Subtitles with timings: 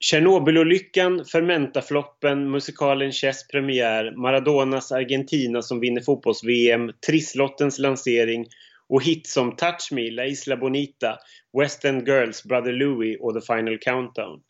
[0.00, 8.46] Tjernobylolyckan, Fermentafloppen, musikalen Chess premiär, Maradonas Argentina som vinner fotbolls-VM, Trisslottens lansering
[8.88, 11.18] och hits som Touch Me, La Isla Bonita,
[11.58, 14.40] West End Girls, Brother Louie och The Final Countdown.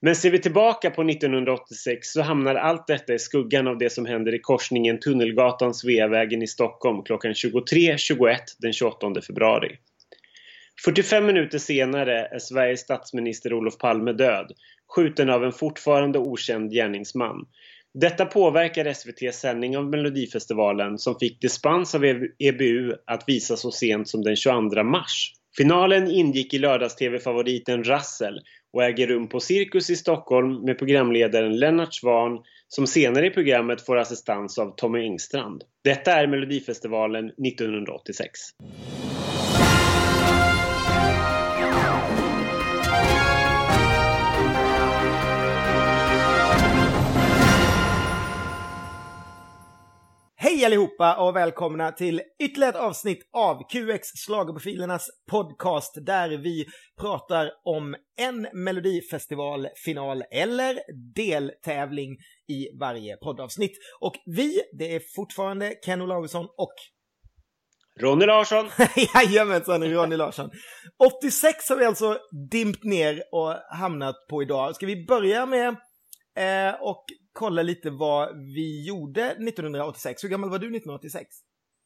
[0.00, 4.06] Men ser vi tillbaka på 1986 så hamnar allt detta i skuggan av det som
[4.06, 9.76] händer i korsningen Tunnelgatan Sveavägen i Stockholm klockan 23.21 den 28 februari.
[10.84, 14.52] 45 minuter senare är Sveriges statsminister Olof Palme död,
[14.88, 17.46] skjuten av en fortfarande okänd gärningsman.
[17.94, 22.04] Detta påverkar SVTs sändning av Melodifestivalen som fick dispens av
[22.38, 25.32] EBU att visa så sent som den 22 mars.
[25.56, 28.40] Finalen ingick i lördags-tv-favoriten Rassel
[28.72, 33.86] och äger rum på Cirkus i Stockholm med programledaren Lennart Svan som senare i programmet
[33.86, 35.62] får assistans av Tommy Engstrand.
[35.84, 38.30] Detta är Melodifestivalen 1986.
[50.58, 56.66] Hej allihopa och välkomna till ytterligare ett avsnitt av QX Schlagerprofilernas podcast där vi
[57.00, 60.78] pratar om en melodifestivalfinal eller
[61.14, 62.16] deltävling
[62.48, 63.72] i varje poddavsnitt.
[64.00, 66.74] Och vi, det är fortfarande Ken Olausson och
[68.00, 68.68] Ronny Larsson!
[69.14, 70.50] Jajamensan, Ronny Larsson.
[71.22, 72.18] 86 har vi alltså
[72.50, 74.74] dimpt ner och hamnat på idag.
[74.74, 75.76] Ska vi börja med
[76.38, 80.24] eh, och kolla lite vad vi gjorde 1986.
[80.24, 81.28] Hur gammal var du 1986?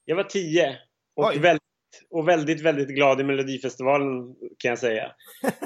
[0.04, 0.76] Jag var 10
[1.16, 1.62] och väldigt,
[2.10, 5.12] och väldigt, väldigt glad i Melodifestivalen kan jag säga.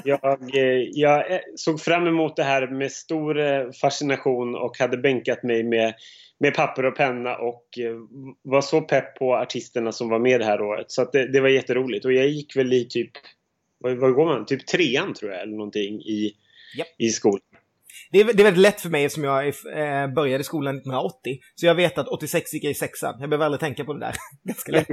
[0.03, 4.97] Jag, eh, jag eh, såg fram emot det här med stor eh, fascination och hade
[4.97, 5.93] bänkat mig med,
[6.39, 7.63] med papper och penna och
[8.43, 10.91] var så pepp på artisterna som var med det här året.
[10.91, 13.11] Så det, det, var jätteroligt och jag gick väl i typ,
[13.79, 14.45] vad, vad går man?
[14.45, 16.33] Typ trean tror jag eller någonting i,
[16.77, 16.87] yep.
[16.97, 17.41] i skolan
[18.11, 21.37] det är, det är väldigt lätt för mig eftersom jag eh, började skolan 1980.
[21.55, 23.15] Så jag vet att 86 gick jag i sexan.
[23.19, 24.15] Jag behöver aldrig tänka på det där.
[24.43, 24.89] ganska lätt.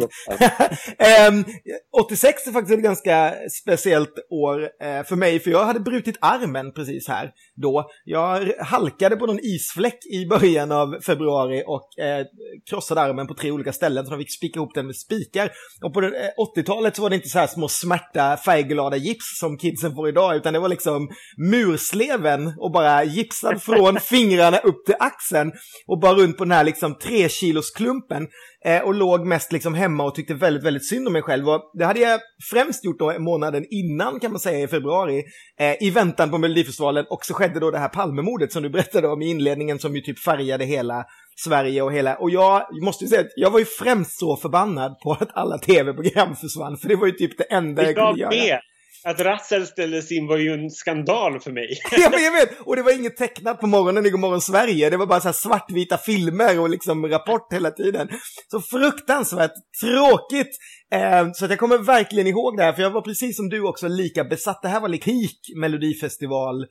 [1.29, 1.45] um,
[2.05, 6.73] 86 är faktiskt ett ganska speciellt år eh, för mig, för jag hade brutit armen
[6.73, 7.91] precis här då.
[8.05, 12.27] Jag halkade på någon isfläck i början av februari och eh,
[12.71, 15.51] krossade armen på tre olika ställen, så de fick spika ihop den med spikar.
[15.83, 19.59] Och på 80-talet eh, så var det inte så här små smärta färgglada gips som
[19.59, 21.09] kidsen får idag, utan det var liksom
[21.51, 25.53] mursleven och bara gipsad från fingrarna upp till axeln
[25.87, 28.27] och bara runt på den här liksom tre kilos klumpen
[28.65, 31.49] eh, och låg mest liksom hemma och tyckte väldigt, väldigt synd om mig själv.
[31.49, 35.23] Och det hade jag främst gjort då månaden innan kan man säga i februari
[35.61, 39.09] eh, i väntan på Melodifestivalen och så skedde då det här Palmemordet som du berättade
[39.09, 41.05] om i inledningen som ju typ färgade hela
[41.37, 44.99] Sverige och hela, och jag måste ju säga att jag var ju främst så förbannad
[45.03, 48.21] på att alla tv-program försvann, för det var ju typ det enda jag, jag kunde
[48.21, 48.31] göra.
[48.31, 48.61] Med.
[49.05, 51.69] Att Rassel ställdes in var ju en skandal för mig.
[51.91, 52.61] ja, men jag vet!
[52.61, 54.91] Och det var inget tecknat på morgonen i Godmorgon Sverige.
[54.91, 58.09] Det var bara så här svartvita filmer och liksom Rapport hela tiden.
[58.51, 60.59] Så fruktansvärt tråkigt.
[60.93, 63.61] Eh, så att jag kommer verkligen ihåg det här, för jag var precis som du
[63.69, 64.63] också lika besatt.
[64.63, 66.63] Det här var liksom peak Melodifestival.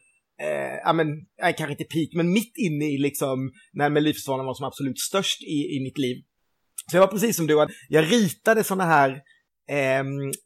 [0.42, 1.08] Eh, ja men,
[1.42, 5.78] kanske inte peak, men mitt inne i liksom när Melodifestivalen var som absolut störst i,
[5.78, 6.18] i mitt liv.
[6.92, 9.22] Så jag var precis som du, jag ritade sådana här
[9.70, 10.04] eh,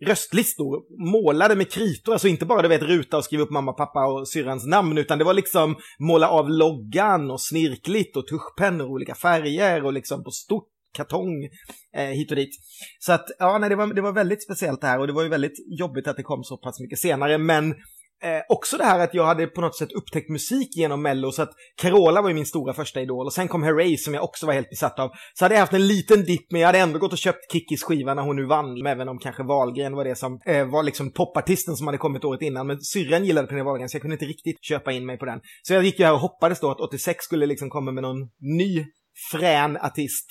[0.07, 4.05] röstlistor målade med kritor, alltså inte bara du vet ruta och skriva upp mamma, pappa
[4.05, 9.15] och syrrans namn, utan det var liksom måla av loggan och snirkligt och tuschpennor olika
[9.15, 10.67] färger och liksom på stort
[10.97, 11.49] kartong
[11.95, 12.55] eh, hit och dit.
[12.99, 15.23] Så att, ja, nej, det var, det var väldigt speciellt det här och det var
[15.23, 17.75] ju väldigt jobbigt att det kom så pass mycket senare, men
[18.23, 21.41] Eh, också det här att jag hade på något sätt upptäckt musik genom Mello, så
[21.41, 21.51] att
[21.81, 24.53] Carola var ju min stora första idol och sen kom Herrey som jag också var
[24.53, 25.09] helt besatt av.
[25.33, 27.83] Så hade jag haft en liten dipp, men jag hade ändå gått och köpt Kickis
[27.83, 31.11] skiva när hon nu vann, även om kanske Wahlgren var det som eh, var liksom
[31.11, 32.67] popartisten som hade kommit året innan.
[32.67, 35.39] Men syrran gillade Pernilla Wahlgren, så jag kunde inte riktigt köpa in mig på den.
[35.61, 38.21] Så jag gick ju här och hoppades då att 86 skulle liksom komma med någon
[38.39, 38.85] ny
[39.31, 40.27] frän artist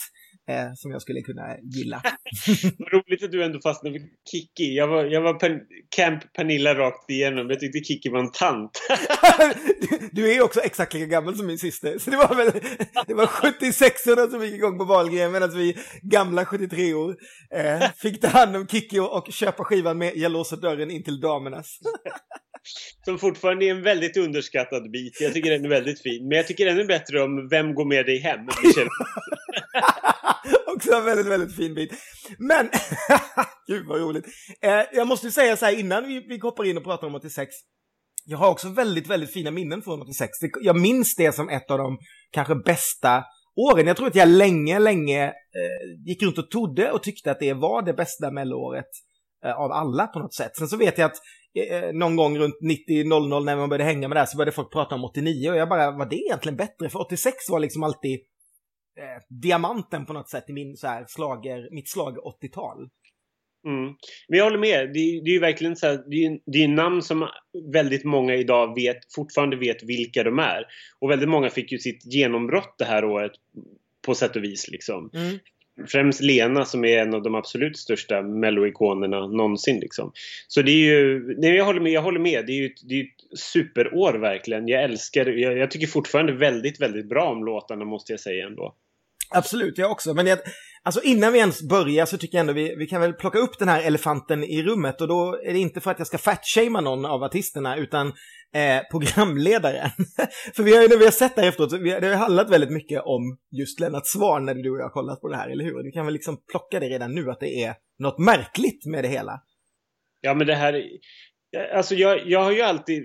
[0.50, 2.02] eh, som jag skulle kunna gilla.
[2.78, 4.76] Vad roligt att du ändå fastnade för Kiki.
[4.76, 5.60] Jag var, jag var pen,
[5.96, 7.50] Camp Pernilla rakt igenom.
[7.50, 8.70] Jag tyckte Kiki var en tant.
[9.80, 11.98] du, du, är också exakt lika gammal som min syster.
[11.98, 12.52] Så det var väl
[13.06, 17.16] det var 76 som gick igång på Wahlgren medan vi gamla 73 år
[17.54, 21.04] eh, fick ta hand om Kiki och, och köpa skivan med Jag låser dörren in
[21.04, 21.78] till damernas.
[23.04, 25.20] Som fortfarande är en väldigt underskattad bit.
[25.20, 26.28] Jag tycker den är väldigt fin.
[26.28, 28.40] Men jag tycker ännu bättre om Vem går med dig hem?
[30.76, 31.92] Också en väldigt, väldigt fin bit.
[32.38, 32.68] Men,
[33.66, 34.26] gud vad roligt.
[34.62, 37.54] Eh, jag måste säga så här innan vi, vi hoppar in och pratar om 86.
[38.24, 40.30] Jag har också väldigt, väldigt fina minnen från 86.
[40.60, 41.98] Jag minns det som ett av de
[42.32, 43.24] kanske bästa
[43.56, 43.86] åren.
[43.86, 47.52] Jag tror att jag länge, länge eh, gick runt och trodde och tyckte att det
[47.52, 48.90] var det bästa melloåret
[49.44, 50.56] eh, av alla på något sätt.
[50.56, 51.18] Sen så vet jag att
[51.56, 52.58] eh, någon gång runt
[52.88, 55.56] 90-00 när man började hänga med det här så började folk prata om 89 och
[55.56, 56.88] jag bara, var det egentligen bättre?
[56.88, 58.20] För 86 var liksom alltid
[58.98, 62.88] eh, diamanten på något sätt i min så här slager, mitt slag 80-tal.
[63.66, 63.94] Mm.
[64.28, 64.92] Men jag håller med.
[64.92, 67.28] Det, är, det är ju verkligen så här, det är, det är namn som
[67.72, 70.64] väldigt många idag vet, fortfarande vet vilka de är.
[70.98, 73.32] Och väldigt många fick ju sitt genombrott det här året
[74.06, 75.10] på sätt och vis liksom.
[75.14, 75.38] Mm.
[75.88, 80.12] Främst Lena som är en av de absolut största melloikonerna någonsin liksom.
[80.48, 82.46] Så det är ju, nej jag håller med, jag håller med.
[82.46, 84.68] Det är ju ett, det är ett superår verkligen.
[84.68, 88.74] Jag älskar, jag, jag tycker fortfarande väldigt, väldigt bra om låtarna måste jag säga ändå.
[89.30, 90.14] Absolut, jag också.
[90.14, 90.38] Men jag,
[90.82, 93.58] alltså innan vi ens börjar så tycker jag ändå vi, vi kan väl plocka upp
[93.58, 96.80] den här elefanten i rummet och då är det inte för att jag ska fatshamea
[96.80, 98.06] någon av artisterna utan
[98.54, 99.90] eh, programledaren.
[100.56, 102.50] för vi har ju, när vi har sett det här efteråt, vi, det har handlat
[102.50, 105.48] väldigt mycket om just Lennart Swahn när du och jag har kollat på det här,
[105.48, 105.82] eller hur?
[105.82, 109.08] Du kan väl liksom plocka det redan nu att det är något märkligt med det
[109.08, 109.40] hela.
[110.20, 110.82] Ja, men det här,
[111.74, 113.02] alltså jag, jag har ju alltid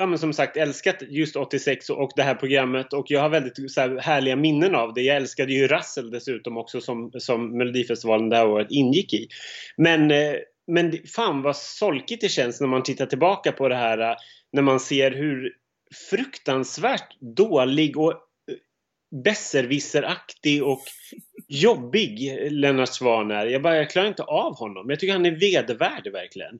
[0.00, 3.70] ja, men som sagt älskat just 86 och det här programmet och jag har väldigt
[3.70, 5.02] så här, härliga minnen av det.
[5.02, 9.28] Jag älskade ju Rassel dessutom också som, som Melodifestivalen det här året ingick i.
[9.76, 10.34] Men, eh,
[10.66, 14.16] men fan vad solkigt det känns när man tittar tillbaka på det här eh,
[14.52, 15.52] när man ser hur
[16.10, 18.16] fruktansvärt dålig och eh,
[19.24, 20.82] besserwisseraktig och
[21.48, 23.46] jobbig Lennart Swahn är.
[23.46, 24.90] Jag, bara, jag klarar inte av honom.
[24.90, 26.58] Jag tycker han är vedervärdig verkligen.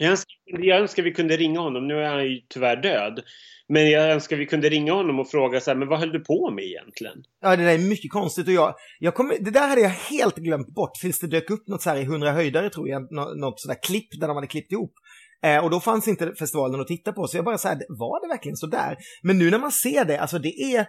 [0.00, 1.88] Jag önskar, jag önskar vi kunde ringa honom.
[1.88, 3.20] Nu är han ju tyvärr död.
[3.68, 6.20] Men jag önskar vi kunde ringa honom och fråga så här, men vad höll du
[6.20, 7.22] på med egentligen?
[7.42, 10.36] Ja, det där är mycket konstigt och jag, jag kommer, det där hade jag helt
[10.36, 13.60] glömt bort tills det dök upp något så här i 100 höjdare tror jag, något
[13.60, 14.92] sådär klipp där de hade klippt ihop.
[15.42, 18.20] Eh, och då fanns inte festivalen att titta på, så jag bara så här, var
[18.20, 18.96] det verkligen så där?
[19.22, 20.86] Men nu när man ser det, alltså det är,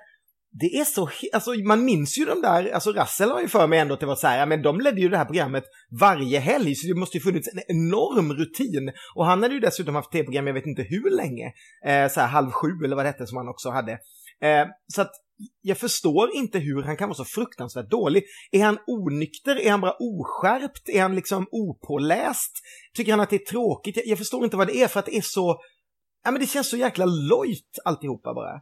[0.53, 3.79] det är så, alltså man minns ju de där, alltså Russell har ju för mig
[3.79, 5.63] ändå att det var så här, men de ledde ju det här programmet
[5.99, 8.91] varje helg, så det måste ju funnits en enorm rutin.
[9.15, 11.45] Och han hade ju dessutom haft tv-program, jag vet inte hur länge,
[11.85, 13.91] eh, så här halv sju eller vad det hette som han också hade.
[14.41, 15.11] Eh, så att
[15.61, 18.23] jag förstår inte hur han kan vara så fruktansvärt dålig.
[18.51, 19.59] Är han onykter?
[19.59, 20.89] Är han bara oskärpt?
[20.89, 22.51] Är han liksom opåläst?
[22.95, 23.97] Tycker han att det är tråkigt?
[23.97, 25.61] Jag, jag förstår inte vad det är för att det är så,
[26.23, 28.61] ja men det känns så jäkla lojt alltihopa bara.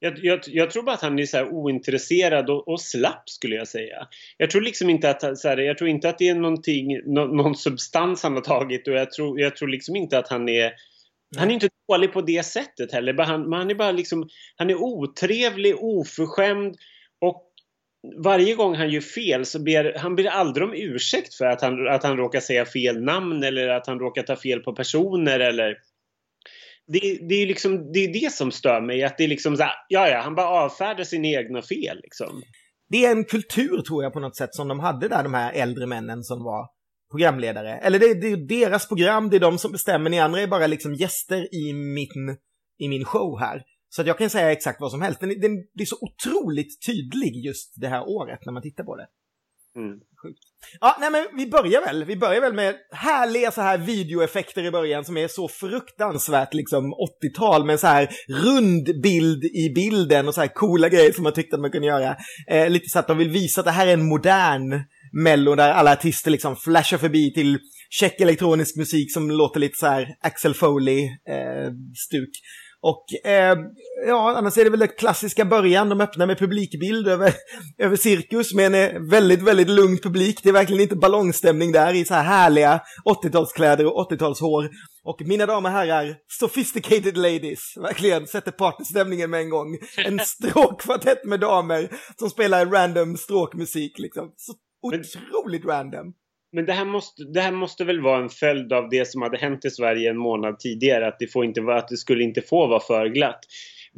[0.00, 3.68] Jag, jag, jag, tror bara att han är så ointresserad och, och, slapp skulle jag
[3.68, 4.06] säga.
[4.36, 7.20] Jag tror liksom inte att, så här, jag tror inte att det är någonting, no,
[7.20, 10.72] någon substans han har tagit och jag tror, jag tror liksom inte att han är
[11.36, 13.24] han är inte dålig på det sättet heller.
[13.24, 16.76] Han, han är bara liksom, han är otrevlig, oförskämd
[17.20, 17.44] och
[18.16, 21.88] varje gång han gör fel så ber han ber aldrig om ursäkt för att han,
[21.88, 25.76] att han råkar säga fel namn eller att han råkar ta fel på personer eller
[26.92, 29.04] det, det, är liksom, det är det som stör mig.
[29.04, 32.42] Att det är liksom så här, ja, ja, han bara avfärdar sina egna fel liksom.
[32.88, 35.52] Det är en kultur tror jag på något sätt som de hade där, de här
[35.52, 36.68] äldre männen som var
[37.10, 37.78] programledare.
[37.78, 40.10] Eller det, det är deras program, det är de som bestämmer.
[40.10, 42.36] Ni andra är bara liksom gäster i min,
[42.78, 43.62] i min show här.
[43.88, 45.20] Så att jag kan säga exakt vad som helst.
[45.20, 48.96] Den, den, det är så otroligt tydlig just det här året när man tittar på
[48.96, 49.06] det.
[49.76, 50.00] Mm.
[50.22, 50.38] Sjukt.
[50.80, 52.04] Ja, nej men vi börjar väl.
[52.04, 56.84] Vi börjar väl med härliga så här videoeffekter i början som är så fruktansvärt liksom
[56.84, 61.32] 80-tal med så här rund bild i bilden och så här coola grejer som man
[61.32, 62.16] tyckte att man kunde göra.
[62.50, 65.72] Eh, lite så att de vill visa att det här är en modern mello där
[65.72, 67.58] alla artister liksom flashar förbi till
[67.90, 72.28] check elektronisk musik som låter lite så här Axel Foley-stuk.
[72.28, 73.58] Eh, och eh,
[74.06, 75.88] ja, annars är det väl den klassiska början.
[75.88, 77.34] De öppnar med publikbild över,
[77.78, 80.40] över cirkus med en eh, väldigt, väldigt lugn publik.
[80.42, 84.68] Det är verkligen inte ballongstämning där i så här härliga 80-talskläder och 80-talshår.
[85.04, 89.78] Och mina damer och herrar, sophisticated ladies, verkligen sätter partystämningen med en gång.
[90.04, 94.32] En stråkkvartett med damer som spelar random stråkmusik liksom.
[94.36, 96.12] Så otroligt random.
[96.52, 99.38] Men det här, måste, det här måste väl vara en följd av det som hade
[99.38, 101.08] hänt i Sverige en månad tidigare.
[101.08, 103.40] Att det, får inte, att det skulle inte få vara för glatt.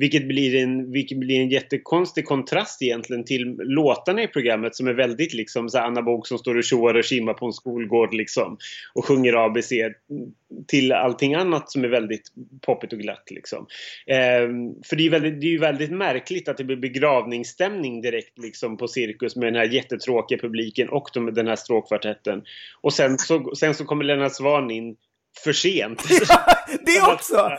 [0.01, 4.93] Vilket blir, en, vilket blir en jättekonstig kontrast egentligen till låtarna i programmet som är
[4.93, 8.59] väldigt liksom så Anna Bok som står och tjoar och simmar på en skolgård liksom
[8.95, 9.73] och sjunger ABC
[10.67, 13.67] till allting annat som är väldigt poppigt och glatt liksom.
[14.07, 14.49] Eh,
[14.89, 18.77] för det är, väldigt, det är ju väldigt märkligt att det blir begravningsstämning direkt liksom
[18.77, 22.43] på Cirkus med den här jättetråkiga publiken och de, den här stråkkvartetten.
[22.81, 24.97] Och sen så, sen så kommer Lennart Swahn in
[25.45, 26.03] för sent.
[26.29, 27.51] Ja, det också!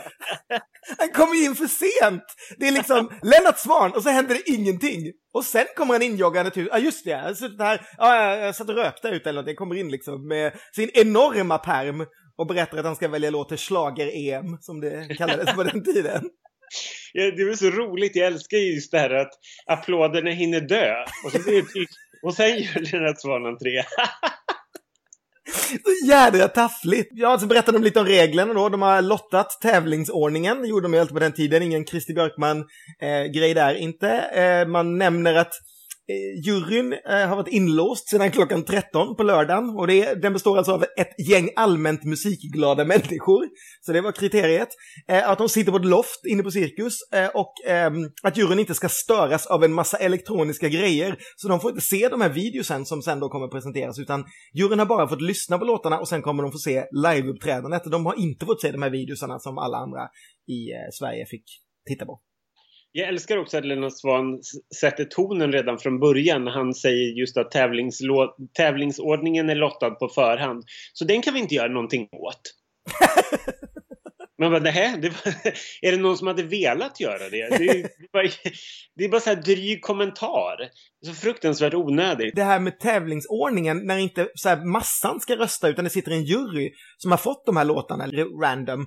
[0.98, 2.24] Han kommer in för sent!
[2.58, 5.12] Det är liksom Lennart Svan och så händer det ingenting.
[5.32, 8.54] Och sen kommer han injoggande till, ja just det, jag har suttit här, ja jag
[8.54, 12.78] satt och rökte ut eller någonting, kommer in liksom med sin enorma perm och berättar
[12.78, 16.30] att han ska välja låt till Schlager-EM, som det kallades på den tiden.
[17.12, 19.32] Ja, det är så roligt, jag älskar just det här att
[19.66, 20.94] applåderna hinner dö.
[21.24, 21.86] Och, så blir det
[22.22, 23.82] och sen gör Lennart Svan entré.
[25.84, 27.10] Så jädra taffligt.
[27.14, 28.68] Ja, så berättade de lite om reglerna då.
[28.68, 30.62] De har lottat tävlingsordningen.
[30.62, 31.62] Det gjorde de ju alltid på den tiden.
[31.62, 34.08] Ingen Christer Björkman-grej eh, där inte.
[34.18, 35.54] Eh, man nämner att
[36.08, 40.58] Eh, juryn eh, har varit inlåst sedan klockan 13 på lördagen och det, den består
[40.58, 43.48] alltså av ett gäng allmänt musikglada människor.
[43.80, 44.68] Så det var kriteriet.
[45.08, 46.98] Eh, att de sitter på ett loft inne på Cirkus
[47.34, 51.16] och ehm, att juryn inte ska störas av en massa elektroniska grejer.
[51.36, 54.78] Så de får inte se de här videosen som sen då kommer presenteras utan juryn
[54.78, 57.82] har bara fått lyssna på låtarna och sen kommer de få se liveuppträdandet.
[57.84, 60.02] De har inte fått se de här videosarna som alla andra
[60.48, 60.60] i
[60.92, 61.44] Sverige fick
[61.88, 62.20] titta på.
[62.92, 64.40] Jag älskar också att Lennart Svan
[64.80, 67.50] sätter tonen redan från början han säger just att
[68.54, 70.64] tävlingsordningen är lottad på förhand.
[70.92, 72.40] Så den kan vi inte göra någonting åt.
[74.38, 75.34] Men vad det här, det var,
[75.82, 77.58] är det någon som hade velat göra det?
[77.58, 78.28] Det är, bara,
[78.96, 80.56] det är bara så här dryg kommentar.
[81.06, 82.36] Så fruktansvärt onödigt.
[82.36, 86.70] Det här med tävlingsordningen när inte så massan ska rösta utan det sitter en jury
[86.96, 88.06] som har fått de här låtarna
[88.42, 88.86] random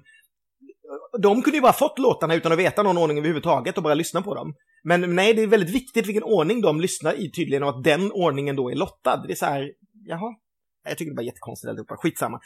[1.19, 4.21] de kunde ju bara fått låtarna utan att veta någon ordning överhuvudtaget och bara lyssna
[4.21, 4.53] på dem.
[4.83, 8.11] Men nej, det är väldigt viktigt vilken ordning de lyssnar i tydligen och att den
[8.11, 9.23] ordningen då är lottad.
[9.27, 9.71] Det är så här,
[10.05, 10.35] jaha.
[10.87, 12.39] Jag tycker det var jättekonstigt allihopa, skitsamma.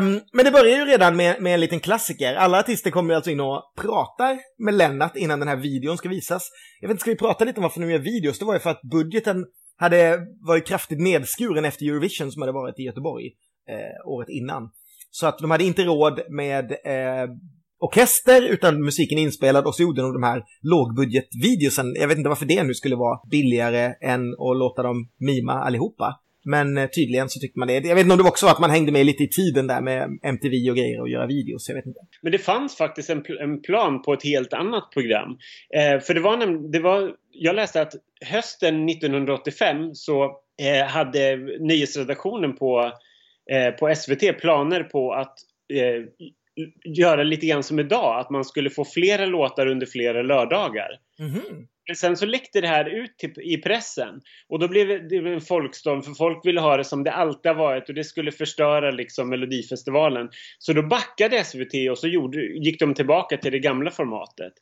[0.00, 2.34] Um, men det börjar ju redan med, med en liten klassiker.
[2.34, 6.50] Alla artister kommer alltså in och pratar med Lennart innan den här videon ska visas.
[6.80, 8.38] Jag vet inte, ska vi prata lite om varför de gör videos?
[8.38, 9.46] Det var ju för att budgeten
[9.76, 13.26] hade varit kraftigt nedskuren efter Eurovision som hade varit i Göteborg
[13.68, 14.70] eh, året innan.
[15.10, 17.28] Så att de hade inte råd med eh,
[17.80, 21.94] orkester utan musiken inspelad och så gjorde de de här lågbudgetvideosen.
[21.94, 26.20] Jag vet inte varför det nu skulle vara billigare än att låta dem mima allihopa.
[26.44, 27.74] Men eh, tydligen så tyckte man det.
[27.74, 29.80] Jag vet inte om det var också att man hängde med lite i tiden där
[29.80, 31.68] med MTV och grejer och göra videos.
[31.68, 32.00] Jag vet inte.
[32.22, 35.30] Men det fanns faktiskt en, pl en plan på ett helt annat program.
[35.74, 37.94] Eh, för det var, det var, jag läste att
[38.24, 40.24] hösten 1985 så
[40.62, 42.92] eh, hade nyhetsredaktionen på,
[43.50, 45.34] eh, på SVT planer på att
[45.74, 46.04] eh,
[46.84, 50.90] göra lite grann som idag, att man skulle få flera låtar under flera lördagar.
[51.18, 51.66] Mm.
[51.90, 55.40] Men sen så läckte det här ut till, i pressen och då blev det en
[55.40, 58.90] folkstorm för folk ville ha det som det alltid har varit och det skulle förstöra
[58.90, 60.28] liksom Melodifestivalen.
[60.58, 64.52] Så då backade SVT och så gjorde, gick de tillbaka till det gamla formatet.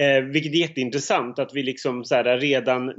[0.00, 2.92] Eh, vilket är jätteintressant att vi liksom så här, redan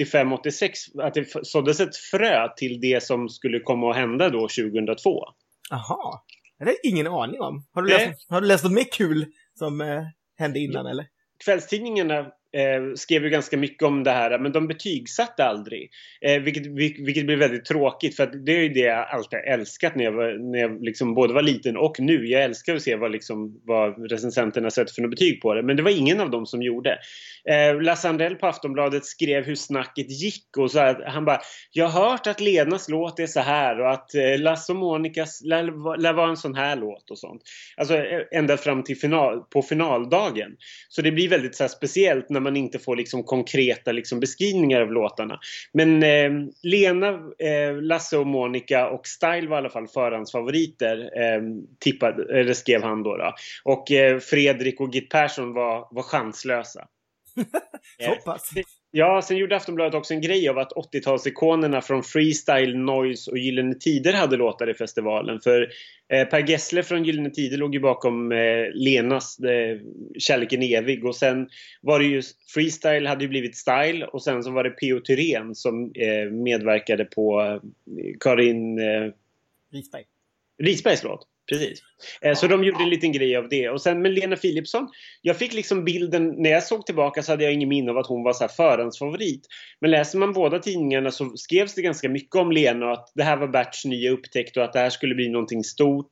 [0.00, 4.40] 85-86 eh, att det såddes ett frö till det som skulle komma att hända då
[4.40, 5.24] 2002.
[5.72, 6.24] Aha.
[6.58, 7.66] Det har ingen aning om.
[7.72, 9.26] Har du, läst, har du läst något mer kul
[9.58, 10.02] som eh,
[10.38, 11.06] hände innan eller?
[11.44, 15.90] Kvällstidningarna eh, skrev ju ganska mycket om det här men de betygsatte aldrig.
[16.20, 16.66] Eh, vilket,
[17.06, 20.12] vilket blir väldigt tråkigt för att det är ju det jag alltid älskat när jag,
[20.12, 22.26] var, när jag liksom både var liten och nu.
[22.26, 25.62] Jag älskar att se vad, liksom, vad recensenterna sätter för något betyg på det.
[25.62, 26.98] Men det var ingen av dem som gjorde.
[27.50, 31.40] Eh, Lasse Andrell på Aftonbladet skrev hur snacket gick och så här, han bara
[31.72, 35.42] Jag har hört att Lenas låt är så här och att eh, Lasse och Monikas
[35.44, 37.42] lär vara en sån här låt och sånt.
[37.76, 40.56] Alltså e-, ända fram till final, på finaldagen.
[40.88, 44.80] Så det blir väldigt så här, speciellt när man inte får liksom konkreta liksom, beskrivningar
[44.80, 45.40] av låtarna.
[45.72, 46.30] Men eh,
[46.62, 51.42] Lena, eh, Lasse och Monica och Style var i alla fall förhandsfavoriter eh,
[51.78, 53.16] tippade, eller skrev han då.
[53.16, 53.34] då.
[53.64, 56.88] Och eh, Fredrik och Git Persson var, var chanslösa.
[58.04, 58.50] Så pass?
[58.90, 63.74] Ja, sen gjorde Aftonbladet också en grej av att 80-talsikonerna från Freestyle, Noise och Gyllene
[63.74, 65.40] Tider hade låtar i festivalen.
[65.40, 65.68] För
[66.08, 69.78] eh, Per Gessle från Gyllene Tider låg ju bakom eh, Lenas eh,
[70.18, 71.48] Kärleken evig och sen
[71.80, 72.22] var det ju
[72.54, 75.00] Freestyle hade ju blivit Style och sen så var det P.O.
[75.00, 77.60] Thyrén som eh, medverkade på eh,
[78.20, 78.78] Karin...
[78.78, 79.12] Eh,
[79.72, 80.04] Risberg.
[80.62, 81.26] Risbergs låt.
[81.48, 81.82] Precis.
[82.20, 83.68] Eh, så de gjorde en liten grej av det.
[83.68, 84.88] Och sen med Lena Philipsson,
[85.22, 88.06] jag fick liksom bilden, när jag såg tillbaka så hade jag ingen minne av att
[88.06, 89.46] hon var så här förhandsfavorit.
[89.80, 93.22] Men läser man båda tidningarna så skrevs det ganska mycket om Lena och att det
[93.22, 96.10] här var Berts nya upptäckt och att det här skulle bli någonting stort.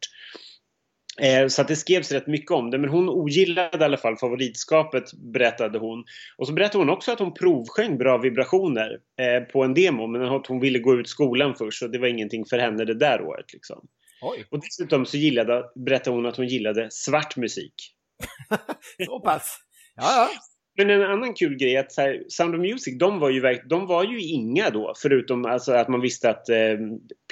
[1.20, 4.16] Eh, så att det skrevs rätt mycket om det, men hon ogillade i alla fall
[4.16, 6.04] favoritskapet berättade hon.
[6.36, 10.22] Och så berättade hon också att hon provsjöng bra vibrationer eh, på en demo men
[10.22, 13.22] att hon ville gå ut skolan först och det var ingenting för henne det där
[13.22, 13.52] året.
[13.52, 13.86] Liksom.
[14.22, 14.46] Oj.
[14.50, 17.74] Och dessutom så gillade, berättade hon att hon gillade svart musik.
[19.06, 19.58] så pass?
[19.96, 20.28] Ja, ja.
[20.78, 23.86] Men en annan kul grej är att här, Sound of Music, de var ju, de
[23.86, 24.94] var ju inga då.
[25.02, 26.76] Förutom alltså, att man visste att eh,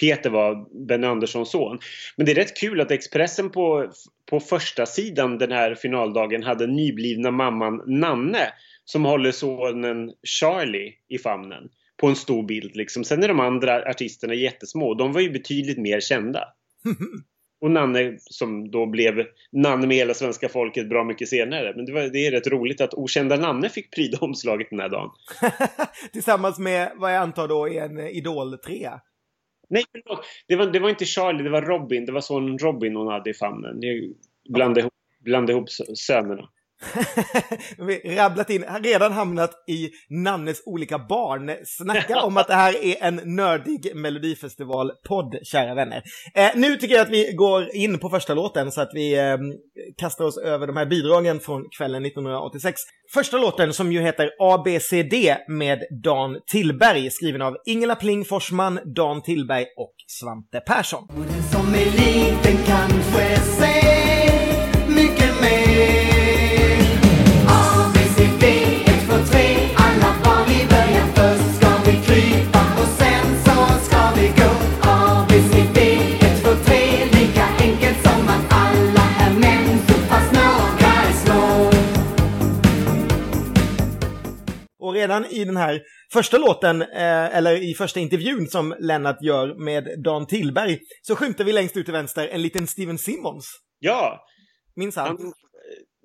[0.00, 1.78] Peter var Benny Anderssons son.
[2.16, 3.92] Men det är rätt kul att Expressen på,
[4.30, 8.52] på första sidan den här finaldagen hade nyblivna mamman Nanne
[8.84, 11.68] som håller sonen Charlie i famnen
[12.00, 12.76] på en stor bild.
[12.76, 13.04] Liksom.
[13.04, 14.94] Sen är de andra artisterna jättesmå.
[14.94, 16.44] De var ju betydligt mer kända.
[17.60, 21.72] Och Nanne som då blev Nanne med hela svenska folket bra mycket senare.
[21.76, 24.88] Men det, var, det är rätt roligt att okända Nanne fick pryda omslaget den här
[24.88, 25.10] dagen.
[26.12, 28.90] Tillsammans med vad jag antar då är en Idol 3.
[29.68, 29.84] Nej,
[30.48, 32.06] det var, det var inte Charlie, det var Robin.
[32.06, 33.80] Det var sonen Robin hon hade i famnen.
[34.48, 34.92] Blanda ihop,
[35.50, 36.48] ihop sönerna.
[38.16, 41.56] rabblat in, har redan hamnat i Nannes olika barn.
[41.64, 46.02] Snacka om att det här är en nördig Melodifestival-podd, kära vänner.
[46.34, 49.36] Eh, nu tycker jag att vi går in på första låten så att vi eh,
[49.96, 52.80] kastar oss över de här bidragen från kvällen 1986.
[53.14, 55.14] Första låten som ju heter ABCD
[55.48, 61.08] med Dan Tillberg, skriven av Ingela Pling Forsman, Dan Tillberg och Svante Persson.
[61.08, 64.03] Och den som är liten kanske ser
[85.04, 85.82] redan i den här
[86.12, 91.44] första låten, eh, eller i första intervjun som Lennart gör med Dan Tillberg, så skymtar
[91.44, 93.60] vi längst ut till vänster en liten Steven Simmons.
[93.78, 94.26] Ja!
[94.76, 95.32] Minns han?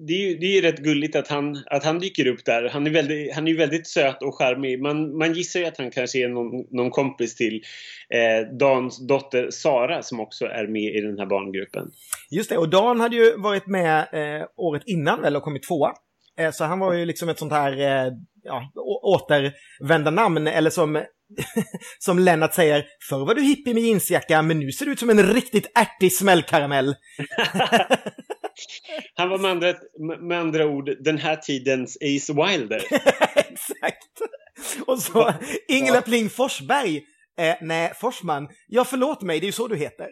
[0.08, 2.70] det är ju det är rätt gulligt att han, att han dyker upp där.
[2.70, 4.82] Han är, väldigt, han är väldigt söt och charmig.
[4.82, 7.62] Man, man gissar ju att han kanske är någon, någon kompis till
[8.10, 11.92] eh, Dans dotter Sara som också är med i den här barngruppen.
[12.32, 15.94] Just det, och Dan hade ju varit med eh, året innan väl och kommit tvåa.
[16.40, 18.14] Eh, så han var ju liksom ett sånt här eh,
[18.50, 18.72] ja,
[19.04, 21.04] återvända namn eller som,
[22.00, 25.10] som Lennart säger, förr var du hippie med jeansjacka men nu ser du ut som
[25.10, 26.96] en riktigt ärtig smällkaramell.
[29.16, 29.74] Han var med andra,
[30.20, 32.84] med andra ord den här tidens Ace Wilder.
[33.36, 34.22] Exakt.
[34.86, 35.34] Och så
[35.68, 37.04] Ingela Pling Forsberg.
[37.40, 38.48] Eh, nej, Forsman.
[38.68, 40.10] Ja, förlåt mig, det är ju så du heter.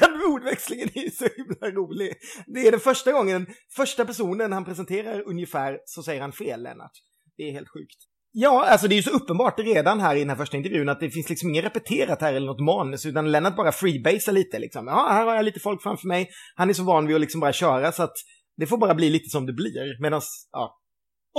[0.00, 2.12] Den ordväxlingen är ju så himla rolig.
[2.46, 6.92] Det är den första gången, första personen han presenterar ungefär så säger han fel, Lennart.
[7.36, 7.96] Det är helt sjukt.
[8.38, 11.00] Ja, alltså det är ju så uppenbart redan här i den här första intervjun att
[11.00, 14.86] det finns liksom inget repeterat här eller något manus, utan Lennart bara freebasar lite liksom.
[14.86, 16.28] Ja, här har jag lite folk framför mig.
[16.54, 18.14] Han är så van vid att liksom bara köra så att
[18.56, 20.02] det får bara bli lite som det blir.
[20.02, 20.20] Medan,
[20.52, 20.78] ja.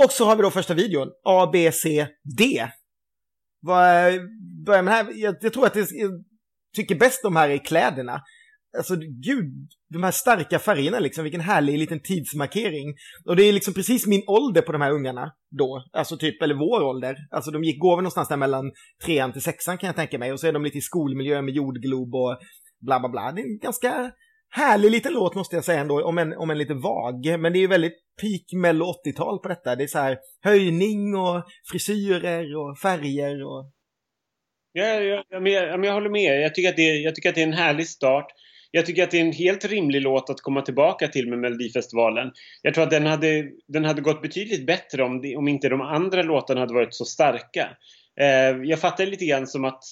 [0.04, 2.06] Och så har vi då första videon, A, B, C,
[2.38, 2.68] D.
[3.60, 4.20] Vad, eh,
[4.66, 6.10] börjar med här, jag, jag tror att det, jag
[6.76, 8.22] tycker bäst om här är kläderna.
[8.76, 12.94] Alltså gud, de här starka färgerna liksom, vilken härlig liten tidsmarkering.
[13.26, 16.54] Och det är liksom precis min ålder på de här ungarna då, alltså typ, eller
[16.54, 17.16] vår ålder.
[17.30, 18.72] Alltså de gick, går väl någonstans där mellan
[19.04, 20.32] trean till sexan kan jag tänka mig.
[20.32, 22.38] Och så är de lite i skolmiljö med jordglob och
[22.80, 23.32] bla bla bla.
[23.32, 24.12] Det är en ganska
[24.50, 27.40] härlig liten låt måste jag säga ändå, om en, om en lite vag.
[27.40, 29.76] Men det är ju väldigt peak mello 80-tal på detta.
[29.76, 33.72] Det är så här höjning och frisyrer och färger och...
[34.72, 36.40] Ja, ja, ja, men jag, jag håller med.
[36.40, 38.26] Jag tycker, att det, jag tycker att det är en härlig start
[38.70, 42.32] jag tycker att det är en helt rimlig låt att komma tillbaka till med Melodifestivalen.
[42.62, 45.80] Jag tror att den hade, den hade gått betydligt bättre om, det, om inte de
[45.80, 47.68] andra låtarna hade varit så starka.
[48.20, 49.82] Eh, jag fattar lite grann som att,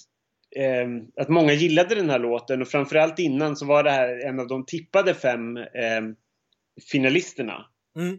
[0.56, 4.40] eh, att många gillade den här låten och framförallt innan så var det här en
[4.40, 6.02] av de tippade fem eh,
[6.92, 7.66] finalisterna.
[7.98, 8.18] Mm.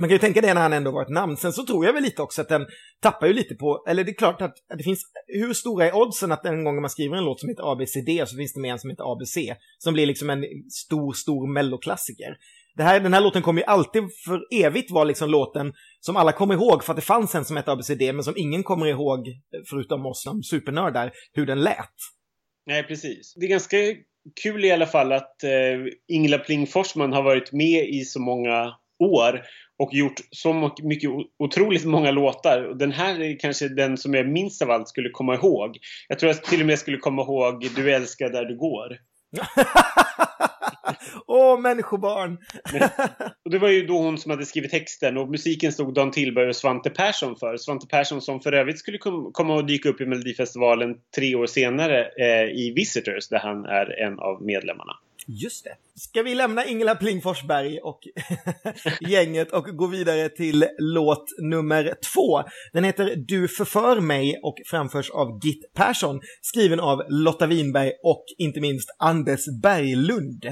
[0.00, 1.36] Man kan ju tänka det när han ändå var ett namn.
[1.36, 2.66] Sen så tror jag väl lite också att den
[3.00, 6.32] tappar ju lite på, eller det är klart att det finns, hur stora är oddsen
[6.32, 8.78] att en gång man skriver en låt som heter ABCD så finns det med en
[8.78, 9.36] som heter ABC,
[9.78, 12.36] som blir liksom en stor, stor melloklassiker.
[12.76, 16.32] Det här, den här låten kommer ju alltid för evigt vara liksom låten som alla
[16.32, 19.26] kommer ihåg för att det fanns en som hette ABCD men som ingen kommer ihåg,
[19.70, 21.94] förutom oss som supernördar, hur den lät.
[22.66, 23.34] Nej, precis.
[23.36, 23.76] Det är ganska
[24.42, 25.50] kul i alla fall att eh,
[26.08, 29.42] Ingela Pling Forsman har varit med i så många år
[29.78, 32.74] och gjort så mycket otroligt många låtar.
[32.74, 35.78] Den här är kanske den som jag minst av allt skulle komma ihåg.
[36.08, 38.98] Jag tror jag till och med skulle komma ihåg Du älskar där du går.
[41.26, 42.38] Åh, oh, människobarn!
[43.44, 46.48] och det var ju då hon som hade skrivit texten och musiken stod Dan Tillberg
[46.48, 47.56] och Svante Persson för.
[47.56, 51.46] Svante Persson som för övrigt skulle kom komma och dyka upp i Melodifestivalen tre år
[51.46, 54.92] senare eh, i Visitors där han är en av medlemmarna.
[55.28, 55.76] Just det.
[55.94, 58.00] Ska vi lämna Ingela Pling Forsberg och
[59.08, 62.42] gänget och gå vidare till låt nummer två.
[62.72, 68.24] Den heter Du förför mig och framförs av Git Persson, skriven av Lotta Winberg och
[68.38, 70.46] inte minst Anders Berglund.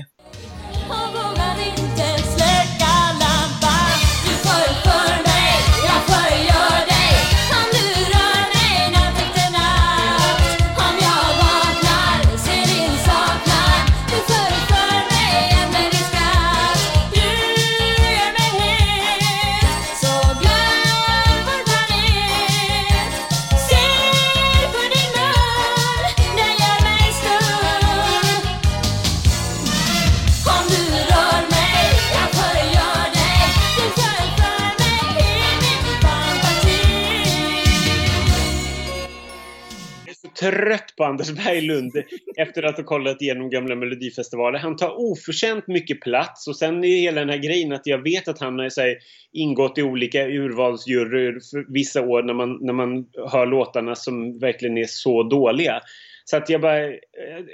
[40.40, 41.92] Trött på Anders Berglund
[42.36, 44.58] efter att ha kollat igenom gamla Melodifestivaler.
[44.58, 48.28] Han tar oförtjänt mycket plats och sen är hela den här grejen att jag vet
[48.28, 48.96] att han har här,
[49.32, 51.38] ingått i olika urvalsjuryer
[51.72, 55.80] vissa år när man, när man hör låtarna som verkligen är så dåliga.
[56.24, 56.94] Så att jag bara, eh,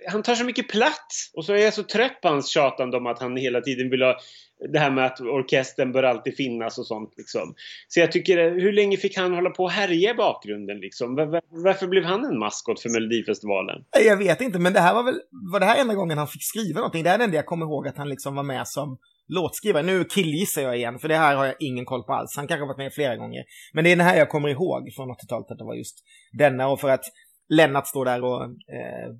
[0.08, 3.06] han tar så mycket plats och så är jag så trött på hans tjatande om
[3.06, 4.16] att han hela tiden vill ha
[4.72, 7.54] det här med att orkestern bör alltid finnas och sånt liksom.
[7.88, 11.14] Så jag tycker, eh, hur länge fick han hålla på och härja i bakgrunden liksom?
[11.14, 13.84] Var, varför blev han en maskot för Melodifestivalen?
[14.04, 15.20] Jag vet inte, men det här var väl,
[15.52, 17.02] var det här enda gången han fick skriva någonting?
[17.02, 19.82] Det är det enda jag kommer ihåg att han liksom var med som låtskrivare.
[19.82, 22.36] Nu killgissar jag igen, för det här har jag ingen koll på alls.
[22.36, 23.44] Han kanske har varit med flera gånger.
[23.72, 25.98] Men det är den här jag kommer ihåg från 80-talet, att det var just
[26.32, 26.68] denna.
[26.68, 27.04] Och för att
[27.50, 29.10] Lennart står där och eh,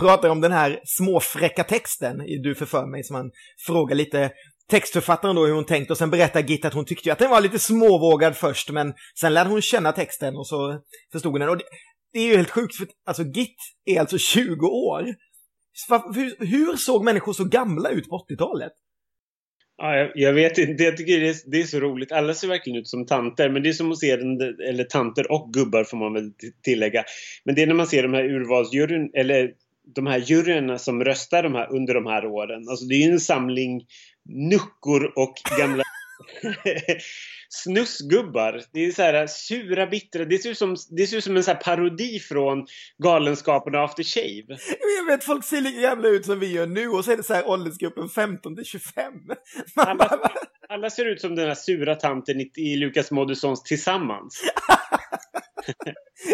[0.00, 3.30] pratar om den här småfräcka texten i Du förför mig, som han
[3.66, 4.30] frågar lite
[4.70, 7.40] textförfattaren då hur hon tänkt och sen berättar Git att hon tyckte att den var
[7.40, 10.80] lite småvågad först men sen lärde hon känna texten och så
[11.12, 11.48] förstod hon den.
[11.48, 11.64] Och det,
[12.12, 15.04] det är ju helt sjukt för alltså Git är alltså 20 år.
[16.14, 18.72] Hur, hur såg människor så gamla ut på 80-talet?
[19.80, 22.12] Ja, jag, jag, vet inte, jag tycker det är, det är, så roligt.
[22.12, 25.32] Alla ser verkligen ut som tanter, men det är som att se den, eller tanter
[25.32, 27.04] och gubbar får man väl tillägga.
[27.44, 29.52] Men det är när man ser de här urvalsjuryn, eller
[29.94, 32.68] de här juryerna som röstar de här, under de här åren.
[32.68, 33.86] Alltså det är ju en samling
[34.28, 35.82] nuckor och gamla
[37.48, 38.62] snussgubbar.
[38.72, 40.24] Det är så här sura, bittra.
[40.24, 42.66] Det ser ut som, det ser ut som en så parodi från
[43.02, 44.58] Galenskaparna After Shave.
[44.98, 47.22] Jag vet, folk ser lika gamla ut som vi gör nu och så är det
[47.22, 49.12] så här åldersgruppen 15 till 25.
[49.76, 50.30] Alla,
[50.68, 54.42] alla, ser ut som den här sura tanten i, i Lukas Moodyssons Tillsammans.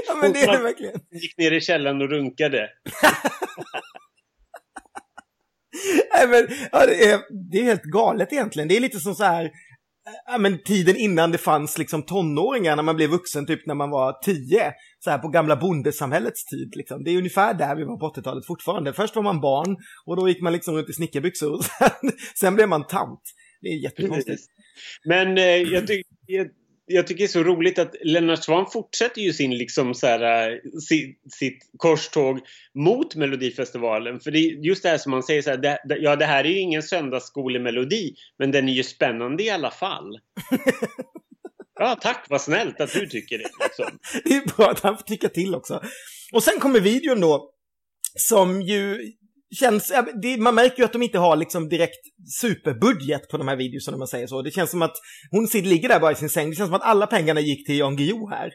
[0.06, 1.00] ja men det är det verkligen.
[1.12, 2.70] gick ner i källaren och runkade.
[6.14, 8.68] Nej, men, ja, det, är, det är helt galet egentligen.
[8.68, 9.50] Det är lite som så här,
[10.26, 13.90] ja, men tiden innan det fanns liksom tonåringar när man blev vuxen, typ när man
[13.90, 14.72] var tio.
[14.98, 16.72] Så här på gamla bondesamhällets tid.
[16.76, 17.04] Liksom.
[17.04, 18.92] Det är ungefär där vi var på 80-talet fortfarande.
[18.92, 22.54] Först var man barn och då gick man liksom runt i snickarbyxor och sen, sen
[22.54, 23.20] blev man tant.
[23.60, 24.42] Det är jättekonstigt.
[25.04, 26.48] Men eh, jag tycker jag
[27.06, 30.58] tycker det är så roligt att Lennart Swahn fortsätter ju sin liksom så här, äh,
[30.88, 32.40] sitt, sitt korståg
[32.74, 34.20] mot Melodifestivalen.
[34.20, 36.44] För det är just det här som man säger så här, det, ja det här
[36.44, 40.18] är ju ingen söndagsskolemelodi men den är ju spännande i alla fall.
[41.78, 43.50] Ja, tack vad snällt att du tycker det.
[43.64, 43.98] Liksom.
[44.24, 45.82] det är bra att han får tycka till också.
[46.32, 47.50] Och sen kommer videon då,
[48.18, 49.12] som ju
[49.54, 52.00] känns, det, man märker ju att de inte har liksom direkt
[52.40, 54.42] superbudget på de här videorna om man säger så.
[54.42, 54.96] Det känns som att
[55.30, 56.50] hon ligger där bara i sin säng.
[56.50, 58.52] Det känns som att alla pengarna gick till Jan Guillou här.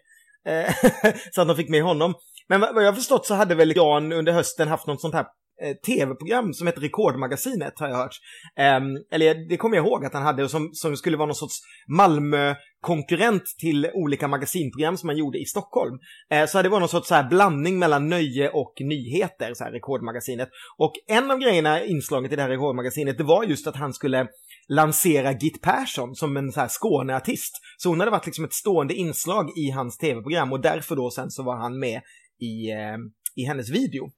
[0.47, 0.73] Eh,
[1.31, 2.13] så att de fick med honom.
[2.49, 5.25] Men vad jag har förstått så hade väl Jan under hösten haft något sånt här
[5.61, 8.15] Eh, tv-program som heter Rekordmagasinet har jag hört.
[8.59, 11.59] Um, eller det kommer jag ihåg att han hade som, som skulle vara någon sorts
[11.87, 15.99] Malmö-konkurrent till olika magasinprogram som man gjorde i Stockholm.
[16.33, 19.71] Uh, så det var någon sorts så här blandning mellan nöje och nyheter, så här
[19.71, 20.49] Rekordmagasinet.
[20.77, 24.27] Och en av grejerna, inslaget i det här Rekordmagasinet, det var just att han skulle
[24.67, 27.53] lansera Git Persson som en så här Skåneartist.
[27.77, 31.31] Så hon hade varit liksom ett stående inslag i hans tv-program och därför då sen
[31.31, 32.01] så var han med
[32.39, 32.97] i, uh,
[33.35, 34.09] i hennes video.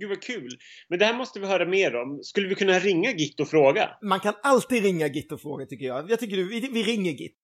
[0.00, 0.48] Gud vad kul!
[0.88, 2.22] Men det här måste vi höra mer om.
[2.22, 3.90] Skulle vi kunna ringa Git och fråga?
[4.02, 6.10] Man kan alltid ringa Git och fråga tycker jag.
[6.10, 7.36] Jag tycker du, vi, vi ringer Git.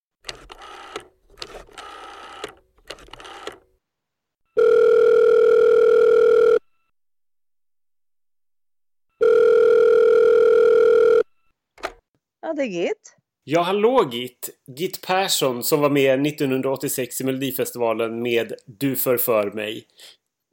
[12.41, 13.17] Ja, det är Git.
[13.45, 14.51] Ja, hallå Git!
[14.79, 19.87] Git Persson som var med 1986 i Melodifestivalen med Du förför mig.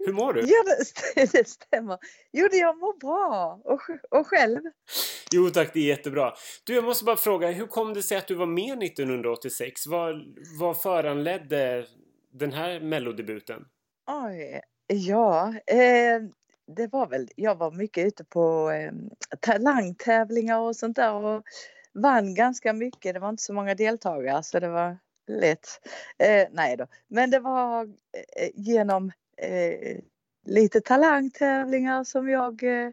[0.05, 0.41] Hur mår du?
[0.41, 1.97] Ja, det, det stämmer.
[2.31, 3.61] Jo, jag mår bra.
[3.63, 3.81] Och,
[4.19, 4.59] och själv?
[5.31, 6.33] Jo tack, det är jättebra.
[6.63, 9.87] Du, jag måste bara fråga, hur kom det sig att du var med 1986?
[9.87, 10.21] Vad,
[10.59, 11.85] vad föranledde
[12.31, 13.65] den här mellodebuten?
[14.11, 15.53] Oj, ja.
[15.67, 16.21] Eh,
[16.67, 18.91] det var väl, jag var mycket ute på eh,
[19.39, 21.43] talangtävlingar och sånt där och
[21.93, 23.13] vann ganska mycket.
[23.13, 25.67] Det var inte så många deltagare så det var lätt.
[26.17, 29.97] Eh, nej då, men det var eh, genom eh,
[30.45, 32.89] lite talangtävlingar som jag eh,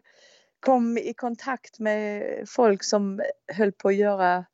[0.59, 4.45] kom i kontakt med folk som höll på att göra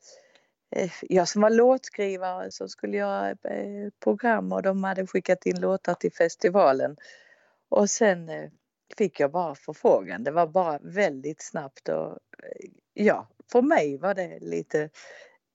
[0.76, 5.60] eh, jag som var låtskrivare som skulle göra eh, program och de hade skickat in
[5.60, 6.98] låtar till festivalen.
[7.70, 8.30] Och sen
[8.98, 10.24] fick jag bara förfrågan.
[10.24, 12.18] Det var bara väldigt snabbt och
[12.94, 14.90] ja, för mig var det lite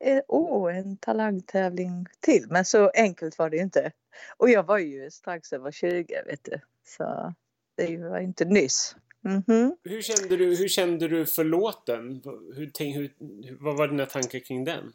[0.03, 2.47] eh, oh, en talangtävling till.
[2.51, 3.93] Men så enkelt var det inte.
[4.37, 6.61] Och jag var ju strax över 20 vet du.
[6.85, 7.35] Så
[7.77, 8.97] det var inte nyss.
[9.25, 9.77] Mm -hmm.
[9.85, 12.23] hur, kände du, hur kände du för låten?
[12.55, 13.13] Hur, tänk, hur,
[13.61, 14.93] vad var dina tankar kring den?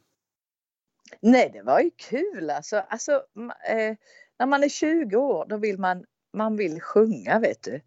[1.20, 2.78] Nej, det var ju kul alltså.
[2.78, 3.12] alltså
[3.70, 3.96] eh,
[4.40, 7.82] när man är 20 år då vill man man vill sjunga vet du.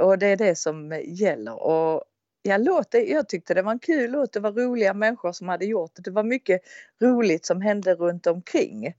[0.00, 1.62] Och det är det som gäller.
[1.62, 2.04] Och
[2.42, 5.64] jag, låter, jag tyckte det var en kul låt, det var roliga människor som hade
[5.64, 6.02] gjort det.
[6.02, 6.60] Det var mycket
[7.00, 8.94] roligt som hände runt omkring.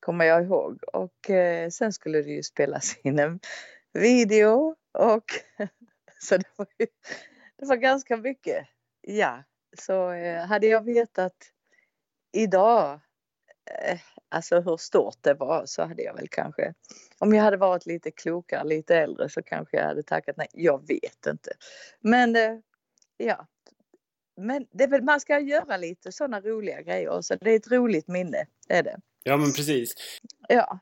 [0.00, 0.82] Kommer jag ihåg.
[0.92, 3.40] Och eh, sen skulle det ju spelas in en
[3.92, 5.24] video och
[6.18, 6.86] så det var, ju,
[7.58, 8.66] det var ganska mycket.
[9.00, 9.42] Ja,
[9.78, 11.36] så eh, hade jag vetat
[12.32, 13.00] idag
[13.70, 16.74] eh, alltså hur stort det var så hade jag väl kanske
[17.18, 20.48] om jag hade varit lite klokare, lite äldre så kanske jag hade tackat nej.
[20.52, 21.52] Jag vet inte.
[22.00, 22.58] Men eh,
[23.16, 23.46] ja,
[24.40, 28.08] men det väl, man ska göra lite sådana roliga grejer så det är ett roligt
[28.08, 28.96] minne, är det.
[29.24, 29.94] Ja men precis.
[30.48, 30.78] Ja.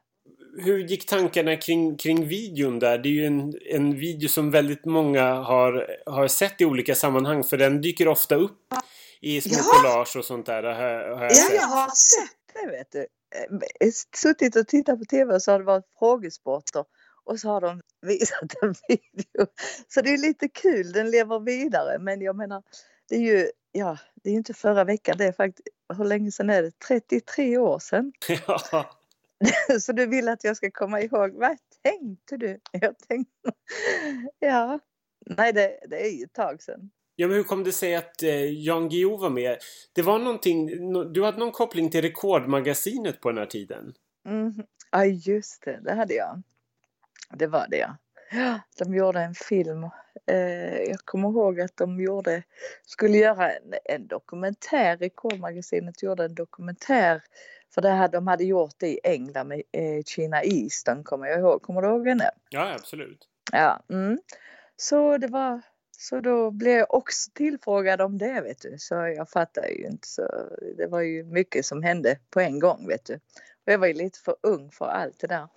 [0.59, 2.99] Hur gick tankarna kring, kring videon där?
[2.99, 7.45] Det är ju en, en video som väldigt många har, har sett i olika sammanhang
[7.45, 8.75] för den dyker ofta upp
[9.21, 9.63] i små ja.
[9.63, 10.63] collage och sånt där.
[10.63, 11.55] Har, har jag ja, sett.
[11.55, 13.01] jag har sett det vet du.
[13.01, 16.85] Eh, suttit och tittat på tv och så har det varit frågesporter
[17.25, 19.47] och så har de visat en video.
[19.89, 22.63] Så det är lite kul, den lever vidare men jag menar
[23.09, 26.51] det är ju, ja, det är inte förra veckan, det är faktiskt, hur länge sedan
[26.51, 26.79] är det?
[26.89, 28.13] 33 år sedan.
[28.47, 28.97] Ja.
[29.81, 32.61] Så du vill att jag ska komma ihåg, vad tänkte du?
[32.73, 33.53] Jag tänkte,
[34.39, 34.79] ja,
[35.27, 36.91] nej det, det är ju ett tag sedan.
[37.17, 39.59] Ja, men hur kom det sig att eh, Jan Guillou var med?
[39.93, 43.95] Det var någonting, no, du hade någon koppling till Rekordmagasinet på den här tiden?
[44.29, 44.55] Mm.
[44.91, 46.43] Ja, just det, det hade jag.
[47.35, 47.97] Det var det ja.
[48.79, 49.85] De gjorde en film.
[50.27, 52.43] Eh, jag kommer ihåg att de gjorde,
[52.87, 57.23] skulle göra en, en dokumentär, Rekordmagasinet gjorde en dokumentär
[57.75, 61.41] för det hade, de hade gjort det i England med eh, Kina Eastern kommer jag
[61.41, 61.63] ihåg.
[61.63, 62.31] Kommer du ihåg henne?
[62.51, 63.29] Ja, absolut.
[63.53, 64.19] Ja, mm.
[64.77, 65.63] Så det var
[65.99, 68.75] så då blev jag också tillfrågad om det vet du.
[68.79, 70.23] Så jag fattar ju inte så
[70.77, 73.15] det var ju mycket som hände på en gång vet du.
[73.15, 75.49] Och jag var ju lite för ung för allt det där.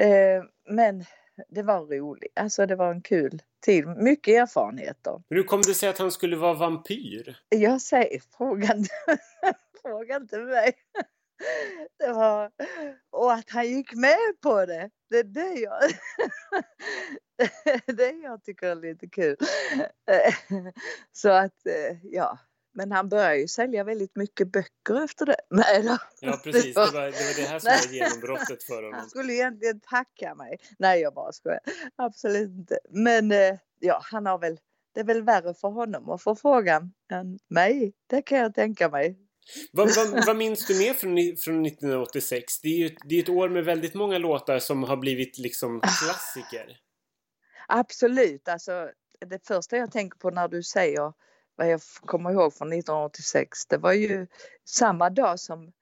[0.00, 1.04] Eh, men
[1.48, 2.32] det var roligt.
[2.36, 3.86] Alltså det var en kul tid.
[3.86, 5.22] Mycket erfarenheter.
[5.28, 7.36] Men hur kom det sig att han skulle vara vampyr?
[7.48, 8.90] Jag säger, fråga inte,
[9.82, 10.72] fråga inte mig.
[11.98, 12.50] Det var,
[13.10, 14.90] och att han gick med på det.
[15.10, 15.80] Det är det jag,
[17.96, 19.36] det jag tycker är lite kul.
[21.12, 22.38] Så att, eh, ja.
[22.72, 25.36] Men han började ju sälja väldigt mycket böcker efter det.
[25.50, 25.98] Nej då.
[26.20, 28.92] Ja precis, det var det, var det här som var genombrottet för honom.
[28.94, 30.58] Han skulle egentligen tacka mig.
[30.78, 31.60] Nej jag bara skojar.
[31.96, 32.78] Absolut inte.
[32.90, 34.58] Men eh, ja, han har väl,
[34.94, 37.92] det är väl värre för honom att få frågan än mig.
[38.06, 39.18] Det kan jag tänka mig.
[39.72, 42.60] Vad, vad, vad, minns du mer från, från 1986?
[42.60, 45.80] Det är ju det är ett år med väldigt många låtar som har blivit liksom
[45.80, 46.76] klassiker.
[47.68, 48.90] Absolut, alltså
[49.26, 51.12] det första jag tänker på när du säger
[51.60, 54.26] vad jag kommer ihåg från 1986, det var ju
[54.64, 55.72] samma dag som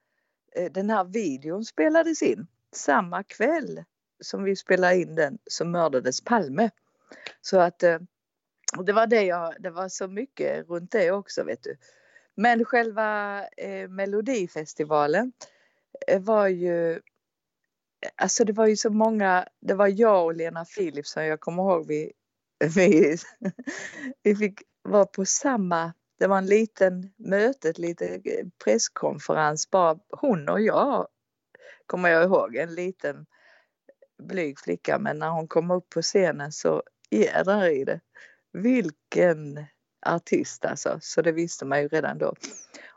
[0.57, 2.47] eh, den här videon spelades in.
[2.73, 3.85] Samma kväll
[4.21, 6.71] som vi spelade in den så mördades Palme.
[7.41, 7.99] Så att eh,
[8.87, 11.77] det var det jag, det var så mycket runt det också vet du.
[12.35, 15.33] Men själva eh, Melodifestivalen
[16.07, 17.01] eh, var ju
[18.17, 21.87] Alltså det var ju så många, det var jag och Lena Philipsson, jag kommer ihåg
[21.87, 22.13] vi,
[22.75, 23.17] vi,
[24.23, 29.99] vi fick var på samma, det var en liten möte, ett litet eh, presskonferens, bara
[30.11, 31.09] hon och jag
[31.87, 36.53] kommer jag ihåg, en liten eh, blyg flicka men när hon kom upp på scenen
[36.53, 38.01] så jädrar i det.
[38.53, 39.65] Vilken
[40.07, 42.35] artist alltså, så det visste man ju redan då.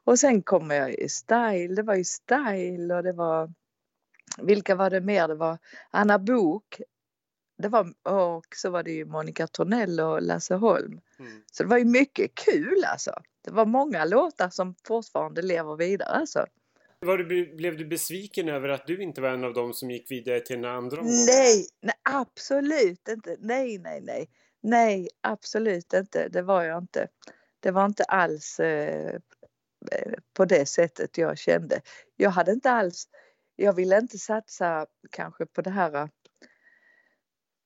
[0.04, 3.54] Och sen kommer jag i Style, det var ju Style och det var
[4.38, 5.28] vilka var det mer?
[5.28, 5.58] Det var
[5.92, 6.82] Anna Bok
[7.62, 11.02] det var, och så var det ju Monica Tornell och Lasse Holm.
[11.19, 11.43] Mm.
[11.52, 13.12] Så det var ju mycket kul alltså.
[13.41, 16.45] Det var många låtar som fortfarande lever vidare alltså.
[17.00, 20.12] Var du, blev du besviken över att du inte var en av dem som gick
[20.12, 23.38] vidare till den andra Nej, nej absolut inte.
[23.39, 24.30] Nej, nej, nej.
[24.62, 26.28] Nej, absolut inte.
[26.28, 27.08] Det var jag inte.
[27.60, 29.19] Det var inte alls eh,
[30.34, 31.82] på det sättet jag kände.
[32.15, 33.08] Jag hade inte alls,
[33.56, 36.10] jag ville inte satsa kanske på det här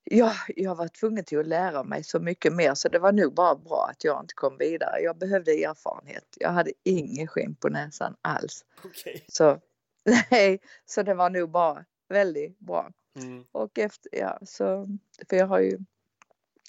[0.08, 3.34] Ja, jag var tvungen till att lära mig så mycket mer så det var nog
[3.34, 5.00] bara bra att jag inte kom vidare.
[5.02, 6.38] Jag behövde erfarenhet.
[6.40, 8.66] Jag hade ingen skinn på näsan alls.
[8.84, 9.22] Okay.
[9.28, 9.60] Så,
[10.32, 12.92] nej, så det var nog bara väldigt bra.
[13.16, 13.46] Mm.
[13.52, 14.88] Och efter, ja, så,
[15.30, 15.80] för jag har ju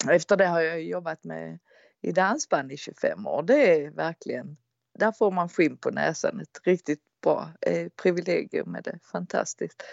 [0.09, 1.59] efter det har jag jobbat med
[2.01, 3.43] i dansband i 25 år.
[3.43, 4.57] Det är verkligen,
[4.99, 6.39] där får man skinn på näsan.
[6.39, 8.99] Ett riktigt bra eh, privilegium med det.
[9.11, 9.83] Fantastiskt.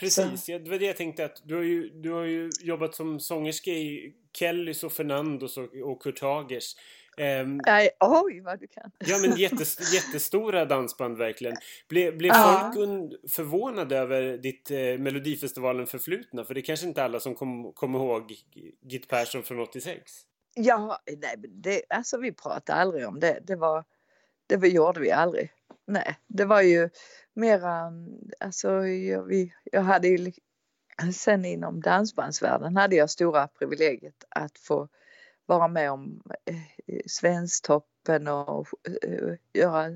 [0.00, 2.94] Precis, ja, det var det jag tänkte att du har ju, du har ju jobbat
[2.94, 6.74] som sångerska i Kellys och Fernandos och, och Kurt Hagers.
[7.66, 8.90] Nej, oj vad du kan.
[8.98, 11.56] ja men jättes, jättestora dansband verkligen.
[11.88, 12.72] Ble, blev Ja.
[12.74, 16.44] folk förvånade över ditt eh, Melodifestivalen förflutna?
[16.44, 18.34] För det är kanske inte alla som kommer kom ihåg
[18.82, 20.12] Git Persson från 86?
[20.54, 23.40] Ja, nej, det, alltså vi pratade aldrig om det.
[23.46, 23.84] Det var,
[24.46, 25.52] det gjorde vi aldrig.
[25.86, 26.90] Nej, det var ju
[27.34, 27.92] mera,
[28.40, 30.32] alltså jag, vi, jag hade ju,
[31.14, 34.88] sen inom dansbandsvärlden hade jag stora privilegiet att få
[35.46, 36.56] vara med om eh,
[37.06, 38.68] Svensktoppen och
[39.02, 39.88] eh, göra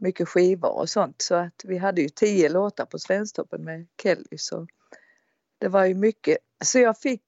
[0.00, 1.22] mycket skivor och sånt.
[1.22, 4.38] Så att vi hade ju tio låtar på Svensktoppen med Kelly.
[4.38, 4.66] Så
[5.58, 6.38] det var ju mycket.
[6.64, 7.24] Så jag fick,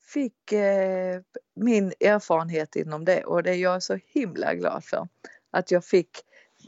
[0.00, 1.20] fick eh,
[1.54, 5.08] min erfarenhet inom det och det är jag så himla glad för.
[5.50, 6.10] Att jag fick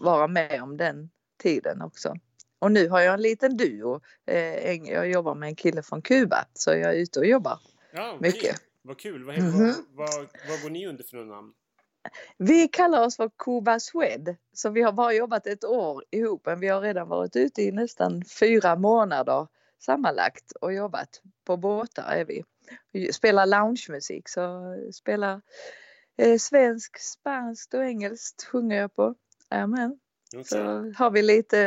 [0.01, 1.11] vara med om den
[1.43, 2.15] tiden också.
[2.59, 4.01] Och nu har jag en liten duo.
[4.27, 7.59] Eh, jag jobbar med en kille från Kuba så jag är ute och jobbar.
[7.93, 8.31] Ja, okej.
[8.33, 8.57] Mycket.
[8.83, 9.25] Vad kul.
[9.25, 9.75] Vad, Mhm.
[9.95, 11.53] vad, vad, vad går ni under för namn?
[12.39, 14.37] Vi kallar oss för Kuba Swed.
[14.53, 17.73] Så vi har bara jobbat ett år ihop men vi har redan varit ute i
[17.73, 19.47] nästan fyra månader
[19.79, 21.23] sammanlagt och jobbat.
[21.45, 22.45] På båtar är vi.
[22.93, 25.41] Vi spelar loungemusik så spelar
[26.19, 29.15] eh, svensk, spanskt och engelskt sjunger jag på.
[29.49, 29.99] Amen.
[30.35, 30.45] Okej.
[30.45, 30.59] Så
[30.97, 31.59] har vi lite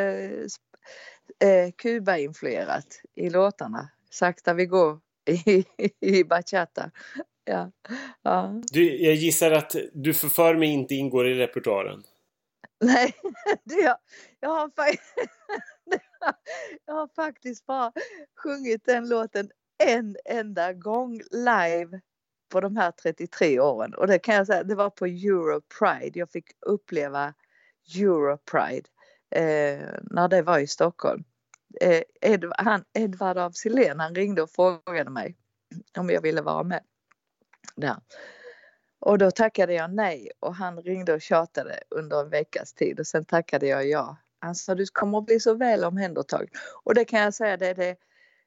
[1.40, 3.90] eh, Kuba-influerat i låtarna.
[4.10, 5.66] Sakta vi går i,
[6.00, 6.92] i bachata.
[7.46, 7.72] Ja.
[8.22, 8.62] ja.
[8.72, 12.04] Du, jag gissar att Du för mig inte ingår i repertoaren.
[12.84, 13.16] Nej,
[13.64, 13.98] det jag,
[14.40, 14.72] jag, har
[16.86, 17.92] jag har faktiskt bara
[18.44, 19.50] sjungit den låten
[19.84, 22.02] en enda gång live
[22.54, 23.94] på de här 33 åren.
[23.94, 26.20] Och det kan jag säga, det var på Euro Pride.
[26.20, 27.34] Jag fick uppleva
[27.96, 28.90] Euro Pride
[29.36, 31.24] eh, när det var i Stockholm.
[31.82, 35.36] Eh, Ed, han, Edvard af Sillén, han ringde och frågade mig
[35.98, 36.84] om jag ville vara med
[37.76, 37.96] där.
[39.00, 43.08] Och då tackade jag nej och han ringde och tjatade under en veckas tid och
[43.08, 44.18] sen tackade jag ja.
[44.40, 46.50] Han sa du kommer att bli så väl omhändertagen.
[46.84, 47.96] Och det kan jag säga, det är det,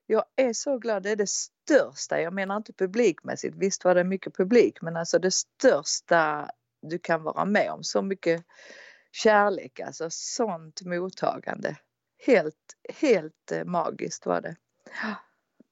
[0.07, 4.05] jag är så glad, det är det största, jag menar inte publikmässigt, visst var det
[4.05, 6.51] mycket publik men alltså det största
[6.83, 8.45] du kan vara med om, så mycket
[9.13, 11.77] kärlek, alltså sånt mottagande.
[12.27, 14.57] Helt, helt eh, magiskt var det.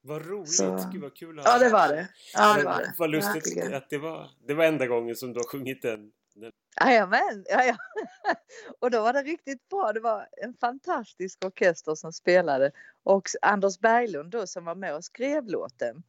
[0.00, 0.52] Vad roligt.
[0.52, 2.08] Så- Gud vad kul att Ja det var det.
[2.34, 2.94] Ja det var det.
[2.98, 3.74] Vad lustigt Verkligen.
[3.74, 6.12] att det var, det var enda gången som du har sjungit den.
[6.40, 6.52] Den.
[6.80, 7.76] Jajamän, ja, ja.
[8.78, 9.92] Och då var det riktigt bra.
[9.92, 12.70] Det var en fantastisk orkester som spelade
[13.02, 16.02] och Anders Berglund då som var med och skrev låten.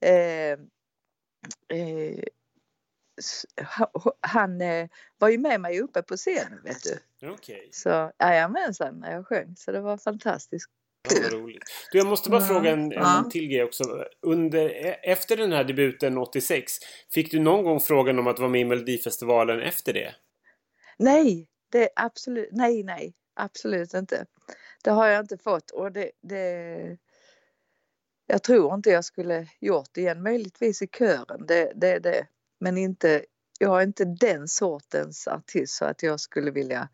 [0.00, 0.58] Eh,
[1.78, 2.22] eh,
[4.20, 7.28] han eh, var ju med mig uppe på scenen vet du.
[7.28, 7.68] Okej.
[7.72, 10.70] Så jajamensan när jag sjöng så det var fantastiskt.
[11.10, 11.62] Ja, vad roligt.
[11.92, 13.28] Du, jag måste bara Ja, fråga en, en ja.
[13.32, 14.04] till grej också.
[14.22, 16.72] Under, e- efter den här debuten 86,
[17.14, 20.14] fick du någon gång frågan om att vara med i Melodifestivalen efter det?
[20.98, 24.26] Nej, det är absolut, nej, nej, absolut inte.
[24.84, 26.98] Det har jag inte fått och det, det
[28.26, 32.26] jag tror inte jag skulle gjort det igen, möjligtvis i kören, det, det det.
[32.60, 33.24] Men inte,
[33.58, 36.88] jag är inte den sortens artist så att jag skulle vilja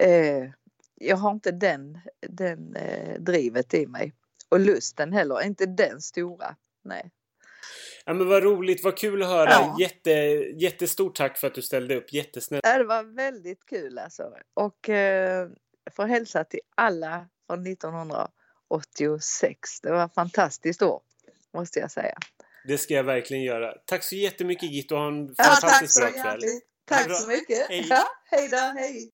[0.00, 0.44] eh,
[0.96, 4.12] jag har inte den, den eh, drivet i mig.
[4.48, 6.56] Och lusten heller, inte den stora.
[6.84, 7.10] Nej.
[8.04, 9.50] Ja men vad roligt, vad kul att höra.
[9.50, 9.76] Ja.
[9.80, 10.10] Jätte,
[10.60, 12.12] jättestort tack för att du ställde upp.
[12.12, 12.66] Jättesnällt.
[12.66, 14.32] Ja, Det var väldigt kul alltså.
[14.54, 15.48] Och eh,
[15.96, 19.80] får hälsa till alla från 1986.
[19.82, 21.00] Det var ett fantastiskt år,
[21.54, 22.18] måste jag säga.
[22.66, 23.72] Det ska jag verkligen göra.
[23.86, 26.40] Tack så jättemycket Gitt och ha en Ja, fantastiskt så bra kväll.
[26.84, 27.68] Tack så mycket.
[27.68, 27.86] Hej.
[27.90, 29.10] Ja, hej då, hej.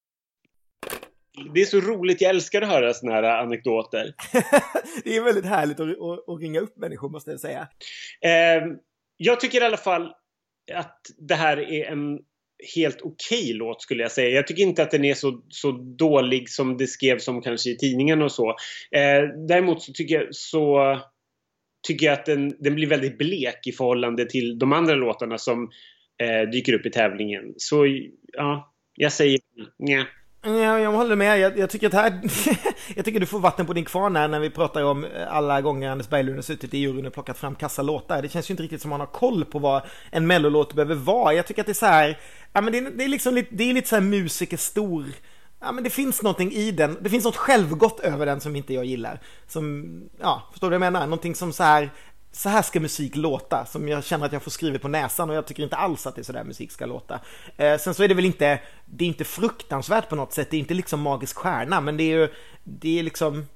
[1.55, 4.15] Det är så roligt, jag älskar att höra såna här anekdoter.
[5.05, 7.69] det är väldigt härligt att, att, att ringa upp människor måste jag säga.
[8.21, 8.63] Eh,
[9.17, 10.13] jag tycker i alla fall
[10.73, 12.19] att det här är en
[12.75, 14.37] helt okej låt skulle jag säga.
[14.37, 17.77] Jag tycker inte att den är så, så dålig som det skrevs om kanske i
[17.77, 18.51] tidningen och så.
[18.91, 20.99] Eh, däremot så tycker jag, så
[21.87, 25.71] tycker jag att den, den blir väldigt blek i förhållande till de andra låtarna som
[26.23, 27.55] eh, dyker upp i tävlingen.
[27.57, 27.87] Så
[28.33, 29.41] ja, jag säger
[29.79, 30.07] nja.
[30.45, 31.39] Ja, jag håller med.
[31.41, 32.21] Jag, jag tycker att här,
[32.97, 35.61] jag tycker du får vatten på din kvarn här när vi pratar om eh, alla
[35.61, 38.23] gånger Anders Berglund har suttit i juryn och plockat fram kassa låtar.
[38.23, 40.95] Det känns ju inte riktigt som att han har koll på vad en mellolåt behöver
[40.95, 41.35] vara.
[41.35, 42.19] Jag tycker att det är så här,
[42.53, 45.05] ja men det, är- det är liksom lite, det är lite så här musiker stor,
[45.61, 48.75] ja men det finns någonting i den, det finns något självgott över den som inte
[48.75, 49.21] jag gillar.
[49.49, 49.87] Som,
[50.21, 51.07] ja, förstår du vad jag menar?
[51.07, 51.91] Någonting som så här,
[52.33, 55.37] så här ska musik låta, som jag känner att jag får skrivet på näsan och
[55.37, 57.21] jag tycker inte alls att det är så där musik ska låta.
[57.57, 60.57] Eh, sen så är det väl inte, det är inte fruktansvärt på något sätt, det
[60.57, 62.29] är inte liksom magisk stjärna, men det är ju,
[62.65, 63.47] det är liksom,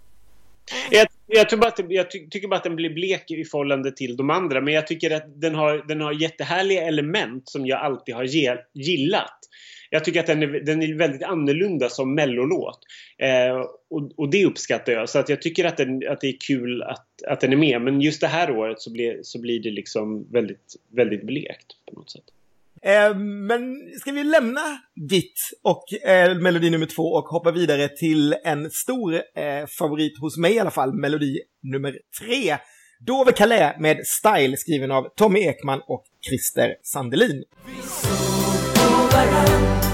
[0.91, 3.93] Jag, Jag, tror bara att, jag ty tycker bara att den blir blek i förhållande
[3.93, 4.61] till de andra.
[4.61, 8.25] Men jag tycker att den har, den har jättehärliga element som jag alltid har
[8.75, 9.39] gillat.
[9.91, 12.79] Jag tycker att den är, den är väldigt annorlunda som mellolåt.
[13.19, 13.57] Eh,
[13.91, 15.09] och, och, det uppskattar jag.
[15.09, 17.83] Så att jag tycker att, den, att det är kul att, att den är med.
[17.83, 22.01] Men just det här året så blir, så blir det liksom väldigt, väldigt blekt på
[22.01, 22.25] något sätt.
[22.83, 24.61] Eh, men ska vi lämna
[25.11, 30.39] Git och eh, melodi nummer två och hoppa vidare till en stor eh, favorit hos
[30.39, 32.57] mig i alla fall, melodi nummer tre.
[33.01, 37.45] Dover Calais med Style skriven av Tommy Ekman och Christer Sandelin.
[39.27, 39.86] Vi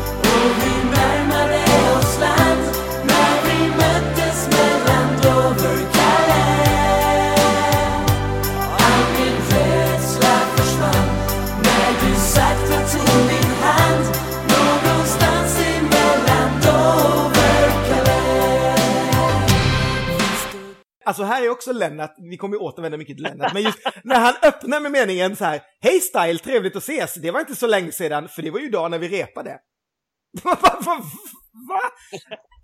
[21.05, 24.21] Alltså här är också Lennart, vi kommer ju återvända mycket till Lennart, men just när
[24.21, 27.67] han öppnar med meningen så här, Hej Style, trevligt att ses, det var inte så
[27.67, 29.59] länge sedan, för det var ju idag när vi repade.
[31.69, 31.81] Va?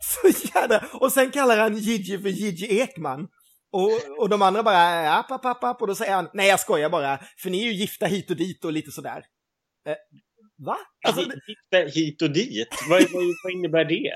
[0.01, 0.84] Så jävla...
[0.93, 3.28] Och sen kallar han Gigi för Gigi Ekman.
[3.72, 6.61] Och, och de andra bara, app, app, app, app, och då säger han, nej jag
[6.61, 9.24] skojar bara, för ni är ju gifta hit och dit och lite sådär.
[9.86, 9.97] Eh,
[10.66, 10.78] va?
[11.07, 12.68] Alltså, gifta hit och dit?
[12.89, 13.03] Vad,
[13.43, 14.12] vad innebär det?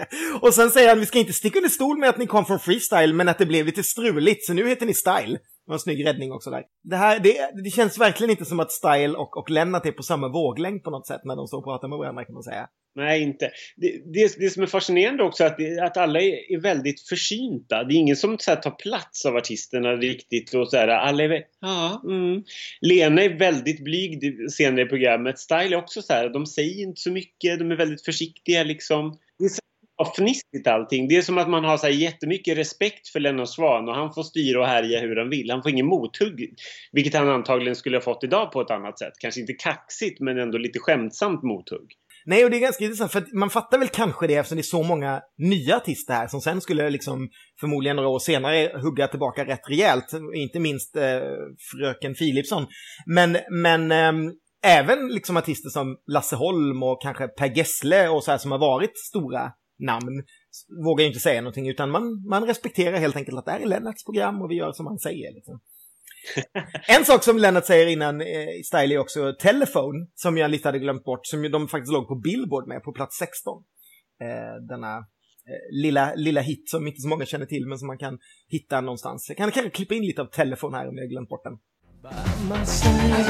[0.40, 2.58] Och sen säger han, vi ska inte sticka under stol med att ni kom från
[2.58, 5.38] freestyle, men att det blev lite struligt, så nu heter ni style.
[5.66, 6.62] Det var en snygg räddning också där.
[6.84, 10.02] Det, här, det, det känns verkligen inte som att Style och, och Lennart är på
[10.02, 12.68] samma våglängd på något sätt när de står och pratar med varandra kan man säga.
[12.96, 13.50] Nej, inte.
[13.76, 17.84] Det, det, det som är fascinerande också är att, att alla är, är, väldigt försynta.
[17.84, 20.54] Det är ingen som så här, tar plats av artisterna riktigt.
[20.54, 22.44] Och så här, alla är, ja, mm.
[22.80, 24.20] Lena är väldigt blyg
[24.50, 25.38] senare i programmet.
[25.38, 29.18] Style är också så här, de säger inte så mycket, de är väldigt försiktiga liksom.
[29.38, 29.60] Det är så
[30.04, 31.08] fnissigt allting.
[31.08, 34.12] Det är som att man har så här jättemycket respekt för Lennart Svan och han
[34.14, 35.50] får styra och härja hur han vill.
[35.50, 36.54] Han får ingen mothugg.
[36.92, 39.12] Vilket han antagligen skulle ha fått idag på ett annat sätt.
[39.20, 41.86] Kanske inte kaxigt men ändå lite skämtsamt mothugg.
[42.28, 44.62] Nej, och det är ganska intressant för man fattar väl kanske det eftersom det är
[44.62, 47.28] så många nya artister här som sen skulle liksom
[47.60, 50.12] förmodligen några år senare hugga tillbaka rätt rejält.
[50.34, 51.20] Inte minst eh,
[51.72, 52.66] fröken Philipsson.
[53.06, 54.32] Men, men eh,
[54.64, 58.58] även liksom artister som Lasse Holm och kanske Per Gessle och så här som har
[58.58, 60.22] varit stora namn
[60.84, 63.66] vågar ju inte säga någonting utan man, man respekterar helt enkelt att det här är
[63.66, 65.34] Lennarts program och vi gör som han säger.
[65.34, 65.60] Liksom.
[66.88, 68.26] en sak som Lennart säger innan eh,
[68.64, 72.14] Style är också Telephone, som jag lite hade glömt bort, som de faktiskt låg på
[72.14, 73.62] Billboard med på plats 16.
[74.20, 74.26] Eh,
[74.68, 75.02] denna eh,
[75.82, 78.18] lilla, lilla hit som inte så många känner till men som man kan
[78.48, 79.28] hitta någonstans.
[79.28, 81.58] Jag kan kanske klippa in lite av Telephone här om jag glömt bort den.
[82.02, 82.08] By
[82.48, 83.26] my side,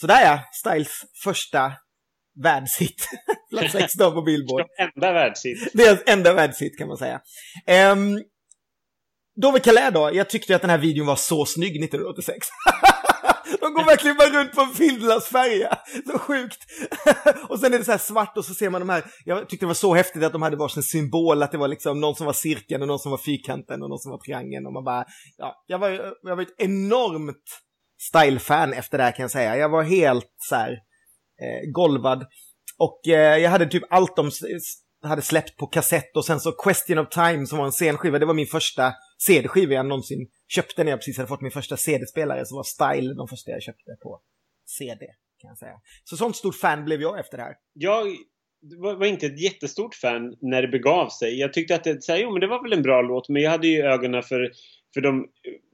[0.00, 0.92] Sådär ja, Styles
[1.24, 1.72] första
[2.42, 3.08] världshit.
[3.50, 4.66] Plats 16 på Billboard.
[4.78, 5.72] enda världshit.
[5.74, 7.20] Deras enda världshit kan man säga.
[7.92, 8.18] Um,
[9.40, 12.48] Dove Calais då, jag tyckte att den här videon var så snygg 1986.
[13.60, 15.78] De går verkligen bara runt på en Finlandsfärja.
[16.06, 16.58] Så sjukt.
[17.48, 19.04] och sen är det så här svart och så ser man de här.
[19.24, 21.42] Jag tyckte det var så häftigt att de hade varsin symbol.
[21.42, 23.98] Att det var liksom någon som var cirkeln och någon som var fyrkanten och någon
[23.98, 24.66] som var triangeln.
[24.66, 25.04] Och man bara,
[25.36, 25.90] ja, jag var,
[26.22, 27.44] jag var ett enormt
[28.08, 29.56] style-fan efter det här kan jag säga.
[29.56, 30.70] Jag var helt så här
[31.42, 32.26] eh, golvad.
[32.78, 34.30] Och eh, jag hade typ allt de
[35.02, 38.18] hade släppt på kassett och sen så Question of Time som var en scenskiva.
[38.18, 41.76] Det var min första CD-skiva jag någonsin köpte när jag precis hade fått min första
[41.76, 42.46] CD-spelare.
[42.46, 44.20] Så var Style de första jag köpte på
[44.66, 45.06] CD
[45.40, 45.80] kan jag säga.
[46.04, 47.54] Så sånt stort fan blev jag efter det här.
[47.72, 48.06] Jag
[48.98, 51.38] var inte ett jättestort fan när det begav sig.
[51.38, 53.42] Jag tyckte att det, så här, jo, men det var väl en bra låt men
[53.42, 54.50] jag hade ju ögonen för
[54.94, 55.26] för de,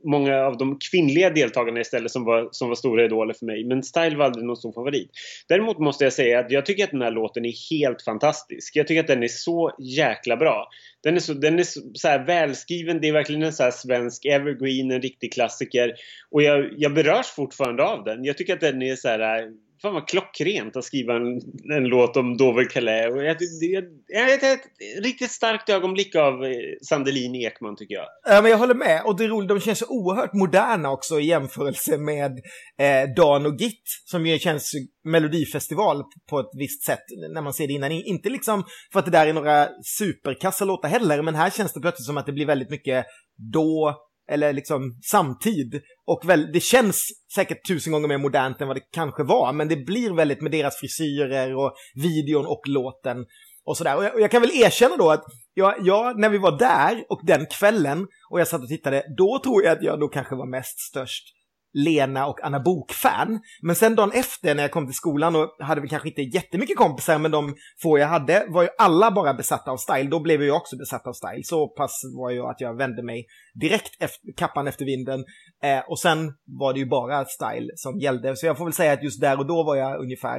[0.04, 3.64] många av de kvinnliga deltagarna istället som var, som var stora idoler för mig.
[3.64, 5.10] Men Style var aldrig någon stor favorit.
[5.48, 8.76] Däremot måste jag säga att jag tycker att den här låten är helt fantastisk.
[8.76, 10.68] Jag tycker att den är så jäkla bra.
[11.02, 13.70] Den är så, den är så, så här välskriven, det är verkligen en så här
[13.70, 15.94] svensk evergreen, en riktig klassiker.
[16.30, 18.24] Och jag, jag berörs fortfarande av den.
[18.24, 19.50] Jag tycker att den är så här
[19.82, 21.40] fan vad klockrent att skriva en,
[21.76, 23.10] en låt om Dover Calais.
[23.10, 23.22] Och
[23.60, 23.74] det,
[24.14, 24.60] ett, ett
[25.04, 26.50] riktigt starkt ögonblick av eh,
[26.88, 28.06] Sandelin Ekman tycker jag.
[28.28, 29.02] Ja, men jag håller med.
[29.04, 32.32] Och det är roligt, de känns så oerhört moderna också i jämförelse med
[32.78, 34.72] eh, Dan och Git, som ju känns
[35.04, 37.04] melodifestival på ett visst sätt
[37.34, 37.92] när man ser det innan.
[37.92, 39.68] Inte liksom för att det där är några
[39.98, 43.06] superkassa låtar heller, men här känns det plötsligt som att det blir väldigt mycket
[43.52, 45.80] då eller liksom samtid.
[46.06, 49.68] Och väl, det känns säkert tusen gånger mer modernt än vad det kanske var, men
[49.68, 53.16] det blir väldigt med deras frisyrer och videon och låten
[53.64, 53.96] och sådär.
[53.96, 55.24] Och jag, och jag kan väl erkänna då att
[55.54, 59.40] jag, jag, när vi var där och den kvällen och jag satt och tittade, då
[59.44, 61.35] tror jag att jag då kanske var mest störst
[61.72, 63.40] Lena och Anna Bok-fan.
[63.62, 66.76] Men sen dagen efter när jag kom till skolan och hade vi kanske inte jättemycket
[66.76, 70.10] kompisar, men de få jag hade var ju alla bara besatta av style.
[70.10, 71.42] Då blev jag också besatt av style.
[71.44, 75.24] Så pass var jag att jag vände mig direkt efter, kappan efter vinden.
[75.62, 78.36] Eh, och sen var det ju bara style som gällde.
[78.36, 80.38] Så jag får väl säga att just där och då var jag ungefär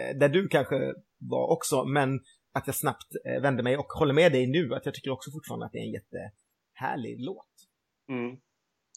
[0.00, 2.20] eh, där du kanske var också, men
[2.54, 5.30] att jag snabbt eh, vände mig och håller med dig nu att jag tycker också
[5.30, 7.46] fortfarande att det är en jättehärlig låt.
[8.08, 8.36] Mm.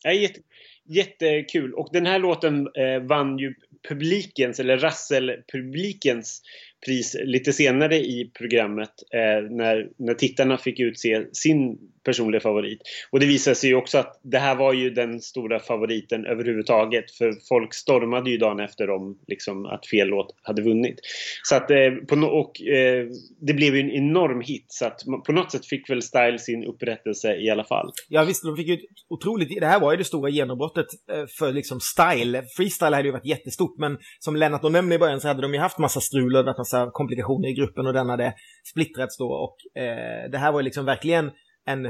[0.03, 0.39] Ja, jätte,
[0.85, 1.73] jättekul.
[1.73, 3.53] Och den här låten eh, vann ju
[3.89, 6.41] publikens, eller Rassel-publikens
[6.85, 12.81] pris lite senare i programmet eh, när, när tittarna fick utse sin personlig favorit.
[13.11, 17.11] Och det visade sig ju också att det här var ju den stora favoriten överhuvudtaget
[17.11, 20.99] för folk stormade ju dagen efter om liksom, att fel låt hade vunnit.
[21.43, 23.07] Så att, eh, på no och eh,
[23.47, 26.63] det blev ju en enorm hit så att på något sätt fick väl Style sin
[26.65, 27.91] upprättelse i alla fall.
[28.09, 28.79] Ja visst, de fick ju ett
[29.09, 32.43] otroligt, det här var ju det stora genombrottet eh, för liksom Style.
[32.57, 35.53] Freestyle hade ju varit jättestort men som Lennart och nämnde i början så hade de
[35.53, 38.33] ju haft massa strul och massa komplikationer i gruppen och den hade
[38.71, 41.31] splittrats då och eh, det här var ju liksom verkligen
[41.67, 41.85] en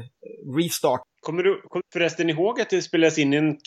[0.57, 1.01] restart.
[1.21, 3.57] Kommer du kommer förresten ihåg att det spelades in en,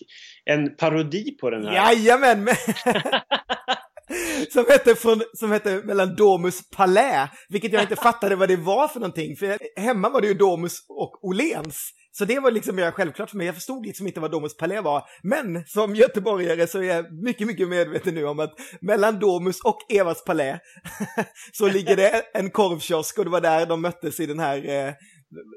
[0.44, 1.74] en parodi på den här?
[1.74, 2.44] Jajamän!
[2.44, 2.54] Men...
[4.52, 8.88] som, hette från, som hette mellan Domus Palais, vilket jag inte fattade vad det var
[8.88, 9.36] för någonting.
[9.36, 11.90] För hemma var det ju Domus och Olens.
[12.12, 13.46] Så det var liksom mer självklart för mig.
[13.46, 15.02] Jag förstod liksom inte vad Domus Palais var.
[15.22, 19.78] Men som göteborgare så är jag mycket, mycket medveten nu om att mellan Domus och
[19.92, 20.60] Evas Palais
[21.52, 24.92] så ligger det en korvkiosk och det var där de möttes i den här eh,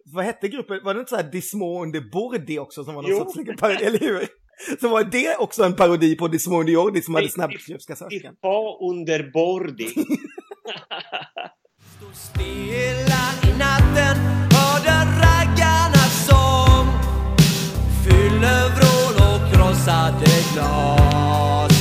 [0.06, 0.80] vad hette gruppen?
[0.84, 3.18] Var det inte så här Dismo under Bordi också som var någon jo.
[3.18, 4.28] sorts parodi, eller hur?
[4.82, 8.10] Så var det också en parodi på Dismo under Jordi som hade snabbköpskassörskan.
[8.10, 9.88] Dismo under Bordi.
[11.98, 14.18] Stod stilla i natten,
[14.52, 16.88] hörde raggarnas sång.
[18.04, 21.77] Fyller vrål och krossade glas.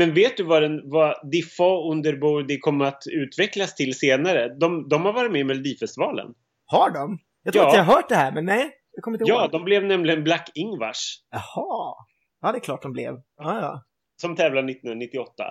[0.00, 4.48] Men vet du vad, den, vad Diffa Underbordi kommer att utvecklas till senare?
[4.60, 6.34] De, de har varit med i Melodifestivalen.
[6.66, 7.18] Har de?
[7.42, 7.70] Jag tror ja.
[7.70, 8.70] att jag har hört det här, men nej.
[8.92, 9.40] Jag kommer inte ihåg.
[9.40, 11.22] Ja, de blev nämligen Black Ingvars.
[11.30, 11.94] Jaha.
[12.40, 13.14] Ja, det är klart de blev.
[13.36, 13.84] Ja, ja.
[14.20, 15.44] Som tävlade 1998.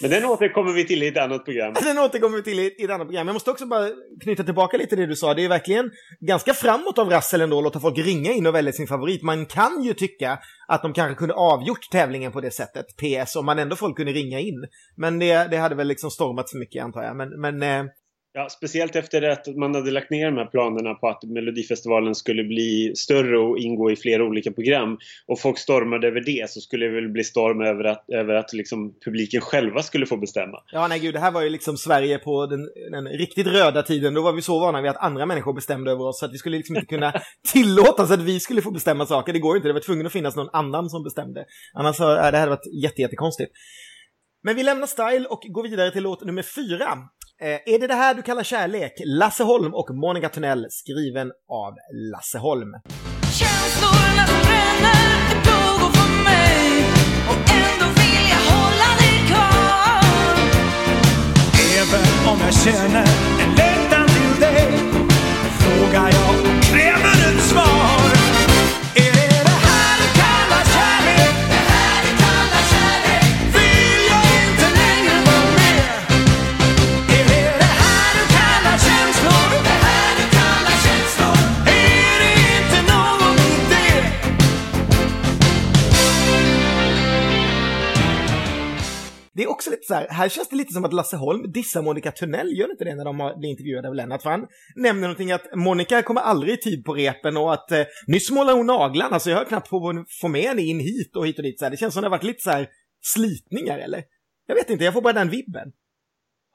[0.00, 1.74] Men den återkommer vi till i ett annat program.
[1.82, 3.26] Den återkommer vi till i ett annat program.
[3.26, 3.88] Jag måste också bara
[4.22, 5.34] knyta tillbaka lite till det du sa.
[5.34, 5.90] Det är verkligen
[6.20, 9.22] ganska framåt av Rassel ändå att låta folk ringa in och välja sin favorit.
[9.22, 10.38] Man kan ju tycka
[10.68, 14.12] att de kanske kunde avgjort tävlingen på det sättet, PS, om man ändå folk kunde
[14.12, 14.66] ringa in.
[14.96, 17.16] Men det, det hade väl liksom stormat för mycket antar jag.
[17.16, 17.90] Men, men eh,
[18.32, 22.44] Ja, speciellt efter att man hade lagt ner de här planerna på att Melodifestivalen skulle
[22.44, 24.98] bli större och ingå i flera olika program.
[25.26, 28.52] Och folk stormade över det så skulle det väl bli storm över att, över att
[28.52, 30.58] liksom publiken själva skulle få bestämma.
[30.72, 32.60] Ja, nej gud, det här var ju liksom Sverige på den,
[32.92, 34.14] den riktigt röda tiden.
[34.14, 36.38] Då var vi så vana vid att andra människor bestämde över oss så att vi
[36.38, 37.12] skulle liksom inte kunna
[37.52, 39.32] tillåta så att vi skulle få bestämma saker.
[39.32, 41.44] Det går ju inte, det var tvungen att finnas någon annan som bestämde.
[41.74, 43.52] Annars så, äh, det hade varit jättejättekonstigt.
[44.42, 46.98] Men vi lämnar Style och går vidare till låt nummer fyra.
[47.42, 48.92] Eh, är det det här du kallar kärlek?
[49.04, 51.74] Lasse Holm och Monica Tunnell, skriven av
[52.12, 52.72] Lasse Holm.
[53.38, 56.84] Känslorna som bränner, det pågår för mig
[57.30, 60.02] och ändå vill jag hålla dig kvar.
[61.78, 63.06] Även om jag känner
[63.42, 64.68] en längtan till dig
[65.60, 66.59] frågar jag
[89.90, 92.84] så här, här känns det lite som att Lasse Holm dissar Monica Tunnell, gör inte
[92.84, 94.22] det när de blir intervjuade av Lennart?
[94.22, 97.82] För han nämner någonting att Monica kommer aldrig i tid på repen och att eh,
[98.06, 99.68] nyss målar hon naglarna så jag har knappt
[100.20, 101.58] få med henne in hit och hit och dit.
[101.58, 101.70] Så här.
[101.70, 102.68] Det känns som det har varit lite så här
[103.00, 104.02] slitningar eller?
[104.46, 105.72] Jag vet inte, jag får bara den vibben.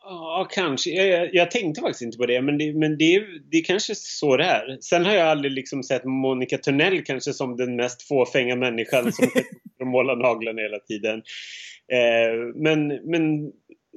[0.07, 0.89] Ja, kanske.
[0.89, 4.37] Jag, jag, tänkte faktiskt inte på det, men, det, men det, det är kanske så
[4.37, 4.77] det är.
[4.81, 9.27] Sen har jag aldrig liksom sett Monica Törnell kanske som den mest fåfänga människan som
[9.91, 11.21] målar naglarna hela tiden.
[11.93, 13.51] Eh, men men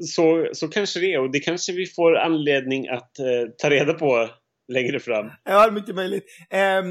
[0.06, 3.94] så, så kanske det är och det kanske vi får anledning att eh, ta reda
[3.94, 4.28] på
[4.72, 5.30] längre fram.
[5.44, 6.24] Ja, mycket möjligt.
[6.50, 6.82] Eh,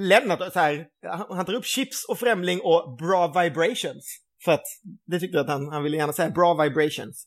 [0.00, 0.86] Lennart, så här,
[1.28, 4.20] han tar upp chips och främling och bra vibrations.
[4.44, 4.64] För att
[5.06, 7.26] det tyckte jag att han, han ville gärna säga, bra vibrations.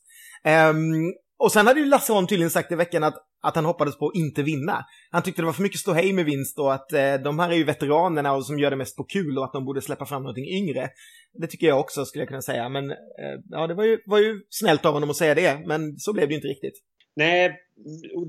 [0.70, 3.98] Um, och sen hade ju Lasse Holm tydligen sagt i veckan att, att han hoppades
[3.98, 4.84] på att inte vinna.
[5.10, 7.54] Han tyckte det var för mycket ståhej med vinst och att eh, de här är
[7.54, 10.22] ju veteranerna och som gör det mest på kul och att de borde släppa fram
[10.22, 10.88] någonting yngre.
[11.40, 12.96] Det tycker jag också skulle jag kunna säga, men eh,
[13.50, 16.28] ja, det var ju, var ju snällt av honom att säga det, men så blev
[16.28, 16.74] det ju inte riktigt.
[17.16, 17.56] Nej,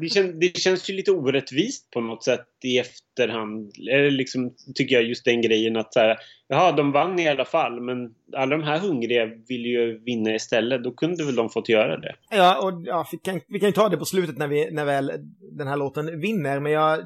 [0.01, 3.72] det, kän, det känns ju lite orättvist på något sätt i efterhand.
[3.91, 7.45] Eller liksom, tycker jag just den grejen att så här, jaha, de vann i alla
[7.45, 7.97] fall, men
[8.38, 10.84] alla de här hungriga vill ju vinna istället.
[10.84, 12.16] Då kunde väl de fått göra det.
[12.30, 14.86] Ja, och ja, vi, kan, vi kan ju ta det på slutet när, vi, när
[14.86, 15.12] väl
[15.58, 16.99] den här låten vinner, men jag,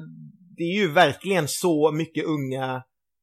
[0.56, 2.82] det är ju verkligen så mycket unga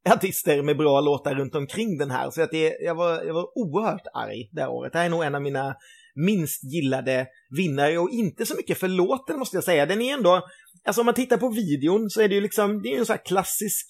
[0.09, 2.29] artister med bra låtar runt omkring den här.
[2.29, 4.93] Så att det, jag, var, jag var oerhört arg det året.
[4.93, 5.75] Det här är nog en av mina
[6.15, 9.85] minst gillade vinnare och inte så mycket för låten måste jag säga.
[9.85, 10.47] Den är ändå,
[10.85, 13.05] alltså om man tittar på videon så är det ju liksom, det är ju en
[13.05, 13.87] sån här klassisk,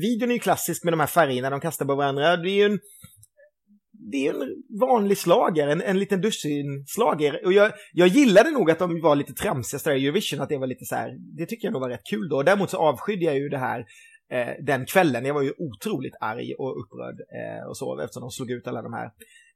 [0.00, 2.36] videon är ju klassisk med de här färgerna de kastar på varandra.
[2.36, 2.78] Det är ju en,
[4.10, 4.48] det är en
[4.80, 7.44] vanlig slager, en, en liten dussinslager.
[7.44, 10.66] Och jag, jag gillade nog att de var lite tramsiga i Eurovision, att det var
[10.66, 12.42] lite så här, det tycker jag nog var rätt kul då.
[12.42, 13.84] Däremot så avskydde jag ju det här
[14.32, 15.24] eh, den kvällen.
[15.24, 18.82] Jag var ju otroligt arg och upprörd eh, och så eftersom de slog ut alla
[18.82, 19.10] de här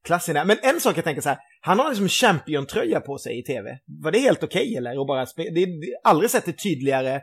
[0.06, 0.44] klasserna.
[0.44, 3.78] Men en sak jag tänker så här, han har liksom champion-tröja på sig i tv.
[4.02, 4.98] Var det helt okej okay, eller?
[4.98, 5.68] Och bara det är
[6.04, 7.20] aldrig sett ett tydligare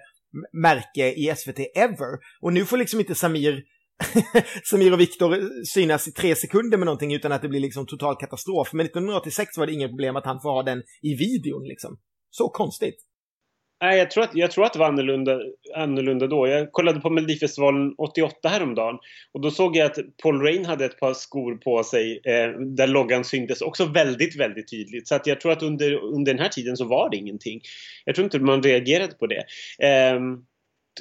[0.63, 2.19] märke i SVT ever.
[2.41, 3.63] Och nu får liksom inte Samir
[4.69, 8.15] Samir och Viktor synas i tre sekunder med någonting utan att det blir liksom total
[8.19, 8.73] katastrof.
[8.73, 11.97] Men 1986 var det inget problem att han får ha den i videon liksom.
[12.29, 12.95] Så konstigt.
[13.83, 15.39] Nej, jag tror att, jag tror att det var annorlunda,
[15.75, 16.47] annorlunda då.
[16.47, 18.97] Jag kollade på Melodifestivalen 88 häromdagen
[19.31, 22.87] och då såg jag att Paul Rain hade ett par skor på sig eh, där
[22.87, 25.07] loggan syntes också väldigt, väldigt tydligt.
[25.07, 27.61] Så att jag tror att under, under den här tiden så var det ingenting.
[28.05, 29.43] Jag tror inte man reagerade på det.
[29.79, 30.19] Eh,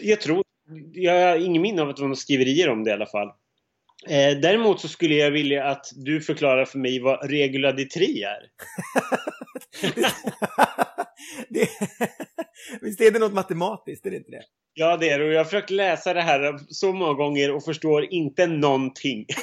[0.01, 0.45] jag tror,
[0.93, 3.29] jag har ingen minne av att det var några skriverier om det i alla fall.
[4.09, 8.23] Eh, däremot så skulle jag vilja att du förklarar för mig vad regula di tri
[8.23, 8.43] är.
[11.49, 11.69] det,
[12.81, 14.43] visst är det något matematiskt, är det inte det?
[14.75, 15.25] Ja, det är det.
[15.25, 19.27] Och jag har försökt läsa det här så många gånger och förstår inte någonting.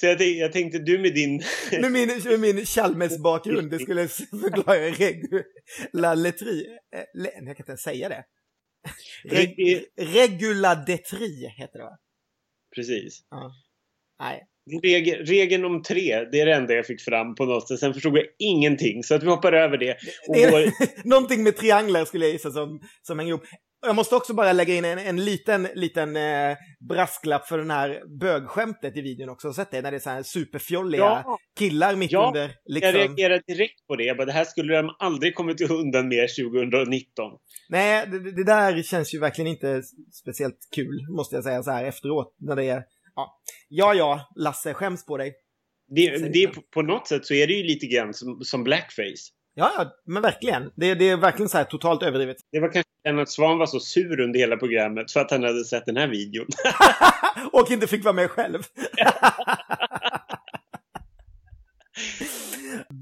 [0.00, 1.42] så jag tänkte, jag tänkte, du med din...
[1.80, 6.66] med min, med min Chalmers-bakgrund, det skulle förklara regulaletri.
[6.94, 8.24] Eh, jag kan inte ens säga det.
[9.24, 11.98] Reg, reguladetri heter det va?
[12.74, 13.26] Precis.
[13.30, 13.52] Ja.
[14.20, 14.46] Nej.
[14.82, 17.78] Regel, regeln om tre, det är det enda jag fick fram på något sätt.
[17.78, 19.96] Sen förstod jag ingenting, så att vi hoppar över det.
[20.34, 20.72] det går...
[21.08, 23.44] Någonting med trianglar skulle jag gissa som, som hänger ihop.
[23.80, 26.56] Jag måste också bara lägga in en, en liten, liten eh,
[26.88, 29.52] brasklapp för den här bögskämtet i videon också.
[29.52, 29.82] Sett det?
[29.82, 31.38] När det är så här superfjolliga ja.
[31.58, 32.26] killar mitt ja.
[32.26, 32.50] under.
[32.66, 32.88] Liksom...
[32.88, 34.04] Jag reagerade direkt på det.
[34.04, 37.32] Jag bara, det här skulle de aldrig kommit undan med 2019.
[37.68, 41.84] Nej, det, det, där känns ju verkligen inte speciellt kul, måste jag säga så här
[41.84, 42.36] efteråt.
[42.38, 42.82] När det är
[43.18, 43.38] Ja,
[43.68, 45.34] ja, ja Lasse, skäms på dig.
[45.88, 49.32] Det, det, på något sätt så är det ju lite grann som, som blackface.
[49.54, 50.72] Ja, ja, men verkligen.
[50.76, 52.36] Det, det är verkligen så här totalt överdrivet.
[52.52, 55.64] Det var kanske att Svan var så sur under hela programmet för att han hade
[55.64, 56.46] sett den här videon.
[57.52, 58.62] och inte fick vara med själv.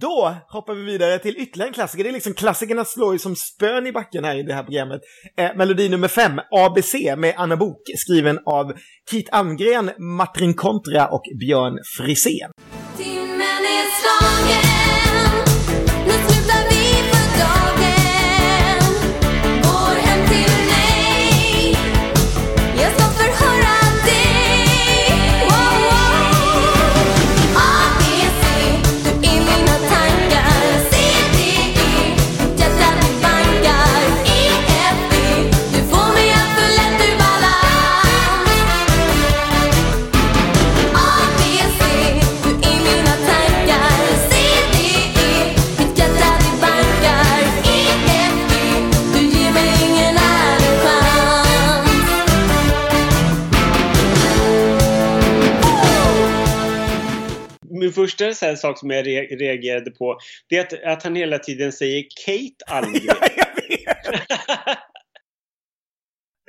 [0.00, 2.04] Då hoppar vi vidare till ytterligare en klassiker.
[2.04, 5.00] Det är liksom klassikerna slår ju som spön i backen här i det här programmet.
[5.36, 8.72] Eh, melodi nummer fem, ABC med Anna Bok, skriven av
[9.10, 12.50] Kit Angren, Martin Kontra och Björn Frisén.
[57.92, 60.18] Första så sak som jag re reagerade på
[60.48, 63.16] det är att, att han hela tiden säger Kate Almgren.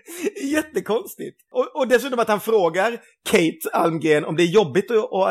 [0.51, 1.37] Jättekonstigt.
[1.51, 2.91] Och, och dessutom att han frågar
[3.29, 5.29] Kate Almgren om det är jobbigt att, att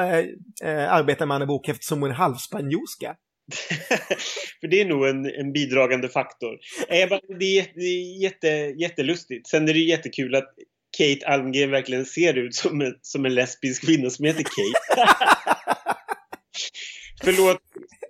[0.63, 3.17] äh, äh, arbeta med Anna Bok eftersom hon är halvspanjorska.
[4.61, 6.59] För det är nog en, en bidragande faktor.
[6.89, 8.49] Eh, det är, det är jätte,
[8.81, 9.49] jättelustigt.
[9.49, 10.55] Sen är det jättekul att
[10.99, 15.56] Kate Almgren verkligen ser ut som en, som en lesbisk kvinna som heter Kate.
[17.25, 17.59] Förlåt,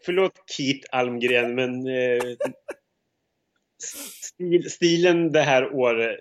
[0.05, 2.23] förlåt Kate Almgren, men eh,
[3.79, 6.21] stil, stilen det här året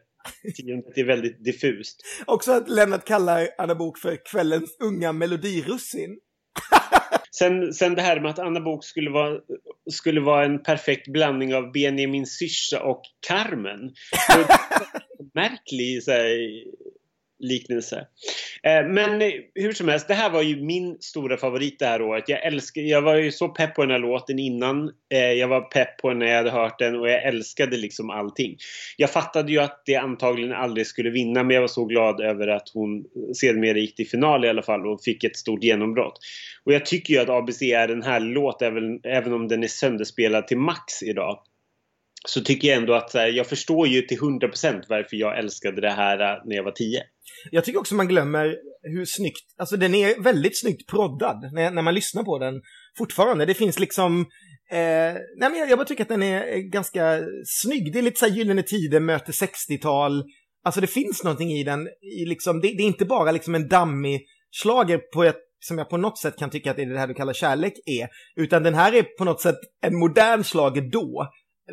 [0.96, 2.02] är väldigt diffust.
[2.26, 6.20] Också att Lennart kallar Anna Bok för kvällens unga melodirussin.
[7.32, 9.40] sen, sen det här med att Anna Bok skulle vara,
[9.92, 13.80] skulle vara en perfekt blandning av Benjamin Syrsa och Carmen.
[15.34, 16.38] Märklig så här,
[17.40, 18.08] liknelse.
[18.64, 22.02] Eh, men eh, hur som helst, det här var ju min stora favorit det här
[22.02, 22.30] året.
[22.30, 24.92] Jag, älskar, jag var ju så pepp på den här låten innan.
[25.14, 28.10] Eh, jag var pepp på den när jag hade hört den och jag älskade liksom
[28.10, 28.58] allting.
[28.98, 32.48] Jag fattade ju att det antagligen aldrig skulle vinna men jag var så glad över
[32.48, 33.06] att hon
[33.36, 36.20] sedermera gick till final i alla fall och fick ett stort genombrott.
[36.64, 39.68] Och jag tycker ju att ABC är en härlig låt även, även om den är
[39.68, 41.40] sönderspelad till max idag
[42.28, 45.92] så tycker jag ändå att här, jag förstår ju till 100% varför jag älskade det
[45.92, 47.04] här när jag var 10.
[47.52, 51.82] Jag tycker också man glömmer hur snyggt, alltså den är väldigt snyggt proddad när, när
[51.82, 52.62] man lyssnar på den
[52.98, 53.46] fortfarande.
[53.46, 54.20] Det finns liksom,
[54.72, 57.94] eh, nej men jag, jag bara tycker att den är ganska snygg.
[57.94, 60.24] Det är lite så här Gyllene Tider möter 60-tal.
[60.64, 61.88] Alltså det finns någonting i den,
[62.22, 64.22] i liksom, det, det är inte bara liksom en dammig
[64.52, 67.08] slager på ett som jag på något sätt kan tycka att det är det här
[67.08, 71.28] du kallar kärlek är, utan den här är på något sätt en modern slager då,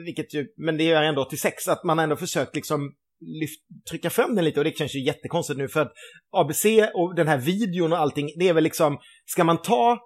[0.05, 2.93] vilket ju, men det är ändå 86, att man ändå försökt liksom
[3.41, 3.61] lyft,
[3.91, 5.93] trycka fram den lite och det känns ju jättekonstigt nu för att
[6.37, 9.99] ABC och den här videon och allting, det är väl liksom, ska man ta